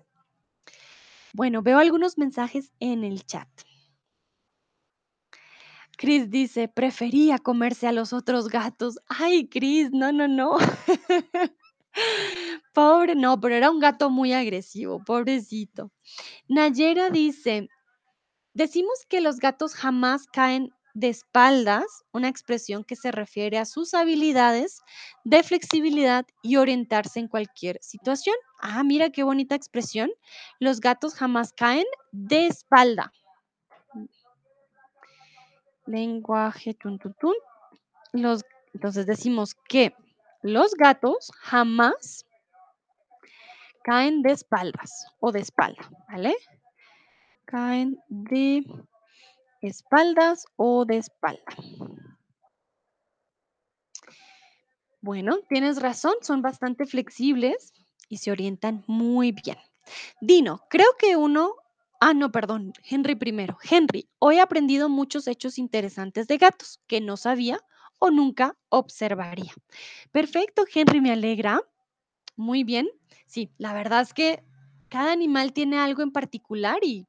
Bueno, 1.33 1.61
veo 1.61 1.79
algunos 1.79 2.17
mensajes 2.17 2.71
en 2.79 3.03
el 3.03 3.25
chat. 3.25 3.49
Chris 5.97 6.29
dice, 6.29 6.67
prefería 6.67 7.37
comerse 7.37 7.87
a 7.87 7.91
los 7.91 8.11
otros 8.11 8.47
gatos. 8.47 8.97
Ay, 9.07 9.47
Chris, 9.47 9.91
no, 9.91 10.11
no, 10.11 10.27
no. 10.27 10.57
Pobre, 12.73 13.15
no, 13.15 13.39
pero 13.39 13.55
era 13.55 13.69
un 13.69 13.79
gato 13.79 14.09
muy 14.09 14.33
agresivo, 14.33 15.03
pobrecito. 15.05 15.91
Nayera 16.47 17.09
dice, 17.11 17.69
decimos 18.53 19.05
que 19.07 19.21
los 19.21 19.37
gatos 19.37 19.75
jamás 19.75 20.25
caen 20.25 20.71
de 20.93 21.09
espaldas, 21.09 21.85
una 22.11 22.27
expresión 22.27 22.83
que 22.83 22.95
se 22.95 23.11
refiere 23.11 23.57
a 23.57 23.65
sus 23.65 23.93
habilidades 23.93 24.81
de 25.23 25.43
flexibilidad 25.43 26.25
y 26.41 26.57
orientarse 26.57 27.19
en 27.19 27.27
cualquier 27.27 27.77
situación. 27.81 28.35
Ah, 28.59 28.83
mira 28.83 29.09
qué 29.09 29.23
bonita 29.23 29.55
expresión. 29.55 30.11
Los 30.59 30.79
gatos 30.79 31.15
jamás 31.15 31.53
caen 31.53 31.85
de 32.11 32.47
espalda. 32.47 33.11
Lenguaje, 35.85 36.73
tun. 36.73 36.99
Los, 38.13 38.43
entonces 38.73 39.05
decimos 39.05 39.55
que 39.67 39.93
los 40.41 40.73
gatos 40.73 41.31
jamás 41.39 42.25
caen 43.83 44.21
de 44.21 44.31
espaldas 44.31 45.07
o 45.19 45.31
de 45.31 45.39
espalda, 45.39 45.89
¿vale? 46.09 46.35
Caen 47.45 47.99
de 48.07 48.63
espaldas 49.61 50.45
o 50.55 50.85
de 50.85 50.97
espalda. 50.97 51.55
Bueno, 55.01 55.39
tienes 55.49 55.81
razón, 55.81 56.13
son 56.21 56.41
bastante 56.41 56.85
flexibles 56.85 57.73
y 58.07 58.17
se 58.17 58.31
orientan 58.31 58.83
muy 58.87 59.31
bien. 59.31 59.57
Dino, 60.21 60.61
creo 60.69 60.87
que 60.99 61.15
uno... 61.15 61.55
Ah, 61.99 62.13
no, 62.13 62.31
perdón, 62.31 62.73
Henry 62.83 63.15
primero. 63.15 63.57
Henry, 63.67 64.09
hoy 64.19 64.37
he 64.37 64.41
aprendido 64.41 64.89
muchos 64.89 65.27
hechos 65.27 65.57
interesantes 65.57 66.27
de 66.27 66.37
gatos 66.37 66.79
que 66.87 66.99
no 67.01 67.15
sabía 67.17 67.59
o 67.99 68.09
nunca 68.09 68.57
observaría. 68.69 69.53
Perfecto, 70.11 70.65
Henry, 70.73 71.01
me 71.01 71.11
alegra. 71.11 71.61
Muy 72.35 72.63
bien. 72.63 72.89
Sí, 73.27 73.51
la 73.57 73.73
verdad 73.73 74.01
es 74.01 74.13
que 74.13 74.43
cada 74.89 75.11
animal 75.11 75.53
tiene 75.53 75.77
algo 75.77 76.01
en 76.01 76.11
particular 76.11 76.79
y 76.83 77.07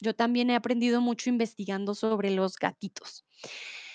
yo 0.00 0.14
también 0.14 0.50
he 0.50 0.54
aprendido 0.54 1.00
mucho 1.00 1.30
investigando 1.30 1.94
sobre 1.94 2.30
los 2.30 2.56
gatitos. 2.56 3.24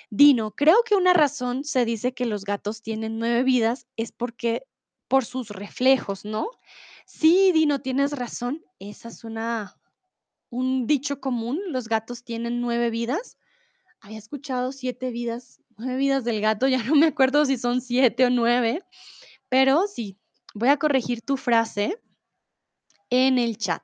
Dino, 0.09 0.51
creo 0.51 0.83
que 0.85 0.95
una 0.95 1.13
razón 1.13 1.63
se 1.63 1.85
dice 1.85 2.13
que 2.13 2.25
los 2.25 2.43
gatos 2.43 2.81
tienen 2.81 3.17
nueve 3.17 3.43
vidas 3.43 3.87
es 3.95 4.11
porque 4.11 4.63
por 5.07 5.25
sus 5.25 5.49
reflejos, 5.49 6.25
¿no? 6.25 6.49
Sí, 7.05 7.51
Dino, 7.53 7.81
tienes 7.81 8.11
razón. 8.13 8.63
Esa 8.79 9.09
es 9.09 9.23
una 9.23 9.77
un 10.49 10.85
dicho 10.85 11.19
común. 11.19 11.59
Los 11.69 11.87
gatos 11.87 12.23
tienen 12.23 12.61
nueve 12.61 12.89
vidas. 12.89 13.37
Había 14.01 14.17
escuchado 14.17 14.71
siete 14.71 15.11
vidas, 15.11 15.61
nueve 15.77 15.97
vidas 15.97 16.23
del 16.23 16.41
gato. 16.41 16.67
Ya 16.69 16.83
no 16.83 16.95
me 16.95 17.07
acuerdo 17.07 17.45
si 17.45 17.57
son 17.57 17.81
siete 17.81 18.25
o 18.25 18.29
nueve, 18.29 18.83
pero 19.49 19.87
sí, 19.87 20.17
voy 20.53 20.69
a 20.69 20.77
corregir 20.77 21.21
tu 21.21 21.37
frase 21.37 22.01
en 23.09 23.37
el 23.39 23.57
chat. 23.57 23.83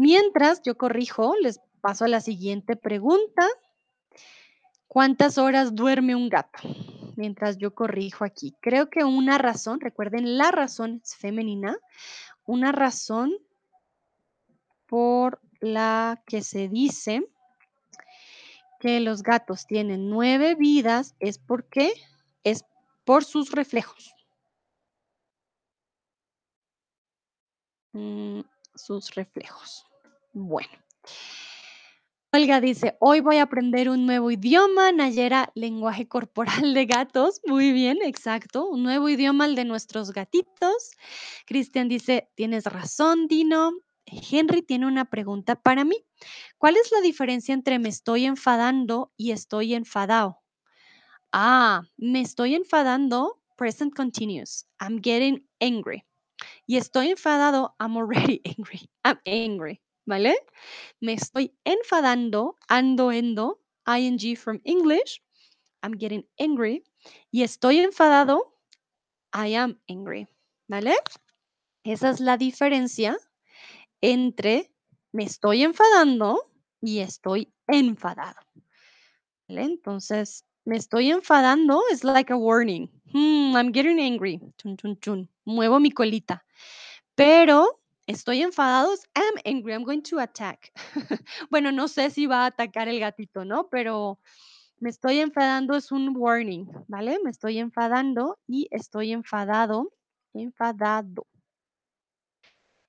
Mientras 0.00 0.62
yo 0.62 0.78
corrijo, 0.78 1.34
les 1.42 1.60
paso 1.82 2.06
a 2.06 2.08
la 2.08 2.22
siguiente 2.22 2.74
pregunta. 2.74 3.46
¿Cuántas 4.86 5.36
horas 5.36 5.74
duerme 5.74 6.14
un 6.14 6.30
gato? 6.30 6.58
Mientras 7.16 7.58
yo 7.58 7.74
corrijo 7.74 8.24
aquí. 8.24 8.56
Creo 8.62 8.88
que 8.88 9.04
una 9.04 9.36
razón, 9.36 9.78
recuerden, 9.78 10.38
la 10.38 10.52
razón 10.52 11.02
es 11.04 11.14
femenina, 11.16 11.76
una 12.46 12.72
razón 12.72 13.30
por 14.86 15.38
la 15.60 16.22
que 16.26 16.40
se 16.40 16.68
dice 16.68 17.22
que 18.78 19.00
los 19.00 19.22
gatos 19.22 19.66
tienen 19.66 20.08
nueve 20.08 20.54
vidas 20.54 21.14
es 21.20 21.38
porque 21.38 21.92
es 22.42 22.64
por 23.04 23.22
sus 23.22 23.50
reflejos. 23.52 24.14
Mm, 27.92 28.40
sus 28.74 29.14
reflejos. 29.14 29.89
Bueno. 30.32 30.70
Olga 32.32 32.60
dice, 32.60 32.96
hoy 33.00 33.18
voy 33.20 33.38
a 33.38 33.42
aprender 33.42 33.88
un 33.88 34.06
nuevo 34.06 34.30
idioma, 34.30 34.92
Nayera, 34.92 35.50
lenguaje 35.56 36.06
corporal 36.06 36.74
de 36.74 36.86
gatos. 36.86 37.40
Muy 37.44 37.72
bien, 37.72 37.98
exacto. 38.02 38.66
Un 38.68 38.84
nuevo 38.84 39.08
idioma, 39.08 39.46
el 39.46 39.56
de 39.56 39.64
nuestros 39.64 40.12
gatitos. 40.12 40.92
Cristian 41.46 41.88
dice, 41.88 42.30
tienes 42.36 42.66
razón, 42.66 43.26
Dino. 43.26 43.72
Henry 44.06 44.62
tiene 44.62 44.86
una 44.86 45.06
pregunta 45.10 45.56
para 45.56 45.84
mí. 45.84 45.96
¿Cuál 46.58 46.76
es 46.76 46.92
la 46.92 47.00
diferencia 47.00 47.52
entre 47.52 47.80
me 47.80 47.88
estoy 47.88 48.26
enfadando 48.26 49.12
y 49.16 49.32
estoy 49.32 49.74
enfadado? 49.74 50.38
Ah, 51.32 51.82
me 51.96 52.20
estoy 52.20 52.54
enfadando, 52.54 53.40
present 53.56 53.94
continuous. 53.94 54.66
I'm 54.80 55.00
getting 55.02 55.48
angry. 55.60 56.04
Y 56.66 56.76
estoy 56.76 57.10
enfadado, 57.10 57.74
I'm 57.80 57.96
already 57.96 58.40
angry. 58.56 58.88
I'm 59.04 59.18
angry, 59.26 59.80
¿vale? 60.10 60.36
Me 61.00 61.12
estoy 61.12 61.54
enfadando, 61.64 62.56
ando, 62.68 63.12
endo, 63.12 63.60
ing 63.86 64.36
from 64.36 64.60
English. 64.64 65.22
I'm 65.82 65.92
getting 65.96 66.26
angry. 66.38 66.82
Y 67.30 67.42
estoy 67.42 67.78
enfadado, 67.78 68.58
I 69.32 69.54
am 69.54 69.80
angry, 69.88 70.26
¿vale? 70.68 70.96
Esa 71.84 72.10
es 72.10 72.18
la 72.20 72.36
diferencia 72.36 73.16
entre 74.02 74.72
me 75.12 75.24
estoy 75.24 75.62
enfadando 75.62 76.50
y 76.82 76.98
estoy 76.98 77.52
enfadado. 77.68 78.40
Entonces, 79.46 80.44
me 80.64 80.76
estoy 80.76 81.10
enfadando 81.12 81.82
es 81.92 82.02
like 82.02 82.32
a 82.32 82.36
warning. 82.36 82.90
Hmm, 83.12 83.56
I'm 83.56 83.72
getting 83.72 84.00
angry. 84.00 84.40
Chun, 84.58 84.76
chun, 84.76 84.98
chun. 85.00 85.28
Muevo 85.44 85.80
mi 85.80 85.92
colita. 85.92 86.44
Pero 87.14 87.79
estoy 88.10 88.42
enfadado 88.42 88.92
es 88.92 89.08
I'm 89.14 89.40
angry. 89.44 89.72
I'm 89.72 89.84
going 89.84 90.02
to 90.02 90.20
attack. 90.20 90.72
bueno, 91.50 91.72
no 91.72 91.88
sé 91.88 92.10
si 92.10 92.26
va 92.26 92.44
a 92.44 92.46
atacar 92.46 92.88
el 92.88 93.00
gatito, 93.00 93.44
¿no? 93.44 93.68
Pero 93.70 94.18
me 94.78 94.90
estoy 94.90 95.20
enfadando 95.20 95.76
es 95.76 95.92
un 95.92 96.14
warning, 96.16 96.66
¿vale? 96.88 97.18
Me 97.22 97.30
estoy 97.30 97.58
enfadando 97.58 98.38
y 98.46 98.68
estoy 98.70 99.12
enfadado. 99.12 99.92
Enfadado. 100.34 101.26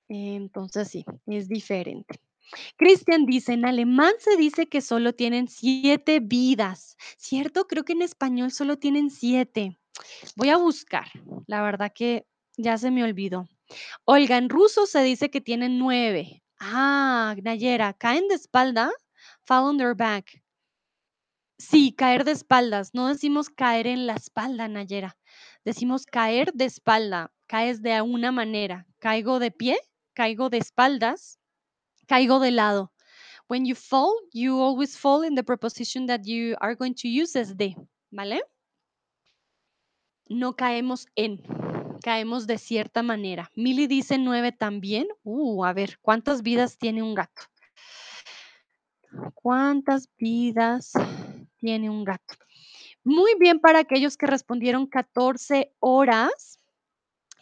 Entonces 0.08 0.88
sí, 0.88 1.04
es 1.26 1.48
diferente. 1.48 2.20
Cristian 2.76 3.24
dice, 3.24 3.54
en 3.54 3.64
alemán 3.64 4.12
se 4.18 4.36
dice 4.36 4.66
que 4.66 4.82
solo 4.82 5.14
tienen 5.14 5.48
7 5.48 6.20
vidas, 6.20 6.96
¿cierto? 7.16 7.66
Creo 7.66 7.84
que 7.84 7.94
en 7.94 8.02
español 8.02 8.50
solo 8.50 8.78
tienen 8.78 9.10
7. 9.10 9.78
Voy 10.36 10.48
a 10.50 10.58
buscar, 10.58 11.06
la 11.46 11.62
verdad 11.62 11.92
que 11.94 12.26
ya 12.58 12.76
se 12.76 12.90
me 12.90 13.04
olvidó. 13.04 13.48
Olga, 14.04 14.36
en 14.36 14.48
ruso 14.48 14.86
se 14.86 15.02
dice 15.02 15.30
que 15.30 15.40
tienen 15.40 15.78
9. 15.78 16.42
Ah, 16.60 17.34
Nayera, 17.42 17.92
caen 17.94 18.28
de 18.28 18.34
espalda, 18.34 18.90
fall 19.44 19.64
on 19.64 19.78
their 19.78 19.94
back. 19.94 20.42
Sí, 21.58 21.92
caer 21.92 22.24
de 22.24 22.32
espaldas, 22.32 22.90
no 22.92 23.08
decimos 23.08 23.48
caer 23.48 23.86
en 23.86 24.06
la 24.06 24.14
espalda, 24.14 24.68
Nayera. 24.68 25.16
Decimos 25.64 26.06
caer 26.06 26.52
de 26.54 26.64
espalda, 26.64 27.32
caes 27.46 27.82
de 27.82 28.00
una 28.02 28.32
manera. 28.32 28.86
Caigo 28.98 29.38
de 29.38 29.50
pie, 29.50 29.78
caigo 30.14 30.50
de 30.50 30.58
espaldas, 30.58 31.38
caigo 32.08 32.40
de 32.40 32.50
lado. 32.50 32.92
When 33.48 33.64
you 33.64 33.74
fall, 33.74 34.12
you 34.32 34.60
always 34.60 34.96
fall 34.96 35.24
in 35.24 35.34
the 35.34 35.44
preposition 35.44 36.06
that 36.06 36.22
you 36.24 36.56
are 36.60 36.74
going 36.74 36.94
to 36.94 37.08
use 37.08 37.36
as 37.36 37.56
de, 37.56 37.76
¿vale? 38.10 38.40
No 40.28 40.54
caemos 40.54 41.06
en, 41.16 41.42
caemos 42.02 42.46
de 42.46 42.58
cierta 42.58 43.02
manera. 43.02 43.50
Milly 43.54 43.86
dice 43.86 44.18
nueve 44.18 44.52
también. 44.52 45.08
Uh, 45.22 45.64
a 45.64 45.72
ver, 45.72 45.98
¿cuántas 46.02 46.42
vidas 46.42 46.76
tiene 46.76 47.02
un 47.02 47.14
gato? 47.14 47.42
¿Cuántas 49.34 50.08
vidas 50.18 50.92
tiene 51.58 51.88
un 51.90 52.04
gato? 52.04 52.34
Muy 53.04 53.34
bien 53.38 53.60
para 53.60 53.80
aquellos 53.80 54.16
que 54.16 54.26
respondieron 54.26 54.86
14 54.86 55.74
horas. 55.80 56.58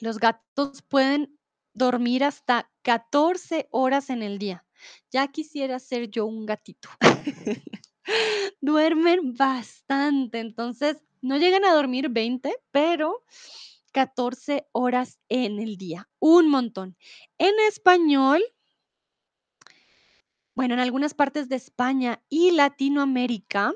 Los 0.01 0.19
gatos 0.19 0.83
pueden 0.83 1.39
dormir 1.75 2.25
hasta 2.25 2.71
14 2.83 3.69
horas 3.71 4.11
en 4.11 4.23
el 4.23 4.39
día. 4.39 4.65
Ya 5.11 5.29
quisiera 5.29 5.79
ser 5.79 6.09
yo 6.09 6.27
un 6.27 6.47
gatito. 6.47 6.89
Duermen 8.61 9.35
bastante, 9.35 10.41
entonces 10.41 11.03
no 11.21 11.37
llegan 11.37 11.65
a 11.65 11.75
dormir 11.75 12.09
20, 12.09 12.55
pero 12.71 13.23
14 13.93 14.67
horas 14.73 15.19
en 15.29 15.59
el 15.59 15.77
día, 15.77 16.09
un 16.19 16.49
montón. 16.49 16.97
En 17.39 17.55
español, 17.69 18.43
bueno, 20.55 20.75
en 20.75 20.81
algunas 20.81 21.15
partes 21.15 21.49
de 21.49 21.57
España 21.57 22.23
y 22.29 22.51
Latinoamérica 22.51 23.73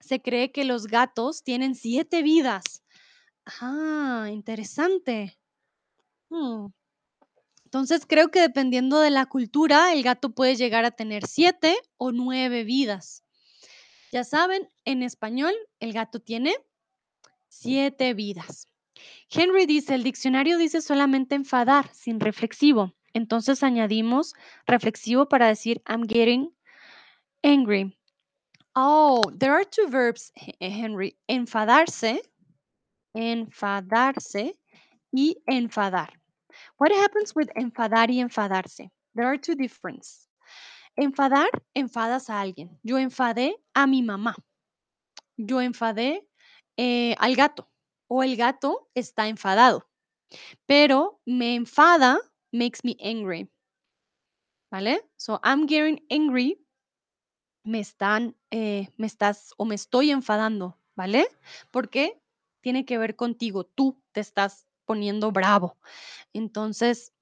se 0.00 0.20
cree 0.20 0.50
que 0.52 0.64
los 0.64 0.86
gatos 0.86 1.44
tienen 1.44 1.74
7 1.74 2.22
vidas. 2.22 2.82
Ah, 3.46 4.28
interesante. 4.30 5.38
Mm. 6.28 6.66
Entonces 7.64 8.04
creo 8.06 8.30
que 8.30 8.40
dependiendo 8.40 9.00
de 9.00 9.10
la 9.10 9.26
cultura, 9.26 9.92
el 9.92 10.02
gato 10.02 10.34
puede 10.34 10.56
llegar 10.56 10.84
a 10.84 10.90
tener 10.90 11.26
7 11.26 11.76
o 11.96 12.12
9 12.12 12.64
vidas. 12.64 13.24
Ya 14.12 14.24
saben, 14.24 14.68
en 14.84 15.02
español 15.02 15.54
el 15.80 15.92
gato 15.92 16.20
tiene 16.20 16.54
7 17.48 18.12
vidas. 18.12 18.68
Henry 19.30 19.66
dice, 19.66 19.94
el 19.94 20.02
diccionario 20.02 20.58
dice 20.58 20.80
solamente 20.80 21.34
enfadar, 21.34 21.88
sin 21.92 22.20
reflexivo. 22.20 22.94
Entonces 23.14 23.62
añadimos 23.62 24.34
reflexivo 24.66 25.28
para 25.28 25.48
decir 25.48 25.82
I'm 25.88 26.06
getting 26.06 26.50
angry. 27.42 27.96
Oh, 28.74 29.20
there 29.38 29.52
are 29.52 29.64
two 29.64 29.88
verbs, 29.88 30.32
He- 30.34 30.56
Henry. 30.60 31.16
Enfadarse, 31.28 32.22
enfadarse 33.14 34.58
y 35.12 35.36
enfadar. 35.46 36.18
What 36.78 36.92
happens 36.92 37.34
with 37.34 37.50
enfadar 37.54 38.10
y 38.10 38.20
enfadarse? 38.20 38.90
There 39.14 39.26
are 39.26 39.38
two 39.38 39.54
differences. 39.54 40.28
Enfadar, 40.96 41.48
enfadas 41.74 42.28
a 42.30 42.40
alguien. 42.40 42.78
Yo 42.82 42.98
enfadé 42.98 43.54
a 43.74 43.86
mi 43.86 44.02
mamá. 44.02 44.34
Yo 45.36 45.60
enfadé 45.60 46.26
eh, 46.76 47.14
al 47.18 47.34
gato. 47.34 47.68
O 48.14 48.22
el 48.22 48.36
gato 48.36 48.90
está 48.94 49.28
enfadado. 49.28 49.88
Pero 50.66 51.20
me 51.24 51.54
enfada 51.54 52.20
makes 52.52 52.80
me 52.84 52.94
angry. 53.00 53.48
¿Vale? 54.70 55.00
So 55.16 55.40
I'm 55.42 55.66
getting 55.66 56.04
angry. 56.10 56.58
Me 57.64 57.80
están, 57.80 58.36
eh, 58.50 58.88
me 58.98 59.06
estás 59.06 59.54
o 59.56 59.64
me 59.64 59.74
estoy 59.74 60.10
enfadando. 60.10 60.78
¿Vale? 60.94 61.26
Porque 61.70 62.20
tiene 62.62 62.84
que 62.84 62.98
ver 62.98 63.16
contigo. 63.16 63.64
Tú 63.64 64.02
te 64.12 64.20
estás 64.20 64.66
poniendo 64.84 65.32
bravo. 65.32 65.78
Entonces, 66.34 67.14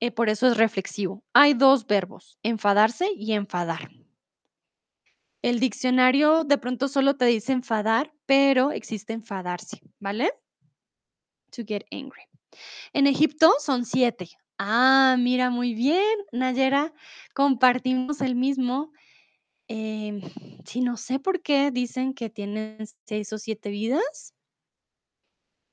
eh, 0.00 0.10
por 0.10 0.30
eso 0.30 0.46
es 0.48 0.56
reflexivo. 0.56 1.22
Hay 1.34 1.52
dos 1.52 1.86
verbos, 1.86 2.38
enfadarse 2.42 3.10
y 3.14 3.32
enfadar. 3.34 3.90
El 5.42 5.58
diccionario 5.58 6.44
de 6.44 6.58
pronto 6.58 6.88
solo 6.88 7.16
te 7.16 7.24
dice 7.24 7.52
enfadar, 7.52 8.12
pero 8.26 8.72
existe 8.72 9.14
enfadarse, 9.14 9.80
¿vale? 9.98 10.32
To 11.52 11.62
get 11.66 11.84
angry. 11.90 12.22
En 12.92 13.06
Egipto 13.06 13.54
son 13.58 13.84
siete. 13.84 14.28
Ah, 14.58 15.16
mira, 15.18 15.48
muy 15.48 15.72
bien, 15.72 16.18
Nayera, 16.32 16.92
compartimos 17.32 18.20
el 18.20 18.34
mismo. 18.34 18.92
Em, 19.68 20.20
sí, 20.66 20.80
no 20.82 20.96
sé 20.98 21.18
por 21.18 21.40
qué 21.40 21.70
dicen 21.70 22.12
que 22.12 22.28
tienen 22.28 22.76
seis 23.06 23.32
o 23.32 23.38
siete 23.38 23.70
vidas. 23.70 24.34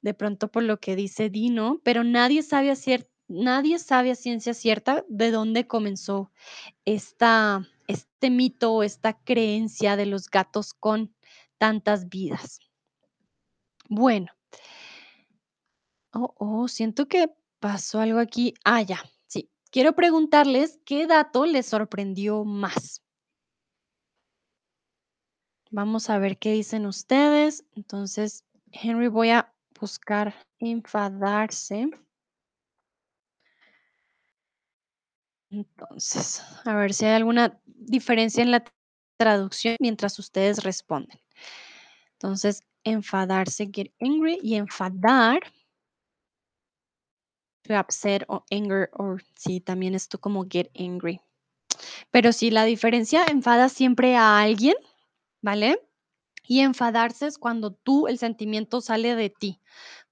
De 0.01 0.13
pronto 0.13 0.49
por 0.49 0.63
lo 0.63 0.80
que 0.80 0.95
dice 0.95 1.30
Dino, 1.30 1.82
pero 1.84 2.05
nadie 2.05 2.43
sabe 2.43 2.72
a 2.72 2.76
nadie 3.28 3.80
sabe 3.80 4.11
a 4.11 4.15
ciencia 4.15 4.53
cierta 4.53 5.03
de 5.09 5.32
dónde 5.32 5.68
comenzó 5.68 6.32
esta, 6.86 7.68
este 7.88 8.29
mito 8.29 8.73
o 8.73 8.83
esta 8.83 9.13
creencia 9.23 9.95
de 9.95 10.05
los 10.05 10.29
gatos 10.29 10.73
con 10.73 11.15
tantas 11.57 12.09
vidas. 12.09 12.59
Bueno, 13.89 14.31
oh, 16.13 16.33
oh, 16.38 16.67
siento 16.67 17.07
que 17.07 17.29
pasó 17.59 17.99
algo 18.01 18.19
aquí. 18.19 18.53
Ah, 18.63 18.81
ya, 18.81 19.01
sí. 19.27 19.49
Quiero 19.71 19.93
preguntarles 19.93 20.79
qué 20.85 21.07
dato 21.07 21.45
les 21.45 21.65
sorprendió 21.65 22.43
más. 22.43 23.03
Vamos 25.71 26.09
a 26.09 26.17
ver 26.17 26.38
qué 26.38 26.53
dicen 26.53 26.85
ustedes. 26.85 27.65
Entonces, 27.75 28.45
Henry, 28.71 29.07
voy 29.07 29.29
a 29.29 29.53
buscar 29.79 30.33
enfadarse. 30.59 31.89
Entonces, 35.51 36.41
a 36.65 36.75
ver 36.75 36.93
si 36.93 37.05
hay 37.05 37.13
alguna 37.15 37.59
diferencia 37.65 38.43
en 38.43 38.51
la 38.51 38.63
traducción 39.17 39.75
mientras 39.79 40.19
ustedes 40.19 40.63
responden. 40.63 41.19
Entonces, 42.13 42.61
enfadarse, 42.83 43.69
get 43.73 43.91
angry, 44.01 44.39
y 44.43 44.55
enfadar, 44.55 45.41
to 47.63 47.73
upset 47.79 48.23
o 48.29 48.43
anger, 48.51 48.89
o 48.97 49.17
sí, 49.35 49.59
también 49.61 49.95
esto 49.95 50.19
como 50.19 50.45
get 50.49 50.69
angry. 50.77 51.19
Pero 52.11 52.33
sí, 52.33 52.51
la 52.51 52.65
diferencia, 52.65 53.25
enfada 53.29 53.69
siempre 53.69 54.15
a 54.17 54.39
alguien, 54.41 54.75
¿vale? 55.41 55.81
Y 56.47 56.61
enfadarse 56.61 57.27
es 57.27 57.37
cuando 57.37 57.73
tú, 57.73 58.07
el 58.07 58.19
sentimiento 58.19 58.81
sale 58.81 59.15
de 59.15 59.29
ti, 59.31 59.61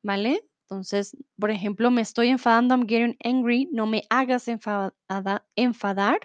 ¿vale? 0.03 0.43
Entonces, 0.65 1.15
por 1.39 1.51
ejemplo, 1.51 1.91
me 1.91 2.01
estoy 2.01 2.29
enfadando, 2.29 2.73
I'm 2.73 2.87
getting 2.87 3.15
angry, 3.23 3.69
no 3.71 3.85
me 3.85 4.03
hagas 4.09 4.47
enfada- 4.47 4.93
enfadar, 5.55 6.19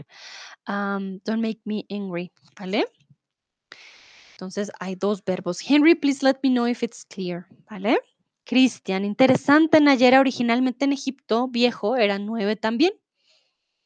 um, 0.67 1.21
don't 1.27 1.43
make 1.43 1.61
me 1.65 1.85
angry, 1.91 2.33
¿vale? 2.59 2.87
Entonces 4.33 4.73
hay 4.81 4.95
dos 4.95 5.23
verbos. 5.23 5.61
Henry, 5.69 5.95
please 5.95 6.25
let 6.25 6.37
me 6.43 6.49
know 6.49 6.67
if 6.67 6.83
it's 6.83 7.05
clear, 7.05 7.47
¿vale? 7.69 7.99
Cristian, 8.45 9.05
interesante, 9.05 9.79
Nayera, 9.79 10.21
originalmente 10.21 10.87
en 10.87 10.95
Egipto 10.95 11.49
viejo 11.49 11.97
eran 11.97 12.25
nueve 12.25 12.57
también. 12.57 12.93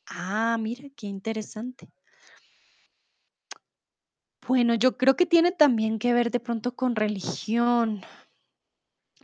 Ah, 0.06 0.56
mira, 0.60 0.88
qué 0.94 1.08
interesante. 1.08 1.88
Bueno, 4.46 4.74
yo 4.74 4.96
creo 4.96 5.16
que 5.16 5.26
tiene 5.26 5.52
también 5.52 5.98
que 5.98 6.12
ver 6.12 6.30
de 6.30 6.38
pronto 6.38 6.76
con 6.76 6.94
religión, 6.94 8.02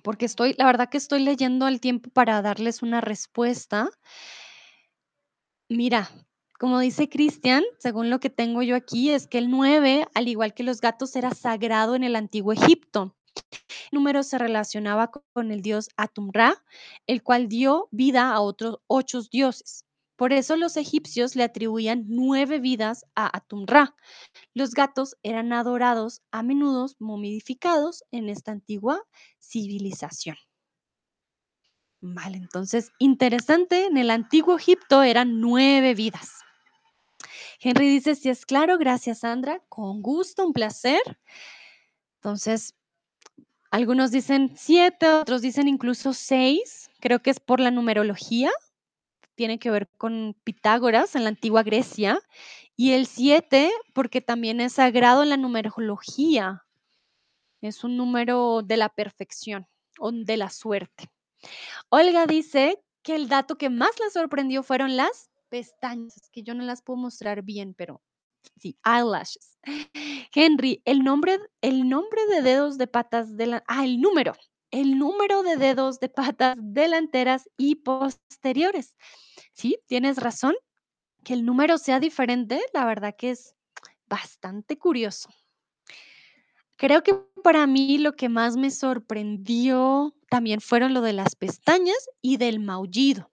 porque 0.02 0.26
estoy, 0.26 0.54
la 0.58 0.66
verdad 0.66 0.88
que 0.88 0.98
estoy 0.98 1.20
leyendo 1.22 1.66
al 1.66 1.80
tiempo 1.80 2.10
para 2.10 2.42
darles 2.42 2.82
una 2.82 3.00
respuesta. 3.00 3.90
Mira, 5.70 6.10
como 6.58 6.78
dice 6.80 7.08
Cristian, 7.08 7.62
según 7.78 8.10
lo 8.10 8.20
que 8.20 8.28
tengo 8.28 8.62
yo 8.62 8.76
aquí, 8.76 9.10
es 9.10 9.26
que 9.26 9.38
el 9.38 9.50
9, 9.50 10.06
al 10.14 10.28
igual 10.28 10.52
que 10.52 10.62
los 10.64 10.80
gatos, 10.82 11.16
era 11.16 11.30
sagrado 11.32 11.94
en 11.94 12.04
el 12.04 12.16
antiguo 12.16 12.52
Egipto. 12.52 13.16
El 13.92 13.98
número 13.98 14.22
se 14.22 14.38
relacionaba 14.38 15.10
co- 15.10 15.24
con 15.32 15.52
el 15.52 15.62
dios 15.62 15.88
Atum-Ra, 15.96 16.62
el 17.06 17.22
cual 17.22 17.48
dio 17.48 17.88
vida 17.92 18.32
a 18.32 18.40
otros 18.40 18.78
ocho 18.88 19.22
dioses. 19.30 19.84
Por 20.20 20.34
eso 20.34 20.56
los 20.56 20.76
egipcios 20.76 21.34
le 21.34 21.44
atribuían 21.44 22.04
nueve 22.06 22.58
vidas 22.58 23.06
a 23.14 23.34
Atum-Ra. 23.38 23.96
Los 24.52 24.72
gatos 24.72 25.16
eran 25.22 25.50
adorados 25.54 26.20
a 26.30 26.42
menudo 26.42 26.88
momificados 26.98 28.04
en 28.10 28.28
esta 28.28 28.52
antigua 28.52 29.02
civilización. 29.38 30.36
Vale, 32.02 32.36
entonces, 32.36 32.92
interesante, 32.98 33.86
en 33.86 33.96
el 33.96 34.10
antiguo 34.10 34.58
Egipto 34.58 35.02
eran 35.02 35.40
nueve 35.40 35.94
vidas. 35.94 36.28
Henry 37.58 37.88
dice, 37.88 38.14
si 38.14 38.28
es 38.28 38.44
claro, 38.44 38.76
gracias 38.76 39.20
Sandra, 39.20 39.62
con 39.70 40.02
gusto, 40.02 40.46
un 40.46 40.52
placer. 40.52 41.00
Entonces, 42.16 42.74
algunos 43.70 44.10
dicen 44.10 44.52
siete, 44.54 45.08
otros 45.14 45.40
dicen 45.40 45.66
incluso 45.66 46.12
seis, 46.12 46.90
creo 47.00 47.22
que 47.22 47.30
es 47.30 47.40
por 47.40 47.58
la 47.58 47.70
numerología, 47.70 48.50
tiene 49.40 49.58
que 49.58 49.70
ver 49.70 49.88
con 49.96 50.36
Pitágoras 50.44 51.16
en 51.16 51.22
la 51.22 51.30
antigua 51.30 51.62
Grecia, 51.62 52.20
y 52.76 52.92
el 52.92 53.06
siete 53.06 53.72
porque 53.94 54.20
también 54.20 54.60
es 54.60 54.74
sagrado 54.74 55.22
en 55.22 55.30
la 55.30 55.38
numerología, 55.38 56.66
es 57.62 57.82
un 57.82 57.96
número 57.96 58.60
de 58.62 58.76
la 58.76 58.90
perfección 58.90 59.66
o 59.98 60.12
de 60.12 60.36
la 60.36 60.50
suerte. 60.50 61.10
Olga 61.88 62.26
dice 62.26 62.84
que 63.00 63.14
el 63.14 63.30
dato 63.30 63.56
que 63.56 63.70
más 63.70 63.98
la 63.98 64.10
sorprendió 64.10 64.62
fueron 64.62 64.98
las 64.98 65.30
pestañas, 65.48 66.28
que 66.30 66.42
yo 66.42 66.52
no 66.52 66.62
las 66.62 66.82
puedo 66.82 66.98
mostrar 66.98 67.40
bien, 67.40 67.72
pero 67.72 68.02
sí, 68.58 68.76
eyelashes. 68.84 69.58
Henry, 70.34 70.82
el 70.84 71.02
nombre, 71.02 71.38
el 71.62 71.88
nombre 71.88 72.26
de 72.26 72.42
dedos 72.42 72.76
de 72.76 72.88
patas 72.88 73.38
de 73.38 73.46
la, 73.46 73.64
ah, 73.68 73.86
el 73.86 74.02
número, 74.02 74.34
el 74.70 74.98
número 74.98 75.42
de 75.42 75.56
dedos 75.56 76.00
de 76.00 76.08
patas 76.08 76.56
delanteras 76.58 77.48
y 77.56 77.76
posteriores. 77.76 78.96
Sí, 79.52 79.78
tienes 79.86 80.16
razón. 80.18 80.54
Que 81.22 81.34
el 81.34 81.44
número 81.44 81.76
sea 81.76 82.00
diferente, 82.00 82.60
la 82.72 82.86
verdad 82.86 83.14
que 83.16 83.30
es 83.30 83.54
bastante 84.08 84.78
curioso. 84.78 85.28
Creo 86.76 87.02
que 87.02 87.14
para 87.44 87.66
mí 87.66 87.98
lo 87.98 88.16
que 88.16 88.30
más 88.30 88.56
me 88.56 88.70
sorprendió 88.70 90.14
también 90.30 90.62
fueron 90.62 90.94
lo 90.94 91.02
de 91.02 91.12
las 91.12 91.36
pestañas 91.36 92.08
y 92.22 92.38
del 92.38 92.58
maullido. 92.58 93.30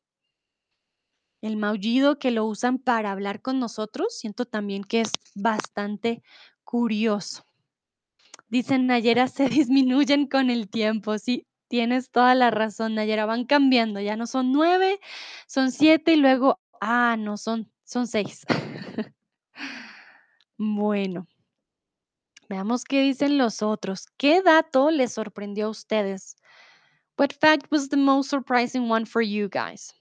El 1.42 1.56
maullido 1.56 2.20
que 2.20 2.32
lo 2.32 2.46
usan 2.46 2.78
para 2.78 3.12
hablar 3.12 3.42
con 3.42 3.58
nosotros, 3.58 4.18
siento 4.18 4.46
también 4.46 4.84
que 4.84 5.00
es 5.02 5.12
bastante 5.34 6.24
curioso. 6.66 7.47
Dicen 8.50 8.88
Nayera, 8.88 9.28
se 9.28 9.50
disminuyen 9.50 10.28
con 10.28 10.50
el 10.50 10.70
tiempo. 10.70 11.18
Sí, 11.18 11.48
tienes 11.68 12.12
toda 12.12 12.36
la 12.36 12.52
razón, 12.52 12.96
Nayera, 12.96 13.26
van 13.26 13.46
cambiando. 13.46 14.00
Ya 14.00 14.16
no 14.16 14.28
son 14.28 14.52
nueve, 14.52 15.00
son 15.48 15.72
siete 15.72 16.14
y 16.14 16.18
luego, 16.18 16.60
ah, 16.82 17.16
no, 17.18 17.38
son, 17.38 17.72
son 17.84 18.08
seis. 18.08 18.46
bueno, 20.58 21.28
veamos 22.50 22.84
qué 22.84 23.02
dicen 23.02 23.38
los 23.38 23.62
otros. 23.62 24.08
¿Qué 24.18 24.42
dato 24.42 24.92
les 24.92 25.14
sorprendió 25.14 25.68
a 25.68 25.70
ustedes? 25.70 26.38
What 27.18 27.32
fact 27.40 27.72
was 27.72 27.90
the 27.90 27.98
most 27.98 28.30
surprising 28.30 28.90
one 28.90 29.06
for 29.06 29.22
you 29.24 29.50
guys? 29.50 29.94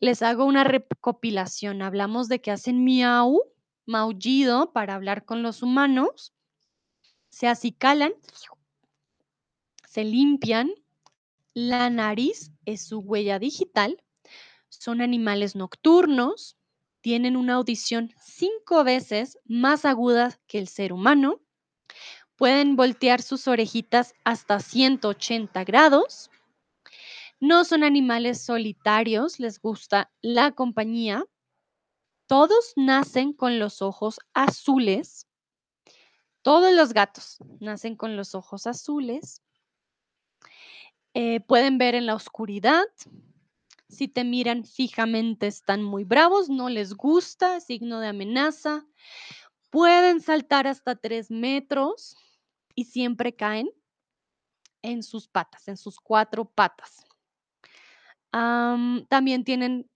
Les 0.00 0.22
hago 0.22 0.44
una 0.44 0.62
recopilación. 0.62 1.82
Hablamos 1.82 2.28
de 2.28 2.40
que 2.40 2.52
hacen 2.52 2.84
miau, 2.84 3.42
maullido 3.84 4.72
para 4.72 4.94
hablar 4.94 5.24
con 5.24 5.42
los 5.42 5.60
humanos. 5.60 6.32
Se 7.28 7.46
acicalan, 7.48 8.12
se 9.88 10.04
limpian. 10.04 10.70
La 11.54 11.90
nariz 11.90 12.52
es 12.64 12.86
su 12.86 13.00
huella 13.00 13.38
digital. 13.38 14.02
Son 14.68 15.00
animales 15.00 15.56
nocturnos. 15.56 16.56
Tienen 17.00 17.36
una 17.36 17.54
audición 17.54 18.12
cinco 18.20 18.84
veces 18.84 19.38
más 19.44 19.84
aguda 19.84 20.38
que 20.46 20.58
el 20.58 20.68
ser 20.68 20.92
humano. 20.92 21.40
Pueden 22.36 22.76
voltear 22.76 23.22
sus 23.22 23.48
orejitas 23.48 24.14
hasta 24.24 24.60
180 24.60 25.64
grados 25.64 26.30
no 27.40 27.64
son 27.64 27.84
animales 27.84 28.42
solitarios, 28.42 29.38
les 29.38 29.60
gusta 29.60 30.10
la 30.20 30.50
compañía. 30.52 31.24
Todos 32.26 32.72
nacen 32.74 33.32
con 33.32 33.60
los 33.60 33.80
ojos 33.80 34.18
azules. 34.34 35.27
Todos 36.48 36.72
los 36.72 36.94
gatos 36.94 37.36
nacen 37.60 37.94
con 37.94 38.16
los 38.16 38.34
ojos 38.34 38.66
azules. 38.66 39.42
Eh, 41.12 41.40
pueden 41.40 41.76
ver 41.76 41.94
en 41.94 42.06
la 42.06 42.14
oscuridad. 42.14 42.86
Si 43.90 44.08
te 44.08 44.24
miran 44.24 44.64
fijamente 44.64 45.46
están 45.46 45.82
muy 45.82 46.04
bravos, 46.04 46.48
no 46.48 46.70
les 46.70 46.94
gusta, 46.94 47.60
signo 47.60 48.00
de 48.00 48.08
amenaza. 48.08 48.86
Pueden 49.68 50.22
saltar 50.22 50.66
hasta 50.66 50.96
tres 50.96 51.30
metros 51.30 52.16
y 52.74 52.86
siempre 52.86 53.36
caen 53.36 53.68
en 54.80 55.02
sus 55.02 55.28
patas, 55.28 55.68
en 55.68 55.76
sus 55.76 56.00
cuatro 56.00 56.46
patas 56.46 57.04
también 58.30 59.44
tienen 59.44 59.90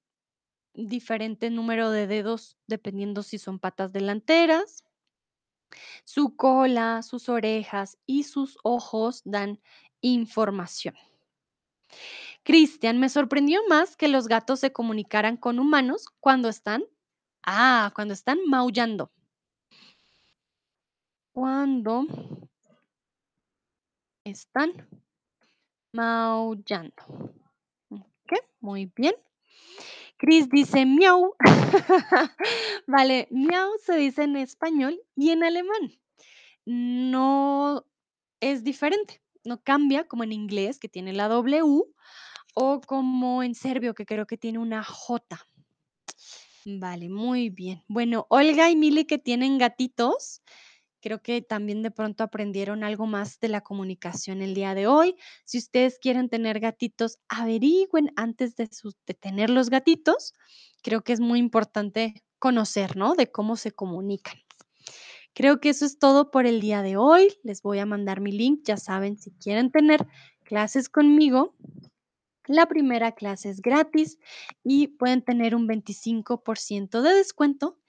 diferente 0.75 1.51
número 1.51 1.91
de 1.91 2.07
dedos 2.07 2.57
dependiendo 2.67 3.23
si 3.23 3.39
son 3.39 3.59
patas 3.59 3.93
delanteras. 3.93 4.85
Su 6.05 6.37
cola, 6.37 7.03
sus 7.03 7.29
orejas 7.29 7.99
y 8.07 8.25
sus 8.25 8.59
ojos 8.63 9.23
dan 9.25 9.61
información. 10.01 10.95
Cristian, 12.43 12.99
me 12.99 13.09
sorprendió 13.09 13.61
más 13.69 13.97
que 13.97 14.09
los 14.09 14.27
gatos 14.27 14.61
se 14.61 14.73
comunicaran 14.73 15.37
con 15.37 15.59
humanos 15.59 16.07
cuando 16.21 16.49
están, 16.49 16.85
ah, 17.43 17.93
cuando 17.95 18.15
están 18.15 18.39
maullando. 18.47 19.13
Cuando 21.33 22.07
están 24.25 24.89
maullando. 25.93 27.03
Muy 28.61 28.93
bien. 28.95 29.15
Chris 30.23 30.49
dice 30.49 30.87
miau. 30.87 31.35
vale, 32.87 33.27
miau 33.33 33.71
se 33.85 33.97
dice 33.97 34.23
en 34.23 34.37
español 34.37 35.03
y 35.17 35.31
en 35.31 35.43
alemán. 35.43 35.99
No 36.65 37.85
es 38.39 38.63
diferente, 38.63 39.21
no 39.43 39.61
cambia 39.65 40.07
como 40.07 40.23
en 40.23 40.31
inglés 40.31 40.79
que 40.79 40.89
tiene 40.89 41.13
la 41.13 41.27
W 41.27 41.83
o 42.55 42.81
como 42.83 43.43
en 43.43 43.57
serbio 43.57 43.95
que 43.95 44.07
creo 44.07 44.29
que 44.29 44.39
tiene 44.39 44.61
una 44.61 44.85
J. 44.85 45.45
Vale, 46.67 47.09
muy 47.09 47.51
bien. 47.51 47.83
Bueno, 47.89 48.27
Olga 48.31 48.71
y 48.71 48.77
Mili 48.77 49.07
que 49.07 49.19
tienen 49.19 49.59
gatitos, 49.59 50.41
Creo 51.03 51.21
que 51.21 51.43
también 51.43 51.83
de 51.83 51.91
pronto 51.91 52.23
aprendieron 52.23 52.85
algo 52.85 53.07
más 53.07 53.41
de 53.41 53.49
la 53.49 53.61
comunicación 53.61 54.41
el 54.41 54.55
día 54.55 54.73
de 54.73 54.87
hoy. 54.87 55.17
Si 55.45 55.59
ustedes 55.59 55.99
quieren 55.99 56.29
tener 56.29 56.61
gatitos, 56.61 57.19
averigüen 57.29 58.13
antes 58.15 58.55
de, 58.55 58.71
tener 59.21 59.51
los 59.51 59.69
gatitos. 59.69 60.33
Creo 60.81 61.03
que 61.03 61.13
es 61.13 61.19
muy 61.19 61.41
importante 61.41 62.23
conocer, 62.39 62.97
¿no? 62.97 63.15
De 63.17 63.33
cómo 63.33 63.57
se 63.57 63.73
comunican. 63.73 64.37
Creo 65.35 65.59
que 65.59 65.71
eso 65.71 65.85
es 65.87 65.99
todo 65.99 66.31
por 66.31 66.47
el 66.47 66.61
día 66.61 66.83
de 66.83 66.97
hoy. 66.97 67.37
Les 67.43 67.63
voy 67.63 67.81
a 67.81 67.87
mandar 67.87 68.21
mi 68.21 68.31
link. 68.31 68.61
Ya 68.65 68.77
saben, 68.77 69.19
si 69.19 69.33
quieren 69.33 69.73
tener 69.73 70.07
clases 70.45 70.89
conmigo, 70.89 71.57
la 72.47 72.67
primera 72.67 73.11
clase 73.11 73.51
es 73.51 73.61
gratis 73.61 74.21
y 74.63 74.87
pueden 74.87 75.23
tener 75.23 75.57
un 75.57 75.67
25% 75.67 77.01
de 77.03 77.13
descuento 77.13 77.81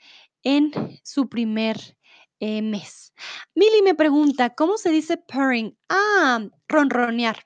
en 0.41 0.71
su 1.03 1.29
primer 1.29 1.95
eh, 2.43 2.61
mes. 2.61 3.13
Mili 3.55 3.81
me 3.83 3.95
pregunta, 3.95 4.53
¿cómo 4.53 4.77
se 4.77 4.89
dice 4.89 5.15
purring? 5.15 5.77
Ah, 5.87 6.45
ronronear. 6.67 7.37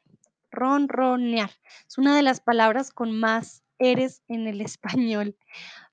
Ronronear. 0.50 1.52
Es 1.88 2.00
una 2.00 2.16
de 2.16 2.24
las 2.24 2.40
palabras 2.42 2.90
con 2.90 3.12
más 3.12 3.64
eres 3.78 4.24
en 4.28 4.48
el 4.48 4.60
español. 4.60 5.38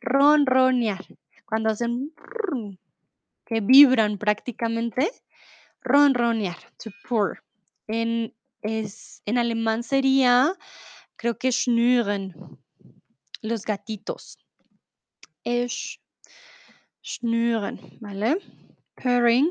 Ronronear. 0.00 1.04
Cuando 1.44 1.68
hacen 1.68 2.14
que 3.44 3.60
vibran 3.60 4.16
prácticamente. 4.16 5.10
Ronronear. 5.82 6.56
To 6.82 6.90
purr. 7.06 7.44
En, 7.88 8.34
es, 8.62 9.20
en 9.26 9.36
alemán 9.36 9.82
sería, 9.82 10.54
creo 11.16 11.36
que 11.36 11.52
schnüren. 11.52 12.34
Los 13.42 13.66
gatitos. 13.66 14.38
Es 15.44 16.00
schnüren, 17.02 17.78
¿vale? 18.00 18.38
Purring, 18.96 19.50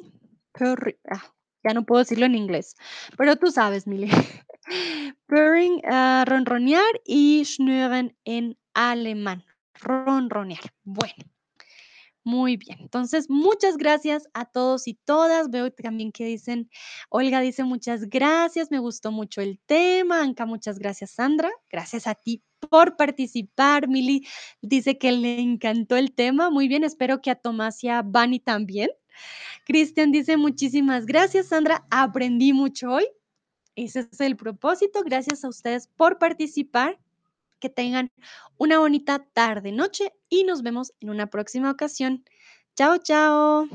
purring, 0.54 0.98
ah, 1.10 1.34
ya 1.64 1.74
no 1.74 1.86
puedo 1.86 2.00
decirlo 2.00 2.26
en 2.26 2.36
inglés, 2.36 2.76
pero 3.18 3.36
tú 3.36 3.52
sabes, 3.52 3.88
Mili. 3.88 4.10
Purring, 5.28 5.82
uh, 5.86 6.26
ronronear 6.26 7.02
y 7.06 7.44
schnüren 7.46 8.16
en 8.24 8.58
alemán. 8.74 9.44
Ronronear. 9.82 10.62
Bueno, 10.84 11.16
muy 12.24 12.56
bien. 12.56 12.78
Entonces, 12.80 13.30
muchas 13.30 13.76
gracias 13.78 14.30
a 14.34 14.46
todos 14.46 14.88
y 14.88 14.94
todas. 14.94 15.50
Veo 15.50 15.72
también 15.72 16.12
que 16.12 16.26
dicen, 16.26 16.70
Olga 17.10 17.42
dice 17.42 17.64
muchas 17.64 18.10
gracias, 18.10 18.72
me 18.72 18.80
gustó 18.80 19.12
mucho 19.12 19.42
el 19.42 19.60
tema. 19.66 20.22
Anka, 20.22 20.46
muchas 20.46 20.80
gracias, 20.80 21.12
Sandra. 21.12 21.52
Gracias 21.70 22.08
a 22.08 22.16
ti 22.16 22.42
por 22.70 22.96
participar. 22.96 23.90
Mili 23.90 24.26
dice 24.62 24.98
que 24.98 25.12
le 25.12 25.40
encantó 25.40 25.98
el 25.98 26.14
tema. 26.14 26.50
Muy 26.50 26.68
bien, 26.70 26.84
espero 26.86 27.22
que 27.22 27.32
a 27.32 27.36
Tomás 27.36 27.84
y 27.84 27.90
a 27.90 28.02
Bani 28.02 28.40
también. 28.40 28.90
Cristian 29.66 30.12
dice, 30.12 30.38
muchísimas 30.38 31.06
gracias, 31.06 31.48
Sandra. 31.48 31.86
Aprendí 31.90 32.54
mucho 32.54 32.92
hoy. 32.92 33.06
Ese 33.76 34.02
es 34.02 34.20
el 34.22 34.36
propósito. 34.36 35.02
Gracias 35.04 35.44
a 35.44 35.50
ustedes 35.50 35.88
por 35.88 36.20
participar. 36.20 37.00
que 37.60 37.70
tengan 37.70 38.12
una 38.58 38.80
bonita 38.80 39.26
tarde, 39.34 39.72
noche 39.72 40.12
y 40.28 40.44
nos 40.44 40.64
vemos 40.64 40.92
en 41.00 41.10
una 41.10 41.28
próxima 41.28 41.72
ocasión. 41.72 42.26
Chao, 42.76 42.98
chao. 42.98 43.70